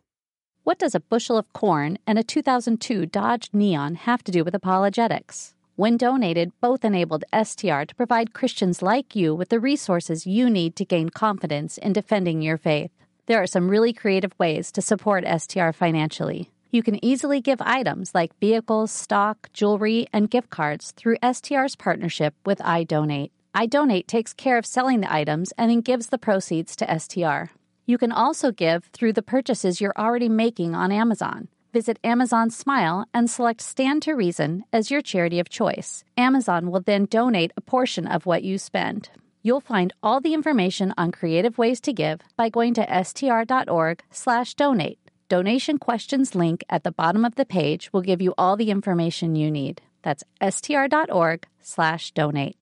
What 0.63 0.79
does 0.79 0.95
a 0.95 0.99
bushel 0.99 1.37
of 1.37 1.53
corn 1.53 1.99
and 2.07 2.17
a 2.17 2.23
2002 2.23 3.05
Dodge 3.05 3.49
Neon 3.53 3.95
have 3.95 4.23
to 4.23 4.31
do 4.31 4.43
with 4.43 4.55
apologetics? 4.55 5.53
When 5.75 5.95
donated, 5.95 6.51
both 6.59 6.83
enabled 6.83 7.23
STR 7.31 7.83
to 7.83 7.95
provide 7.95 8.33
Christians 8.33 8.81
like 8.81 9.15
you 9.15 9.35
with 9.35 9.49
the 9.49 9.59
resources 9.59 10.25
you 10.25 10.49
need 10.49 10.75
to 10.77 10.83
gain 10.83 11.09
confidence 11.09 11.77
in 11.77 11.93
defending 11.93 12.41
your 12.41 12.57
faith. 12.57 12.91
There 13.27 13.41
are 13.41 13.47
some 13.47 13.69
really 13.69 13.93
creative 13.93 14.33
ways 14.39 14.71
to 14.71 14.81
support 14.81 15.23
STR 15.23 15.69
financially. 15.69 16.49
You 16.71 16.83
can 16.83 17.03
easily 17.03 17.41
give 17.41 17.61
items 17.61 18.13
like 18.13 18.37
vehicles, 18.39 18.91
stock, 18.91 19.49
jewelry, 19.53 20.07
and 20.13 20.29
gift 20.29 20.49
cards 20.49 20.91
through 20.91 21.17
STR's 21.17 21.75
partnership 21.75 22.35
with 22.45 22.59
iDonate. 22.59 23.31
iDonate 23.55 24.07
takes 24.07 24.33
care 24.33 24.57
of 24.57 24.65
selling 24.65 25.01
the 25.01 25.13
items 25.13 25.51
and 25.57 25.71
then 25.71 25.81
gives 25.81 26.07
the 26.07 26.17
proceeds 26.17 26.75
to 26.75 26.99
STR. 26.99 27.51
You 27.85 27.97
can 27.97 28.11
also 28.11 28.51
give 28.51 28.85
through 28.93 29.13
the 29.13 29.23
purchases 29.23 29.81
you're 29.81 29.97
already 29.97 30.29
making 30.29 30.75
on 30.75 30.91
Amazon 30.91 31.47
visit 31.71 31.99
Amazon 32.03 32.49
Smile 32.49 33.05
and 33.13 33.29
select 33.29 33.61
Stand 33.61 34.01
to 34.03 34.13
Reason 34.13 34.63
as 34.73 34.89
your 34.91 35.01
charity 35.01 35.39
of 35.39 35.49
choice. 35.49 36.03
Amazon 36.17 36.71
will 36.71 36.81
then 36.81 37.05
donate 37.05 37.53
a 37.55 37.61
portion 37.61 38.07
of 38.07 38.25
what 38.25 38.43
you 38.43 38.57
spend. 38.57 39.09
You'll 39.41 39.61
find 39.61 39.93
all 40.03 40.19
the 40.19 40.33
information 40.33 40.93
on 40.97 41.13
creative 41.13 41.57
ways 41.57 41.79
to 41.81 41.93
give 41.93 42.19
by 42.35 42.49
going 42.49 42.73
to 42.75 43.03
str.org/donate. 43.03 44.98
Donation 45.29 45.77
questions 45.77 46.35
link 46.35 46.65
at 46.69 46.83
the 46.83 46.91
bottom 46.91 47.23
of 47.23 47.35
the 47.35 47.45
page 47.45 47.93
will 47.93 48.01
give 48.01 48.21
you 48.21 48.33
all 48.35 48.57
the 48.57 48.71
information 48.71 49.35
you 49.35 49.51
need. 49.51 49.79
That's 50.01 50.23
str.org/donate. 50.41 52.57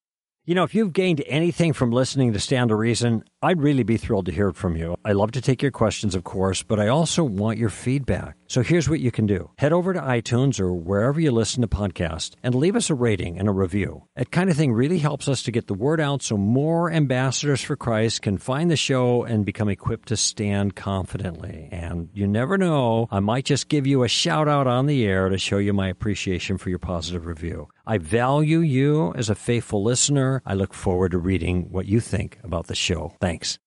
You 0.45 0.55
know, 0.55 0.63
if 0.63 0.73
you've 0.73 0.93
gained 0.93 1.21
anything 1.27 1.73
from 1.73 1.91
listening 1.91 2.31
to 2.31 2.39
Stand 2.39 2.69
to 2.69 2.75
Reason, 2.75 3.25
I'd 3.41 3.61
really 3.61 3.83
be 3.83 3.97
thrilled 3.97 4.27
to 4.27 4.31
hear 4.31 4.47
it 4.47 4.55
from 4.55 4.77
you. 4.77 4.95
I 5.03 5.11
love 5.11 5.31
to 5.31 5.41
take 5.41 5.61
your 5.61 5.71
questions, 5.71 6.15
of 6.15 6.23
course, 6.23 6.63
but 6.63 6.79
I 6.79 6.87
also 6.87 7.25
want 7.25 7.57
your 7.57 7.69
feedback. 7.69 8.36
So 8.49 8.63
here's 8.63 8.89
what 8.89 9.01
you 9.01 9.11
can 9.11 9.25
do 9.25 9.49
head 9.57 9.73
over 9.73 9.93
to 9.93 9.99
iTunes 9.99 10.59
or 10.59 10.73
wherever 10.73 11.19
you 11.19 11.31
listen 11.31 11.61
to 11.61 11.67
podcasts 11.67 12.33
and 12.41 12.55
leave 12.55 12.75
us 12.75 12.89
a 12.89 12.95
rating 12.95 13.37
and 13.37 13.49
a 13.49 13.51
review. 13.51 14.03
That 14.15 14.31
kind 14.31 14.49
of 14.49 14.55
thing 14.55 14.71
really 14.71 14.99
helps 14.99 15.27
us 15.27 15.43
to 15.43 15.51
get 15.51 15.67
the 15.67 15.73
word 15.73 15.99
out 15.99 16.21
so 16.21 16.37
more 16.37 16.89
ambassadors 16.89 17.61
for 17.61 17.75
Christ 17.75 18.21
can 18.21 18.37
find 18.37 18.71
the 18.71 18.77
show 18.77 19.23
and 19.23 19.45
become 19.45 19.67
equipped 19.67 20.07
to 20.09 20.17
stand 20.17 20.75
confidently. 20.75 21.67
And 21.71 22.09
you 22.13 22.25
never 22.25 22.57
know, 22.57 23.07
I 23.11 23.19
might 23.19 23.45
just 23.45 23.67
give 23.67 23.85
you 23.85 24.03
a 24.03 24.07
shout 24.07 24.47
out 24.47 24.65
on 24.65 24.85
the 24.85 25.05
air 25.05 25.27
to 25.27 25.37
show 25.37 25.57
you 25.57 25.73
my 25.73 25.89
appreciation 25.89 26.57
for 26.57 26.69
your 26.69 26.79
positive 26.79 27.25
review. 27.25 27.67
I 27.85 27.97
value 27.97 28.59
you 28.59 29.13
as 29.15 29.29
a 29.29 29.35
faithful 29.35 29.83
listener. 29.83 30.41
I 30.45 30.53
look 30.53 30.73
forward 30.73 31.11
to 31.11 31.17
reading 31.17 31.69
what 31.69 31.85
you 31.85 31.99
think 31.99 32.39
about 32.43 32.67
the 32.67 32.75
show. 32.75 33.13
Thanks. 33.19 33.59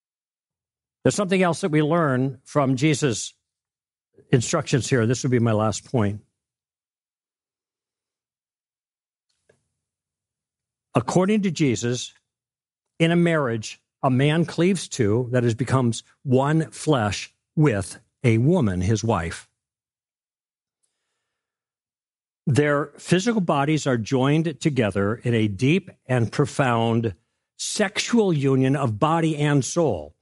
There's 1.05 1.15
something 1.15 1.43
else 1.43 1.63
that 1.63 1.71
we 1.71 1.83
learn 1.83 2.41
from 2.45 2.77
Jesus' 2.77 3.35
instructions 4.33 4.89
here. 4.89 5.07
This 5.07 5.23
would 5.23 5.31
be 5.31 5.39
my 5.39 5.53
last 5.53 5.85
point. 5.85 6.23
According 10.95 11.43
to 11.43 11.51
Jesus, 11.51 12.13
in 12.99 13.11
a 13.11 13.17
marriage, 13.17 13.81
a 14.03 14.11
man 14.11 14.45
cleaves 14.45 14.89
to, 14.89 15.29
that 15.31 15.45
is, 15.45 15.55
becomes 15.55 16.03
one 16.23 16.71
flesh 16.71 17.33
with 17.55 17.99
a 18.25 18.39
woman, 18.39 18.81
his 18.81 19.05
wife. 19.05 19.49
Their 22.47 22.87
physical 22.99 23.41
bodies 23.41 23.87
are 23.87 23.97
joined 23.97 24.61
together 24.61 25.15
in 25.15 25.35
a 25.35 25.47
deep 25.47 25.91
and 26.07 26.33
profound 26.33 27.15
sexual 27.57 28.33
union 28.33 28.75
of 28.75 28.99
body 28.99 29.37
and 29.37 29.65
soul. 29.65 30.15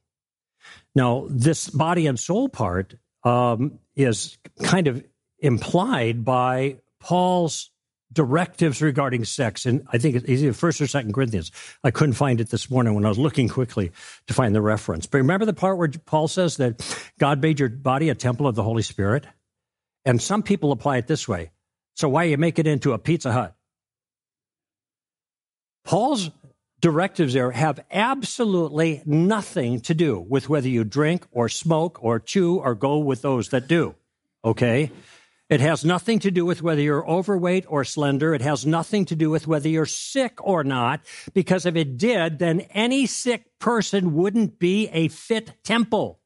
Now, 0.93 1.25
this 1.29 1.69
body 1.69 2.05
and 2.05 2.19
soul 2.19 2.49
part 2.49 2.95
um, 3.23 3.79
is 3.95 4.37
kind 4.63 4.87
of 4.87 5.03
implied 5.39 6.23
by 6.23 6.77
Paul's 6.99 7.71
directives 8.11 8.81
regarding 8.81 9.23
sex. 9.23 9.65
And 9.65 9.85
I 9.91 9.97
think 9.97 10.15
it's 10.15 10.27
either 10.27 10.53
first 10.53 10.81
or 10.81 10.87
second 10.87 11.13
Corinthians. 11.13 11.51
I 11.83 11.91
couldn't 11.91 12.13
find 12.13 12.41
it 12.41 12.49
this 12.49 12.69
morning 12.69 12.95
when 12.95 13.05
I 13.05 13.09
was 13.09 13.19
looking 13.19 13.47
quickly 13.47 13.91
to 14.27 14.33
find 14.33 14.55
the 14.55 14.61
reference. 14.61 15.05
But 15.05 15.19
remember 15.19 15.45
the 15.45 15.53
part 15.53 15.77
where 15.77 15.89
Paul 16.05 16.27
says 16.27 16.57
that 16.57 16.81
God 17.19 17.41
made 17.41 17.59
your 17.59 17.69
body 17.69 18.09
a 18.09 18.15
temple 18.15 18.47
of 18.47 18.55
the 18.55 18.63
Holy 18.63 18.81
Spirit? 18.81 19.27
And 20.05 20.21
some 20.21 20.43
people 20.43 20.71
apply 20.71 20.97
it 20.97 21.07
this 21.07 21.27
way. 21.27 21.51
So 21.95 22.09
why 22.09 22.23
you 22.23 22.37
make 22.37 22.57
it 22.57 22.65
into 22.65 22.93
a 22.93 22.97
Pizza 22.97 23.31
Hut? 23.31 23.55
Paul's 25.85 26.29
directives 26.81 27.33
there 27.33 27.51
have 27.51 27.79
absolutely 27.91 29.01
nothing 29.05 29.79
to 29.81 29.93
do 29.93 30.19
with 30.19 30.49
whether 30.49 30.67
you 30.67 30.83
drink 30.83 31.25
or 31.31 31.49
smoke 31.49 32.03
or 32.03 32.19
chew 32.19 32.57
or 32.57 32.75
go 32.75 32.97
with 32.97 33.21
those 33.21 33.49
that 33.49 33.67
do. 33.67 33.95
Okay? 34.43 34.91
It 35.49 35.61
has 35.61 35.83
nothing 35.83 36.19
to 36.19 36.31
do 36.31 36.45
with 36.45 36.61
whether 36.61 36.81
you're 36.81 37.07
overweight 37.07 37.65
or 37.67 37.83
slender. 37.83 38.35
It 38.35 38.41
has 38.41 38.67
nothing 38.67 39.05
to 39.05 39.15
do 39.15 39.31
with 39.31 39.47
whether 39.47 39.67
you're 39.67 39.87
sick 39.87 40.37
or 40.45 40.63
not, 40.63 41.01
because 41.33 41.65
if 41.65 41.75
it 41.75 41.97
did, 41.97 42.37
then 42.37 42.61
any 42.71 43.07
sick 43.07 43.45
person 43.57 44.13
wouldn't 44.13 44.59
be 44.59 44.89
a 44.89 45.07
fit 45.07 45.53
temple. 45.63 46.19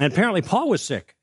And 0.00 0.12
apparently, 0.12 0.42
Paul 0.42 0.68
was 0.68 0.82
sick, 0.82 1.14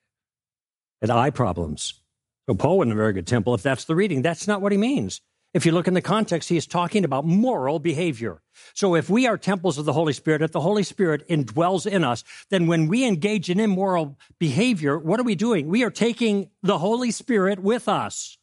had 1.02 1.12
eye 1.12 1.30
problems. 1.30 2.02
So, 2.48 2.56
Paul 2.56 2.78
wasn't 2.78 2.94
a 2.94 2.96
very 2.96 3.14
good 3.14 3.28
temple 3.28 3.54
if 3.54 3.62
that's 3.62 3.86
the 3.86 3.96
reading. 3.96 4.22
That's 4.22 4.48
not 4.48 4.62
what 4.62 4.72
he 4.72 4.78
means. 4.78 5.22
If 5.54 5.68
you 5.68 5.72
look 5.72 5.88
in 5.88 5.94
the 5.94 6.02
context, 6.02 6.50
he 6.50 6.58
is 6.58 6.66
talking 6.66 7.06
about 7.06 7.26
moral 7.26 7.78
behavior. 7.78 8.42
So 8.74 8.96
if 8.96 9.08
we 9.08 9.28
are 9.28 9.38
temples 9.38 9.78
of 9.78 9.86
the 9.86 9.94
Holy 9.94 10.14
Spirit, 10.14 10.42
if 10.42 10.52
the 10.52 10.62
Holy 10.62 10.82
Spirit 10.82 11.28
indwells 11.30 11.86
in 11.86 12.04
us, 12.04 12.24
then 12.50 12.66
when 12.66 12.88
we 12.88 13.06
engage 13.06 13.52
in 13.52 13.60
immoral 13.60 14.18
behavior, 14.40 14.98
what 14.98 15.20
are 15.20 15.24
we 15.24 15.36
doing? 15.36 15.68
We 15.68 15.84
are 15.84 15.92
taking 15.92 16.50
the 16.64 16.80
Holy 16.80 17.12
Spirit 17.12 17.60
with 17.60 17.88
us 17.88 18.38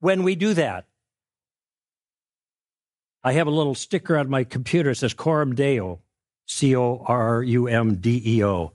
when 0.00 0.22
we 0.22 0.34
do 0.34 0.52
that. 0.52 0.86
I 3.24 3.32
have 3.32 3.46
a 3.46 3.50
little 3.50 3.74
sticker 3.74 4.18
on 4.18 4.28
my 4.28 4.44
computer 4.44 4.90
that 4.90 4.96
says 4.96 5.14
Coram 5.14 5.54
Deo, 5.54 6.02
C 6.46 6.76
O 6.76 7.02
R 7.06 7.42
U 7.42 7.66
M 7.68 7.96
D 7.96 8.22
E 8.24 8.44
O, 8.44 8.74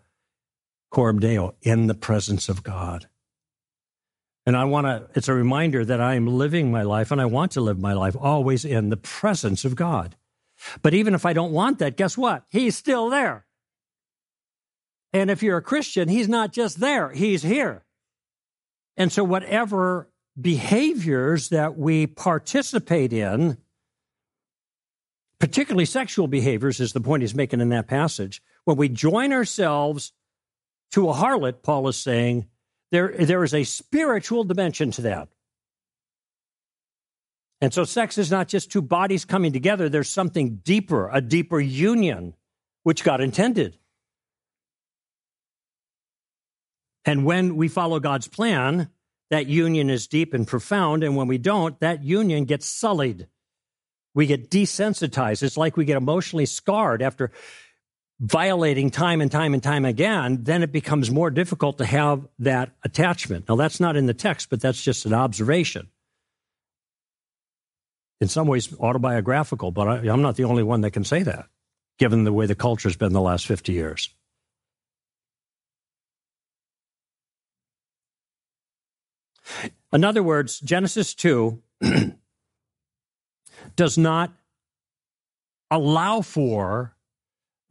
Coram 0.89 1.19
Deo, 1.19 1.53
in 1.61 1.85
the 1.85 1.93
presence 1.93 2.49
of 2.49 2.63
God. 2.63 3.07
And 4.45 4.57
I 4.57 4.63
want 4.63 4.87
to, 4.87 5.07
it's 5.13 5.27
a 5.27 5.33
reminder 5.33 5.85
that 5.85 6.01
I 6.01 6.15
am 6.15 6.25
living 6.25 6.71
my 6.71 6.81
life 6.81 7.11
and 7.11 7.21
I 7.21 7.25
want 7.25 7.51
to 7.53 7.61
live 7.61 7.79
my 7.79 7.93
life 7.93 8.15
always 8.19 8.65
in 8.65 8.89
the 8.89 8.97
presence 8.97 9.65
of 9.65 9.75
God. 9.75 10.15
But 10.81 10.93
even 10.93 11.13
if 11.13 11.25
I 11.25 11.33
don't 11.33 11.51
want 11.51 11.79
that, 11.79 11.97
guess 11.97 12.17
what? 12.17 12.43
He's 12.49 12.75
still 12.75 13.09
there. 13.09 13.45
And 15.13 15.29
if 15.29 15.43
you're 15.43 15.57
a 15.57 15.61
Christian, 15.61 16.07
he's 16.07 16.29
not 16.29 16.53
just 16.53 16.79
there, 16.79 17.11
he's 17.11 17.43
here. 17.43 17.83
And 18.97 19.11
so, 19.11 19.23
whatever 19.23 20.09
behaviors 20.39 21.49
that 21.49 21.77
we 21.77 22.07
participate 22.07 23.11
in, 23.11 23.57
particularly 25.39 25.85
sexual 25.85 26.27
behaviors, 26.27 26.79
is 26.79 26.93
the 26.93 27.01
point 27.01 27.23
he's 27.23 27.35
making 27.35 27.61
in 27.61 27.69
that 27.69 27.87
passage. 27.87 28.41
When 28.63 28.77
we 28.77 28.89
join 28.89 29.33
ourselves 29.33 30.13
to 30.91 31.09
a 31.09 31.13
harlot, 31.13 31.61
Paul 31.63 31.87
is 31.87 31.97
saying, 31.97 32.47
there, 32.91 33.13
there 33.17 33.43
is 33.43 33.53
a 33.53 33.63
spiritual 33.63 34.43
dimension 34.43 34.91
to 34.91 35.01
that. 35.03 35.29
And 37.61 37.73
so 37.73 37.83
sex 37.83 38.17
is 38.17 38.31
not 38.31 38.47
just 38.47 38.71
two 38.71 38.81
bodies 38.81 39.23
coming 39.23 39.53
together, 39.53 39.87
there's 39.87 40.09
something 40.09 40.61
deeper, 40.63 41.09
a 41.11 41.21
deeper 41.21 41.59
union, 41.59 42.33
which 42.83 43.03
God 43.03 43.21
intended. 43.21 43.77
And 47.05 47.25
when 47.25 47.55
we 47.55 47.67
follow 47.67 47.99
God's 47.99 48.27
plan, 48.27 48.89
that 49.29 49.47
union 49.47 49.89
is 49.89 50.07
deep 50.07 50.33
and 50.33 50.47
profound. 50.47 51.03
And 51.03 51.15
when 51.15 51.27
we 51.27 51.37
don't, 51.37 51.79
that 51.79 52.03
union 52.03 52.45
gets 52.45 52.67
sullied. 52.67 53.27
We 54.13 54.25
get 54.25 54.51
desensitized. 54.51 55.41
It's 55.41 55.57
like 55.57 55.77
we 55.77 55.85
get 55.85 55.97
emotionally 55.97 56.45
scarred 56.45 57.01
after 57.01 57.31
violating 58.21 58.91
time 58.91 59.19
and 59.19 59.31
time 59.31 59.55
and 59.55 59.63
time 59.63 59.83
again, 59.83 60.43
then 60.43 60.61
it 60.61 60.71
becomes 60.71 61.09
more 61.09 61.31
difficult 61.31 61.79
to 61.79 61.85
have 61.85 62.27
that 62.37 62.71
attachment. 62.83 63.49
Now, 63.49 63.55
that's 63.55 63.79
not 63.79 63.95
in 63.95 64.05
the 64.05 64.13
text, 64.13 64.51
but 64.51 64.61
that's 64.61 64.81
just 64.81 65.07
an 65.07 65.13
observation. 65.13 65.89
In 68.21 68.27
some 68.27 68.47
ways, 68.47 68.71
autobiographical, 68.79 69.71
but 69.71 69.87
I, 69.87 70.13
am 70.13 70.21
not 70.21 70.35
the 70.35 70.43
only 70.43 70.61
one 70.61 70.81
that 70.81 70.91
can 70.91 71.03
say 71.03 71.23
that, 71.23 71.47
given 71.97 72.23
the 72.23 72.31
way 72.31 72.45
the 72.45 72.53
culture 72.53 72.87
has 72.87 72.95
been 72.95 73.11
the 73.11 73.21
last 73.21 73.47
50 73.47 73.73
years. 73.73 74.09
In 79.91 80.03
other 80.03 80.21
words, 80.21 80.59
Genesis 80.59 81.15
2 81.15 81.59
does 83.75 83.97
not 83.97 84.31
allow 85.71 86.21
for 86.21 86.95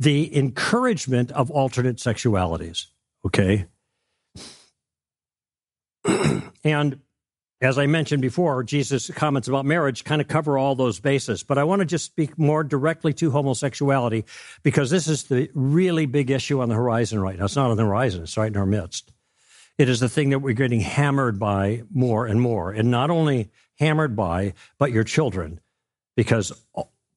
the 0.01 0.35
encouragement 0.37 1.31
of 1.33 1.51
alternate 1.51 1.99
sexualities. 1.99 2.87
Okay. 3.25 3.67
and 6.65 6.99
as 7.61 7.79
I 7.79 7.87
mentioned 7.87 8.23
before, 8.23 8.65
Jesus' 8.65 9.11
comments 9.11 9.47
about 9.47 9.67
marriage 9.67 10.05
kind 10.05 10.23
of 10.23 10.29
cover 10.29 10.57
all 10.57 10.75
those 10.75 10.99
bases. 10.99 11.43
But 11.43 11.59
I 11.59 11.65
want 11.65 11.81
to 11.81 11.87
just 11.87 12.07
speak 12.07 12.39
more 12.39 12.65
directly 12.65 13.13
to 13.15 13.31
homosexuality 13.31 14.25
because 14.63 14.89
this 14.89 15.07
is 15.07 15.25
the 15.25 15.51
really 15.53 16.07
big 16.07 16.31
issue 16.31 16.63
on 16.63 16.71
the 16.71 16.75
horizon 16.75 17.21
right 17.21 17.39
now. 17.39 17.45
It's 17.45 17.57
not 17.57 17.71
on 17.71 17.77
the 17.77 17.85
horizon, 17.85 18.23
it's 18.23 18.39
right 18.39 18.51
in 18.51 18.57
our 18.57 18.65
midst. 18.65 19.13
It 19.77 19.91
is 19.91 20.01
the 20.01 20.09
thing 20.09 20.31
that 20.31 20.39
we're 20.39 20.55
getting 20.55 20.81
hammered 20.81 21.39
by 21.39 21.83
more 21.93 22.27
and 22.27 22.41
more. 22.41 22.73
And 22.73 22.91
not 22.91 23.11
only 23.11 23.51
hammered 23.79 24.17
by, 24.17 24.55
but 24.79 24.93
your 24.93 25.05
children. 25.05 25.61
Because 26.17 26.53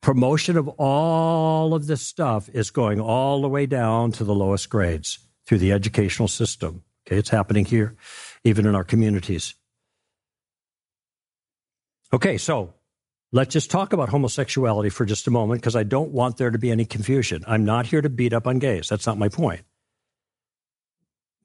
promotion 0.03 0.57
of 0.57 0.67
all 0.77 1.73
of 1.73 1.87
this 1.87 2.01
stuff 2.01 2.49
is 2.53 2.69
going 2.69 2.99
all 2.99 3.41
the 3.41 3.47
way 3.47 3.65
down 3.65 4.11
to 4.11 4.23
the 4.23 4.35
lowest 4.35 4.69
grades 4.69 5.17
through 5.47 5.57
the 5.57 5.71
educational 5.71 6.27
system. 6.27 6.83
Okay, 7.07 7.17
it's 7.17 7.29
happening 7.29 7.65
here, 7.65 7.95
even 8.43 8.65
in 8.67 8.75
our 8.75 8.83
communities. 8.83 9.55
Okay, 12.13 12.37
so 12.37 12.73
let's 13.31 13.53
just 13.53 13.71
talk 13.71 13.93
about 13.93 14.09
homosexuality 14.09 14.89
for 14.89 15.05
just 15.05 15.25
a 15.27 15.31
moment 15.31 15.61
because 15.61 15.75
I 15.75 15.83
don't 15.83 16.11
want 16.11 16.37
there 16.37 16.51
to 16.51 16.59
be 16.59 16.69
any 16.69 16.85
confusion. 16.85 17.43
I'm 17.47 17.65
not 17.65 17.87
here 17.87 18.01
to 18.01 18.09
beat 18.09 18.33
up 18.33 18.45
on 18.45 18.59
gays. 18.59 18.89
That's 18.89 19.07
not 19.07 19.17
my 19.17 19.29
point. 19.29 19.61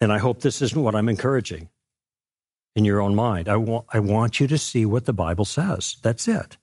And 0.01 0.13
I 0.13 0.19
hope 0.19 0.41
this 0.41 0.63
isn't 0.63 0.83
what 0.83 0.95
I'm 0.95 1.09
encouraging 1.09 1.71
in 2.75 2.85
your 2.85 3.01
own 3.01 3.15
mind. 3.15 3.49
I 3.49 3.57
want, 3.57 3.87
I 3.93 4.01
want 4.01 4.41
you 4.41 4.49
to 4.49 4.59
see 4.59 4.85
what 4.85 5.07
the 5.07 5.13
Bible 5.13 5.45
says. 5.45 5.97
That's 6.03 6.29
it. 6.29 6.57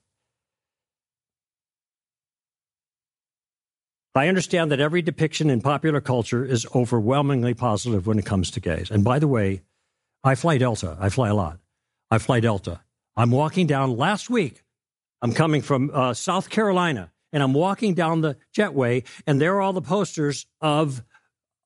I 4.16 4.28
understand 4.28 4.70
that 4.70 4.80
every 4.80 5.02
depiction 5.02 5.50
in 5.50 5.60
popular 5.60 6.00
culture 6.00 6.44
is 6.44 6.66
overwhelmingly 6.74 7.54
positive 7.54 8.06
when 8.06 8.18
it 8.18 8.26
comes 8.26 8.50
to 8.52 8.60
gays. 8.60 8.90
And 8.90 9.04
by 9.04 9.18
the 9.18 9.28
way, 9.28 9.62
I 10.22 10.34
fly 10.34 10.58
Delta. 10.58 10.96
I 11.00 11.08
fly 11.08 11.28
a 11.28 11.34
lot. 11.34 11.58
I 12.10 12.18
fly 12.18 12.40
Delta. 12.40 12.80
I'm 13.16 13.30
walking 13.30 13.66
down 13.66 13.96
last 13.96 14.28
week. 14.28 14.62
I'm 15.22 15.32
coming 15.32 15.62
from 15.62 15.90
uh, 15.92 16.14
South 16.14 16.50
Carolina, 16.50 17.10
and 17.32 17.42
I'm 17.42 17.54
walking 17.54 17.94
down 17.94 18.20
the 18.20 18.36
jetway, 18.54 19.04
and 19.26 19.40
there 19.40 19.54
are 19.56 19.62
all 19.62 19.72
the 19.72 19.82
posters 19.82 20.46
of 20.60 21.02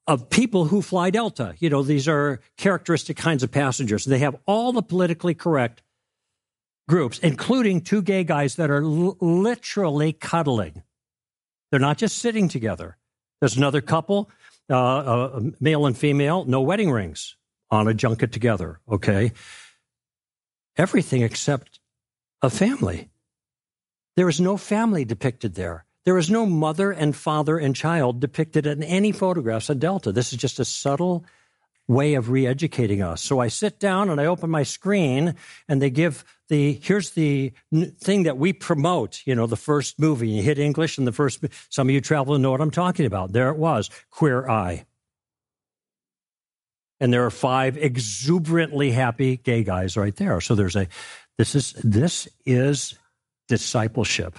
of 0.07 0.31
people 0.31 0.65
who 0.65 0.83
fly 0.83 1.11
Delta. 1.11 1.55
You 1.59 1.71
know, 1.71 1.83
these 1.83 2.09
are 2.09 2.41
characteristic 2.57 3.17
kinds 3.17 3.43
of 3.43 3.53
passengers. 3.53 4.05
They 4.05 4.19
have 4.19 4.37
all 4.47 4.73
the 4.73 4.83
politically 4.83 5.35
correct 5.35 5.83
groups, 6.89 7.19
including 7.21 7.83
two 7.83 8.03
gay 8.03 8.25
guys 8.25 8.57
that 8.57 8.71
are 8.71 8.83
l- 8.83 9.17
literally 9.21 10.13
cuddling. 10.13 10.83
They're 11.71 11.81
not 11.81 11.99
just 11.99 12.19
sitting 12.19 12.49
together. 12.49 12.97
There's 13.41 13.57
another 13.57 13.81
couple, 13.81 14.31
uh, 14.69 14.75
uh, 14.75 15.41
male 15.61 15.87
and 15.87 15.97
female, 15.97 16.45
no 16.45 16.61
wedding 16.61 16.91
rings 16.91 17.37
on 17.71 17.89
a 17.89 17.95
junket 17.95 18.33
together. 18.33 18.81
Okay. 18.91 19.33
Everything 20.77 21.23
except 21.23 21.81
a 22.43 22.51
family. 22.51 23.11
There 24.17 24.29
is 24.29 24.41
no 24.41 24.57
family 24.57 25.05
depicted 25.05 25.55
there. 25.55 25.85
There 26.05 26.19
is 26.19 26.31
no 26.31 26.47
mother 26.47 26.91
and 26.91 27.15
father 27.15 27.59
and 27.59 27.77
child 27.77 28.21
depicted 28.21 28.67
in 28.67 28.83
any 28.83 29.13
photographs 29.13 29.69
of 29.69 29.79
Delta. 29.79 30.13
This 30.13 30.33
is 30.33 30.39
just 30.39 30.59
a 30.59 30.65
subtle 30.65 31.25
way 31.91 32.15
of 32.15 32.31
re-educating 32.31 33.03
us. 33.03 33.21
So 33.21 33.41
I 33.41 33.49
sit 33.49 33.81
down 33.81 34.11
and 34.11 34.21
I 34.21 34.27
open 34.27 34.49
my 34.49 34.63
screen 34.63 35.35
and 35.69 35.83
they 35.83 35.91
give 35.91 36.25
the 36.49 36.75
here's 36.75 37.11
the 37.11 37.53
thing 37.99 38.23
that 38.23 38.39
we 38.39 38.53
promote, 38.53 39.23
you 39.27 39.35
know, 39.35 39.49
the 39.49 39.57
first 39.57 39.99
movie. 39.99 40.29
You 40.29 40.43
hit 40.43 40.59
English 40.59 40.99
and 40.99 41.07
the 41.07 41.13
first 41.13 41.45
some 41.69 41.89
of 41.89 41.93
you 41.93 42.01
travel 42.01 42.35
and 42.35 42.43
know 42.43 42.53
what 42.53 42.61
I'm 42.61 42.71
talking 42.71 43.07
about. 43.07 43.33
There 43.33 43.51
it 43.51 43.57
was, 43.57 43.91
Queer 44.11 44.49
Eye. 44.49 44.87
And 47.01 47.13
there 47.13 47.27
are 47.27 47.31
five 47.31 47.77
exuberantly 47.77 48.93
happy 48.93 49.39
gay 49.39 49.65
guys 49.65 49.97
right 49.97 50.15
there. 50.15 50.41
So 50.41 50.55
there's 50.55 50.77
a 50.77 50.87
this 51.39 51.57
is 51.57 51.73
this 51.73 52.29
is 52.47 52.97
discipleship. 53.49 54.39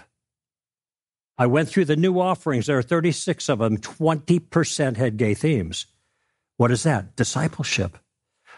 I 1.37 1.47
went 1.47 1.67
through 1.67 1.85
the 1.85 1.97
new 1.97 2.19
offerings. 2.19 2.67
There 2.67 2.77
are 2.77 2.83
36 2.83 3.49
of 3.49 3.59
them. 3.59 3.77
20% 3.77 4.95
had 4.95 5.17
gay 5.17 5.33
themes. 5.33 5.87
What 6.61 6.69
is 6.69 6.83
that? 6.83 7.15
Discipleship. 7.15 7.97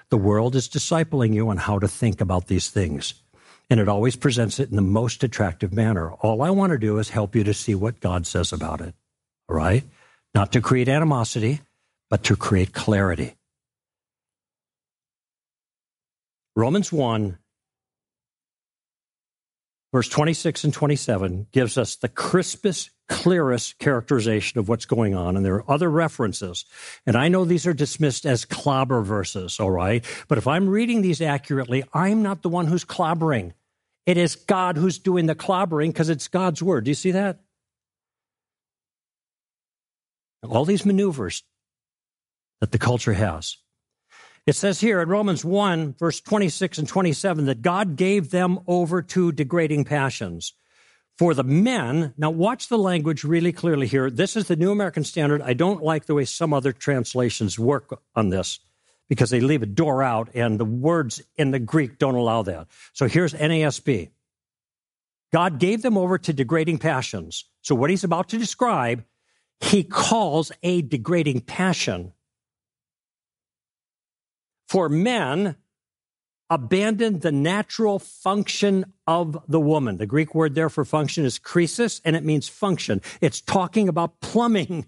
The 0.09 0.17
world 0.17 0.57
is 0.57 0.67
discipling 0.67 1.33
you 1.33 1.47
on 1.47 1.55
how 1.55 1.79
to 1.79 1.87
think 1.87 2.19
about 2.19 2.47
these 2.47 2.69
things. 2.69 3.13
And 3.69 3.79
it 3.79 3.87
always 3.87 4.17
presents 4.17 4.59
it 4.59 4.69
in 4.69 4.75
the 4.75 4.81
most 4.81 5.23
attractive 5.23 5.71
manner. 5.71 6.11
All 6.11 6.41
I 6.41 6.49
want 6.49 6.73
to 6.73 6.77
do 6.77 6.97
is 6.97 7.07
help 7.07 7.33
you 7.33 7.45
to 7.45 7.53
see 7.53 7.75
what 7.75 8.01
God 8.01 8.27
says 8.27 8.51
about 8.51 8.81
it. 8.81 8.93
All 9.47 9.55
right? 9.55 9.85
Not 10.35 10.51
to 10.51 10.59
create 10.59 10.89
animosity, 10.89 11.61
but 12.09 12.25
to 12.25 12.35
create 12.35 12.73
clarity. 12.73 13.35
Romans 16.57 16.91
1 16.91 17.37
verse 19.93 20.09
26 20.09 20.65
and 20.65 20.73
27 20.73 21.47
gives 21.53 21.77
us 21.77 21.95
the 21.95 22.09
crispest, 22.09 22.89
clearest 23.13 23.77
characterization 23.77 24.59
of 24.59 24.67
what's 24.67 24.85
going 24.85 25.13
on. 25.13 25.37
And 25.37 25.45
there 25.45 25.53
are 25.53 25.71
other 25.71 25.89
references. 25.89 26.65
And 27.05 27.15
I 27.15 27.27
know 27.27 27.45
these 27.45 27.67
are 27.67 27.73
dismissed 27.73 28.25
as 28.25 28.43
clobber 28.43 29.03
verses, 29.03 29.59
all 29.59 29.69
right? 29.69 30.03
But 30.27 30.39
if 30.39 30.47
I'm 30.47 30.67
reading 30.67 31.03
these 31.03 31.21
accurately, 31.21 31.83
I'm 31.93 32.23
not 32.23 32.41
the 32.41 32.49
one 32.49 32.65
who's 32.65 32.83
clobbering. 32.83 33.53
It 34.07 34.17
is 34.17 34.35
God 34.35 34.77
who's 34.77 34.97
doing 34.97 35.27
the 35.27 35.35
clobbering 35.35 35.89
because 35.89 36.09
it's 36.09 36.27
God's 36.27 36.63
word. 36.63 36.85
Do 36.85 36.91
you 36.91 36.95
see 36.95 37.11
that? 37.11 37.39
All 40.49 40.65
these 40.65 40.85
maneuvers 40.85 41.43
that 42.61 42.71
the 42.71 42.79
culture 42.79 43.13
has. 43.13 43.57
It 44.47 44.55
says 44.55 44.81
here 44.81 45.01
in 45.01 45.07
Romans 45.07 45.45
1, 45.45 45.93
verse 45.99 46.19
26 46.19 46.79
and 46.79 46.87
27, 46.87 47.45
that 47.45 47.61
God 47.61 47.95
gave 47.95 48.31
them 48.31 48.59
over 48.67 49.03
to 49.03 49.31
degrading 49.31 49.85
passions. 49.85 50.53
For 51.17 51.33
the 51.33 51.43
men, 51.43 52.13
now 52.17 52.31
watch 52.31 52.69
the 52.69 52.77
language 52.77 53.23
really 53.23 53.51
clearly 53.51 53.85
here. 53.85 54.09
This 54.09 54.35
is 54.35 54.47
the 54.47 54.55
New 54.55 54.71
American 54.71 55.03
Standard. 55.03 55.41
I 55.41 55.53
don't 55.53 55.83
like 55.83 56.05
the 56.05 56.15
way 56.15 56.25
some 56.25 56.53
other 56.53 56.71
translations 56.71 57.59
work 57.59 58.01
on 58.15 58.29
this 58.29 58.59
because 59.09 59.29
they 59.29 59.39
leave 59.39 59.61
a 59.61 59.67
door 59.67 60.01
out 60.01 60.29
and 60.33 60.59
the 60.59 60.65
words 60.65 61.21
in 61.35 61.51
the 61.51 61.59
Greek 61.59 61.99
don't 61.99 62.15
allow 62.15 62.41
that. 62.43 62.67
So 62.93 63.07
here's 63.07 63.33
NASB. 63.33 64.09
God 65.31 65.59
gave 65.59 65.81
them 65.81 65.97
over 65.97 66.17
to 66.17 66.33
degrading 66.33 66.79
passions. 66.79 67.45
So 67.61 67.75
what 67.75 67.89
he's 67.89 68.03
about 68.03 68.29
to 68.29 68.37
describe, 68.37 69.03
he 69.59 69.83
calls 69.83 70.51
a 70.63 70.81
degrading 70.81 71.41
passion 71.41 72.13
for 74.67 74.89
men 74.89 75.55
abandoned 76.53 77.21
the 77.21 77.31
natural 77.31 77.97
function 77.97 78.85
of 79.07 79.43
the 79.47 79.59
woman. 79.59 79.97
The 79.97 80.05
Greek 80.05 80.35
word 80.35 80.53
there 80.53 80.69
for 80.69 80.85
function 80.85 81.25
is 81.25 81.39
chresis, 81.39 81.99
and 82.05 82.15
it 82.15 82.23
means 82.23 82.47
function. 82.47 83.01
It's 83.21 83.41
talking 83.41 83.89
about 83.89 84.21
plumbing. 84.21 84.85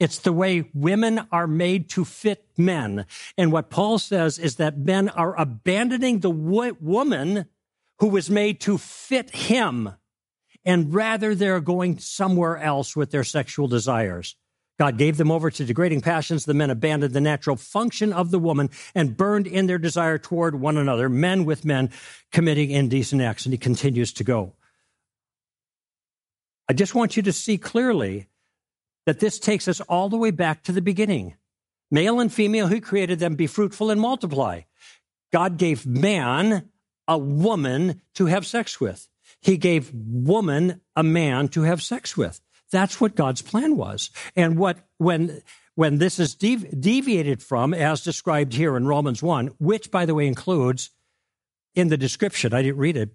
It's 0.00 0.18
the 0.18 0.32
way 0.32 0.70
women 0.72 1.20
are 1.30 1.46
made 1.46 1.90
to 1.90 2.06
fit 2.06 2.46
men. 2.56 3.04
And 3.36 3.52
what 3.52 3.68
Paul 3.68 3.98
says 3.98 4.38
is 4.38 4.56
that 4.56 4.78
men 4.78 5.10
are 5.10 5.38
abandoning 5.38 6.20
the 6.20 6.30
wo- 6.30 6.76
woman 6.80 7.44
who 7.98 8.08
was 8.08 8.30
made 8.30 8.60
to 8.62 8.78
fit 8.78 9.28
him, 9.30 9.90
and 10.64 10.94
rather 10.94 11.34
they're 11.34 11.60
going 11.60 11.98
somewhere 11.98 12.56
else 12.56 12.96
with 12.96 13.10
their 13.10 13.24
sexual 13.24 13.68
desires. 13.68 14.36
God 14.78 14.98
gave 14.98 15.16
them 15.16 15.30
over 15.30 15.50
to 15.50 15.64
degrading 15.64 16.00
passions. 16.00 16.44
The 16.44 16.54
men 16.54 16.70
abandoned 16.70 17.14
the 17.14 17.20
natural 17.20 17.56
function 17.56 18.12
of 18.12 18.30
the 18.30 18.38
woman 18.38 18.70
and 18.94 19.16
burned 19.16 19.46
in 19.46 19.66
their 19.66 19.78
desire 19.78 20.18
toward 20.18 20.60
one 20.60 20.76
another, 20.76 21.08
men 21.08 21.44
with 21.44 21.64
men 21.64 21.90
committing 22.32 22.70
indecent 22.70 23.22
acts. 23.22 23.46
And 23.46 23.52
he 23.52 23.58
continues 23.58 24.12
to 24.14 24.24
go. 24.24 24.54
I 26.68 26.72
just 26.72 26.94
want 26.94 27.16
you 27.16 27.22
to 27.24 27.32
see 27.32 27.58
clearly 27.58 28.26
that 29.06 29.20
this 29.20 29.38
takes 29.38 29.68
us 29.68 29.80
all 29.82 30.08
the 30.08 30.16
way 30.16 30.30
back 30.30 30.62
to 30.64 30.72
the 30.72 30.82
beginning. 30.82 31.36
Male 31.90 32.18
and 32.20 32.32
female, 32.32 32.66
who 32.66 32.80
created 32.80 33.18
them, 33.18 33.36
be 33.36 33.46
fruitful 33.46 33.90
and 33.90 34.00
multiply. 34.00 34.62
God 35.32 35.58
gave 35.58 35.86
man 35.86 36.70
a 37.06 37.18
woman 37.18 38.00
to 38.14 38.26
have 38.26 38.46
sex 38.46 38.80
with. 38.80 39.08
He 39.40 39.56
gave 39.56 39.92
woman 39.92 40.80
a 40.96 41.02
man 41.02 41.48
to 41.48 41.62
have 41.62 41.82
sex 41.82 42.16
with. 42.16 42.40
That's 42.74 43.00
what 43.00 43.14
God's 43.14 43.40
plan 43.40 43.76
was. 43.76 44.10
And 44.34 44.58
what, 44.58 44.78
when, 44.98 45.42
when 45.76 45.98
this 45.98 46.18
is 46.18 46.34
devi- 46.34 46.74
deviated 46.74 47.40
from, 47.40 47.72
as 47.72 48.02
described 48.02 48.52
here 48.52 48.76
in 48.76 48.84
Romans 48.84 49.22
1, 49.22 49.52
which, 49.60 49.92
by 49.92 50.06
the 50.06 50.14
way, 50.14 50.26
includes 50.26 50.90
in 51.76 51.86
the 51.86 51.96
description, 51.96 52.52
I 52.52 52.62
didn't 52.62 52.78
read 52.78 52.96
it, 52.96 53.10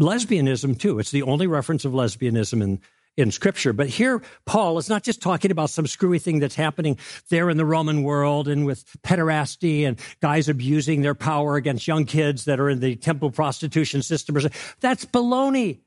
lesbianism 0.00 0.80
too. 0.80 0.98
It's 0.98 1.10
the 1.10 1.24
only 1.24 1.46
reference 1.46 1.84
of 1.84 1.92
lesbianism 1.92 2.62
in, 2.62 2.80
in 3.18 3.30
scripture. 3.30 3.74
But 3.74 3.90
here, 3.90 4.22
Paul 4.46 4.78
is 4.78 4.88
not 4.88 5.02
just 5.02 5.20
talking 5.20 5.50
about 5.50 5.68
some 5.68 5.86
screwy 5.86 6.18
thing 6.18 6.38
that's 6.38 6.54
happening 6.54 6.96
there 7.28 7.50
in 7.50 7.58
the 7.58 7.66
Roman 7.66 8.02
world 8.02 8.48
and 8.48 8.64
with 8.64 8.82
pederasty 9.02 9.86
and 9.86 10.00
guys 10.22 10.48
abusing 10.48 11.02
their 11.02 11.14
power 11.14 11.56
against 11.56 11.86
young 11.86 12.06
kids 12.06 12.46
that 12.46 12.58
are 12.58 12.70
in 12.70 12.80
the 12.80 12.96
temple 12.96 13.30
prostitution 13.30 14.00
system. 14.00 14.38
That's 14.80 15.04
baloney. 15.04 15.80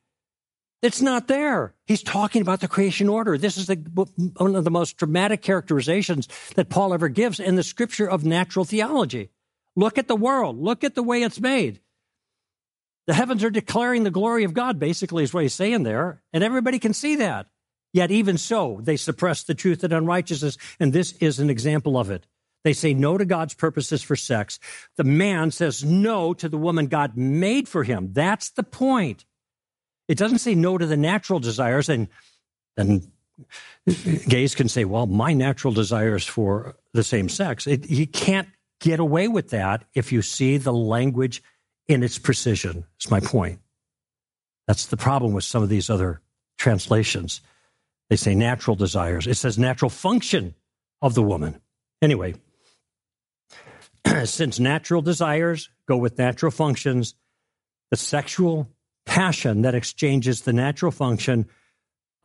It's 0.82 1.02
not 1.02 1.28
there. 1.28 1.74
He's 1.88 2.04
talking 2.04 2.42
about 2.42 2.62
the 2.62 2.68
creation 2.68 3.10
order. 3.10 3.38
This 3.38 3.58
is 3.58 3.68
the, 3.68 3.76
one 4.38 4.56
of 4.56 4.64
the 4.64 4.72
most 4.72 4.98
dramatic 4.98 5.42
characterizations 5.42 6.28
that 6.56 6.70
Paul 6.70 6.94
ever 6.94 7.10
gives 7.10 7.40
in 7.40 7.56
the 7.56 7.64
scripture 7.64 8.10
of 8.10 8.24
natural 8.24 8.64
theology. 8.64 9.30
Look 9.76 9.98
at 9.98 10.08
the 10.08 10.16
world. 10.16 10.58
Look 10.58 10.84
at 10.84 10.96
the 10.96 11.04
way 11.04 11.24
it's 11.24 11.40
made. 11.40 11.82
The 13.08 13.14
heavens 13.14 13.44
are 13.44 13.50
declaring 13.50 14.04
the 14.04 14.12
glory 14.12 14.44
of 14.44 14.54
God, 14.54 14.80
basically, 14.80 15.24
is 15.24 15.34
what 15.34 15.44
he's 15.44 15.54
saying 15.54 15.84
there. 15.84 16.22
And 16.32 16.44
everybody 16.44 16.80
can 16.80 16.94
see 16.94 17.18
that. 17.18 17.48
Yet, 17.92 18.12
even 18.12 18.38
so, 18.38 18.80
they 18.84 18.98
suppress 18.98 19.44
the 19.44 19.56
truth 19.56 19.84
and 19.84 19.92
unrighteousness. 19.92 20.58
And 20.80 20.94
this 20.94 21.14
is 21.14 21.40
an 21.40 21.50
example 21.50 21.98
of 21.98 22.12
it. 22.12 22.28
They 22.64 22.74
say 22.74 22.94
no 22.94 23.18
to 23.18 23.26
God's 23.26 23.54
purposes 23.54 24.04
for 24.04 24.16
sex. 24.16 24.60
The 24.96 25.04
man 25.04 25.52
says 25.52 25.84
no 25.84 26.34
to 26.36 26.48
the 26.48 26.58
woman 26.58 26.88
God 26.88 27.18
made 27.18 27.68
for 27.68 27.84
him. 27.84 28.10
That's 28.14 28.52
the 28.52 28.64
point. 28.64 29.26
It 30.10 30.18
doesn't 30.18 30.40
say 30.40 30.56
no 30.56 30.78
to 30.78 30.88
the 30.88 30.98
natural 30.98 31.40
desires, 31.40 31.88
and 31.88 32.08
then 32.76 33.12
gays 34.28 34.56
can 34.56 34.68
say, 34.68 34.84
"Well, 34.84 35.06
my 35.06 35.34
natural 35.34 35.72
desires 35.72 36.26
for 36.26 36.76
the 36.94 37.04
same 37.04 37.30
sex." 37.30 37.68
It, 37.68 37.90
you 37.90 38.08
can't 38.08 38.50
get 38.82 39.00
away 39.00 39.28
with 39.28 39.52
that 39.52 39.86
if 39.94 40.12
you 40.12 40.24
see 40.24 40.58
the 40.58 40.74
language 40.74 41.44
in 41.88 42.02
its 42.02 42.18
precision. 42.18 42.86
Is 43.00 43.12
my 43.12 43.20
point. 43.20 43.60
That's 44.68 44.88
the 44.88 44.98
problem 44.98 45.34
with 45.34 45.44
some 45.44 45.62
of 45.62 45.70
these 45.70 45.92
other 45.92 46.22
translations. 46.58 47.42
They 48.10 48.16
say 48.16 48.34
natural 48.34 48.76
desires. 48.76 49.28
It 49.28 49.36
says 49.36 49.60
natural 49.60 49.90
function 49.90 50.56
of 51.04 51.14
the 51.14 51.24
woman. 51.24 51.62
Anyway, 52.02 52.34
since 54.26 54.60
natural 54.60 55.04
desires 55.04 55.70
go 55.88 55.98
with 55.98 56.18
natural 56.18 56.52
functions, 56.52 57.14
the 57.92 57.98
sexual 57.98 58.70
passion 59.10 59.64
that 59.64 59.74
exchanges 59.74 60.42
the 60.42 60.54
natural 60.54 60.92
function 60.92 61.48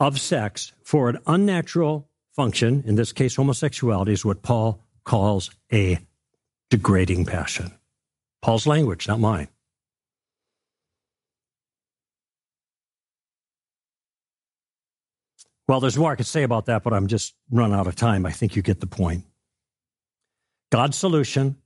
of 0.01 0.20
sex 0.20 0.72
for 0.82 1.09
an 1.09 1.18
unnatural 1.26 2.07
function, 2.37 2.85
in 2.87 2.95
this 2.95 3.11
case, 3.11 3.37
homosexuality, 3.37 4.12
is 4.12 4.22
what 4.22 4.43
Paul 4.43 4.85
calls 5.03 5.51
a 5.72 5.99
degrading 6.68 7.24
passion. 7.24 7.72
Paul's 8.43 8.66
language, 8.66 9.09
not 9.09 9.18
mine. 9.18 9.49
Well, 15.66 15.80
there's 15.80 15.97
more 15.97 16.12
I 16.12 16.16
could 16.16 16.26
say 16.26 16.43
about 16.43 16.66
that, 16.66 16.82
but 16.82 16.93
I'm 16.93 17.07
just 17.07 17.35
run 17.51 17.72
out 17.72 17.87
of 17.87 17.97
time. 17.97 18.26
I 18.26 18.30
think 18.30 18.57
you 18.57 18.61
get 18.61 18.80
the 18.80 18.87
point. 18.87 19.24
God's 20.70 20.99
solution 20.99 21.57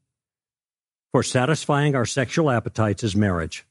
for 1.10 1.24
satisfying 1.24 1.96
our 1.96 2.06
sexual 2.06 2.52
appetites 2.52 3.02
is 3.02 3.16
marriage. 3.16 3.64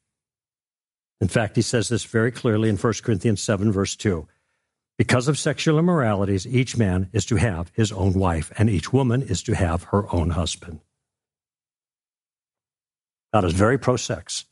In 1.20 1.28
fact, 1.28 1.55
he 1.55 1.61
says 1.61 1.89
this 1.89 2.03
very 2.03 2.32
clearly 2.32 2.70
in 2.70 2.78
1 2.78 2.93
Corinthians 3.03 3.41
7, 3.41 3.72
verse 3.72 3.95
2. 3.95 4.28
Because 4.97 5.28
of 5.28 5.38
sexual 5.38 5.78
immoralities, 5.78 6.47
each 6.47 6.78
man 6.78 7.09
is 7.13 7.26
to 7.26 7.36
have 7.36 7.72
his 7.74 7.91
own 7.91 8.13
wife, 8.13 8.51
and 8.57 8.70
each 8.70 8.91
woman 8.91 9.22
is 9.22 9.43
to 9.43 9.55
have 9.55 9.84
her 9.86 10.11
own 10.13 10.32
husband. 10.32 10.80
God 13.34 13.45
is 13.45 13.53
very 13.53 13.78
pro 13.78 13.97
sex 13.97 14.45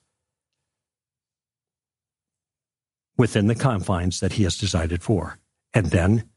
within 3.17 3.47
the 3.47 3.55
confines 3.55 4.19
that 4.19 4.33
he 4.33 4.43
has 4.43 4.57
decided 4.57 5.01
for. 5.01 5.39
And 5.73 5.87
then 5.87 6.29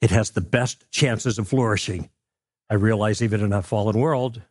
it 0.00 0.10
has 0.10 0.30
the 0.30 0.40
best 0.40 0.90
chances 0.90 1.38
of 1.38 1.48
flourishing. 1.48 2.08
I 2.70 2.74
realize 2.74 3.22
even 3.22 3.40
in 3.42 3.52
a 3.52 3.62
fallen 3.62 3.98
world, 3.98 4.42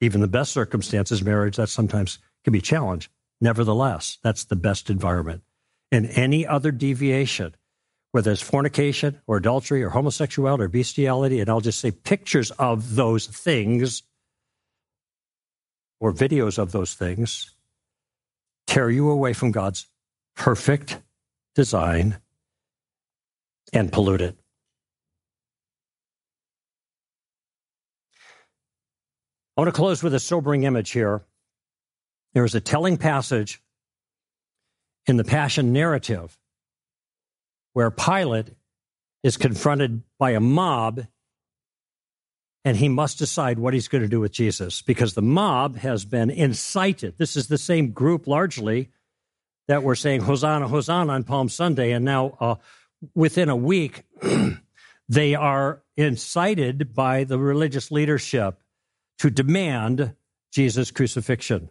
even 0.00 0.20
the 0.20 0.28
best 0.28 0.52
circumstances, 0.52 1.22
marriage, 1.22 1.56
that 1.56 1.68
sometimes 1.68 2.18
can 2.44 2.52
be 2.52 2.60
challenged. 2.60 3.10
Nevertheless, 3.42 4.18
that's 4.22 4.44
the 4.44 4.54
best 4.54 4.88
environment. 4.88 5.42
And 5.90 6.06
any 6.06 6.46
other 6.46 6.70
deviation, 6.70 7.56
whether 8.12 8.30
it's 8.30 8.40
fornication 8.40 9.20
or 9.26 9.36
adultery 9.36 9.82
or 9.82 9.90
homosexuality 9.90 10.62
or 10.62 10.68
bestiality, 10.68 11.40
and 11.40 11.50
I'll 11.50 11.60
just 11.60 11.80
say 11.80 11.90
pictures 11.90 12.52
of 12.52 12.94
those 12.94 13.26
things 13.26 14.04
or 15.98 16.12
videos 16.12 16.56
of 16.56 16.70
those 16.70 16.94
things, 16.94 17.50
tear 18.68 18.88
you 18.88 19.10
away 19.10 19.32
from 19.32 19.50
God's 19.50 19.86
perfect 20.36 21.00
design 21.56 22.18
and 23.72 23.90
pollute 23.90 24.20
it. 24.20 24.38
I 29.56 29.60
want 29.62 29.68
to 29.68 29.72
close 29.72 30.00
with 30.00 30.14
a 30.14 30.20
sobering 30.20 30.62
image 30.62 30.92
here. 30.92 31.24
There 32.34 32.44
is 32.44 32.54
a 32.54 32.60
telling 32.60 32.96
passage 32.96 33.62
in 35.06 35.16
the 35.16 35.24
Passion 35.24 35.72
narrative 35.72 36.38
where 37.72 37.90
Pilate 37.90 38.48
is 39.22 39.36
confronted 39.36 40.02
by 40.18 40.30
a 40.30 40.40
mob 40.40 41.06
and 42.64 42.76
he 42.76 42.88
must 42.88 43.18
decide 43.18 43.58
what 43.58 43.74
he's 43.74 43.88
going 43.88 44.02
to 44.02 44.08
do 44.08 44.20
with 44.20 44.32
Jesus 44.32 44.82
because 44.82 45.14
the 45.14 45.22
mob 45.22 45.76
has 45.78 46.04
been 46.04 46.30
incited. 46.30 47.14
This 47.18 47.36
is 47.36 47.48
the 47.48 47.58
same 47.58 47.90
group 47.90 48.26
largely 48.26 48.90
that 49.68 49.82
were 49.82 49.96
saying 49.96 50.20
Hosanna, 50.20 50.68
Hosanna 50.68 51.12
on 51.12 51.24
Palm 51.24 51.48
Sunday. 51.48 51.90
And 51.92 52.04
now, 52.04 52.36
uh, 52.40 52.54
within 53.14 53.48
a 53.48 53.56
week, 53.56 54.04
they 55.08 55.34
are 55.34 55.82
incited 55.96 56.94
by 56.94 57.24
the 57.24 57.38
religious 57.38 57.90
leadership 57.90 58.60
to 59.18 59.30
demand 59.30 60.14
Jesus' 60.52 60.90
crucifixion. 60.90 61.68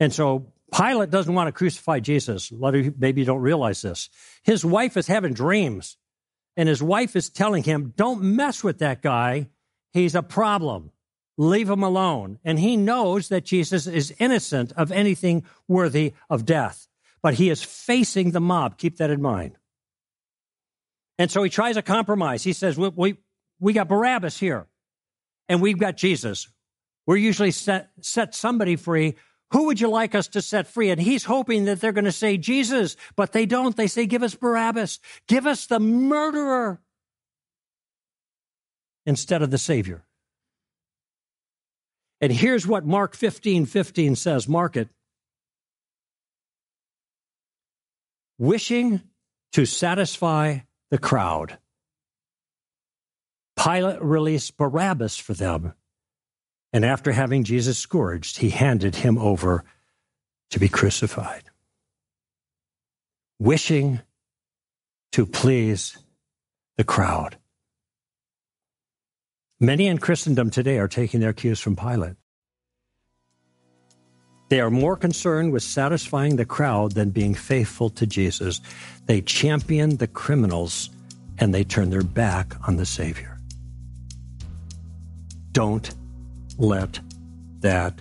And 0.00 0.12
so 0.12 0.52
Pilate 0.76 1.10
doesn't 1.10 1.32
want 1.32 1.48
to 1.48 1.52
crucify 1.52 2.00
Jesus. 2.00 2.50
A 2.50 2.54
lot 2.54 2.74
of 2.74 2.84
you 2.84 2.94
maybe 2.98 3.24
don't 3.24 3.40
realize 3.40 3.82
this. 3.82 4.08
His 4.42 4.64
wife 4.64 4.96
is 4.96 5.06
having 5.06 5.32
dreams, 5.32 5.96
and 6.56 6.68
his 6.68 6.82
wife 6.82 7.16
is 7.16 7.30
telling 7.30 7.62
him, 7.62 7.92
Don't 7.96 8.22
mess 8.22 8.64
with 8.64 8.78
that 8.78 9.02
guy. 9.02 9.48
He's 9.92 10.14
a 10.14 10.22
problem. 10.22 10.90
Leave 11.38 11.68
him 11.70 11.82
alone. 11.82 12.38
And 12.44 12.58
he 12.58 12.76
knows 12.76 13.28
that 13.28 13.44
Jesus 13.44 13.86
is 13.86 14.14
innocent 14.18 14.72
of 14.72 14.90
anything 14.90 15.44
worthy 15.68 16.14
of 16.30 16.44
death, 16.44 16.88
but 17.22 17.34
he 17.34 17.50
is 17.50 17.62
facing 17.62 18.32
the 18.32 18.40
mob. 18.40 18.78
Keep 18.78 18.96
that 18.98 19.10
in 19.10 19.22
mind. 19.22 19.56
And 21.18 21.30
so 21.30 21.42
he 21.42 21.50
tries 21.50 21.76
a 21.76 21.82
compromise. 21.82 22.42
He 22.42 22.52
says, 22.52 22.76
We, 22.76 22.88
we, 22.88 23.16
we 23.60 23.72
got 23.72 23.88
Barabbas 23.88 24.38
here, 24.38 24.66
and 25.48 25.62
we've 25.62 25.78
got 25.78 25.96
Jesus. 25.96 26.48
We're 27.06 27.16
usually 27.16 27.52
set, 27.52 27.90
set 28.00 28.34
somebody 28.34 28.74
free 28.74 29.14
who 29.52 29.66
would 29.66 29.80
you 29.80 29.88
like 29.88 30.14
us 30.14 30.28
to 30.28 30.42
set 30.42 30.66
free? 30.66 30.90
And 30.90 31.00
he's 31.00 31.24
hoping 31.24 31.66
that 31.66 31.80
they're 31.80 31.92
going 31.92 32.04
to 32.04 32.12
say 32.12 32.36
Jesus, 32.36 32.96
but 33.14 33.32
they 33.32 33.46
don't. 33.46 33.76
They 33.76 33.86
say, 33.86 34.06
Give 34.06 34.22
us 34.22 34.34
Barabbas. 34.34 34.98
Give 35.28 35.46
us 35.46 35.66
the 35.66 35.78
murderer 35.78 36.80
instead 39.04 39.42
of 39.42 39.50
the 39.50 39.58
Savior. 39.58 40.04
And 42.20 42.32
here's 42.32 42.66
what 42.66 42.84
Mark 42.84 43.14
15 43.14 43.66
15 43.66 44.16
says 44.16 44.48
Mark 44.48 44.76
it. 44.76 44.88
Wishing 48.38 49.02
to 49.52 49.64
satisfy 49.64 50.58
the 50.90 50.98
crowd, 50.98 51.58
Pilate 53.56 54.02
released 54.02 54.56
Barabbas 54.56 55.16
for 55.16 55.34
them 55.34 55.72
and 56.76 56.84
after 56.84 57.10
having 57.10 57.42
Jesus 57.42 57.78
scourged, 57.78 58.36
he 58.36 58.50
handed 58.50 58.96
him 58.96 59.16
over 59.16 59.64
to 60.50 60.60
be 60.60 60.68
crucified, 60.68 61.44
wishing 63.38 64.00
to 65.12 65.24
please 65.24 65.96
the 66.76 66.84
crowd. 66.84 67.38
Many 69.58 69.86
in 69.86 69.96
Christendom 69.96 70.50
today 70.50 70.76
are 70.76 70.86
taking 70.86 71.20
their 71.20 71.32
cues 71.32 71.60
from 71.60 71.76
Pilate. 71.76 72.16
They 74.50 74.60
are 74.60 74.70
more 74.70 74.98
concerned 74.98 75.54
with 75.54 75.62
satisfying 75.62 76.36
the 76.36 76.44
crowd 76.44 76.92
than 76.92 77.08
being 77.08 77.32
faithful 77.32 77.88
to 77.88 78.06
Jesus. 78.06 78.60
They 79.06 79.22
champion 79.22 79.96
the 79.96 80.08
criminals 80.08 80.90
and 81.38 81.54
they 81.54 81.64
turn 81.64 81.88
their 81.88 82.02
back 82.02 82.54
on 82.68 82.76
the 82.76 82.84
Savior. 82.84 83.38
Don't 85.52 85.94
let 86.58 87.00
that 87.60 88.00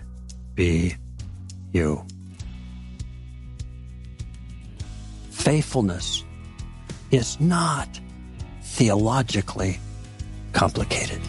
be 0.54 0.96
you. 1.74 2.06
Faithfulness 5.32 6.24
is 7.12 7.40
not 7.40 8.00
theologically 8.62 9.80
complicated. 10.54 11.22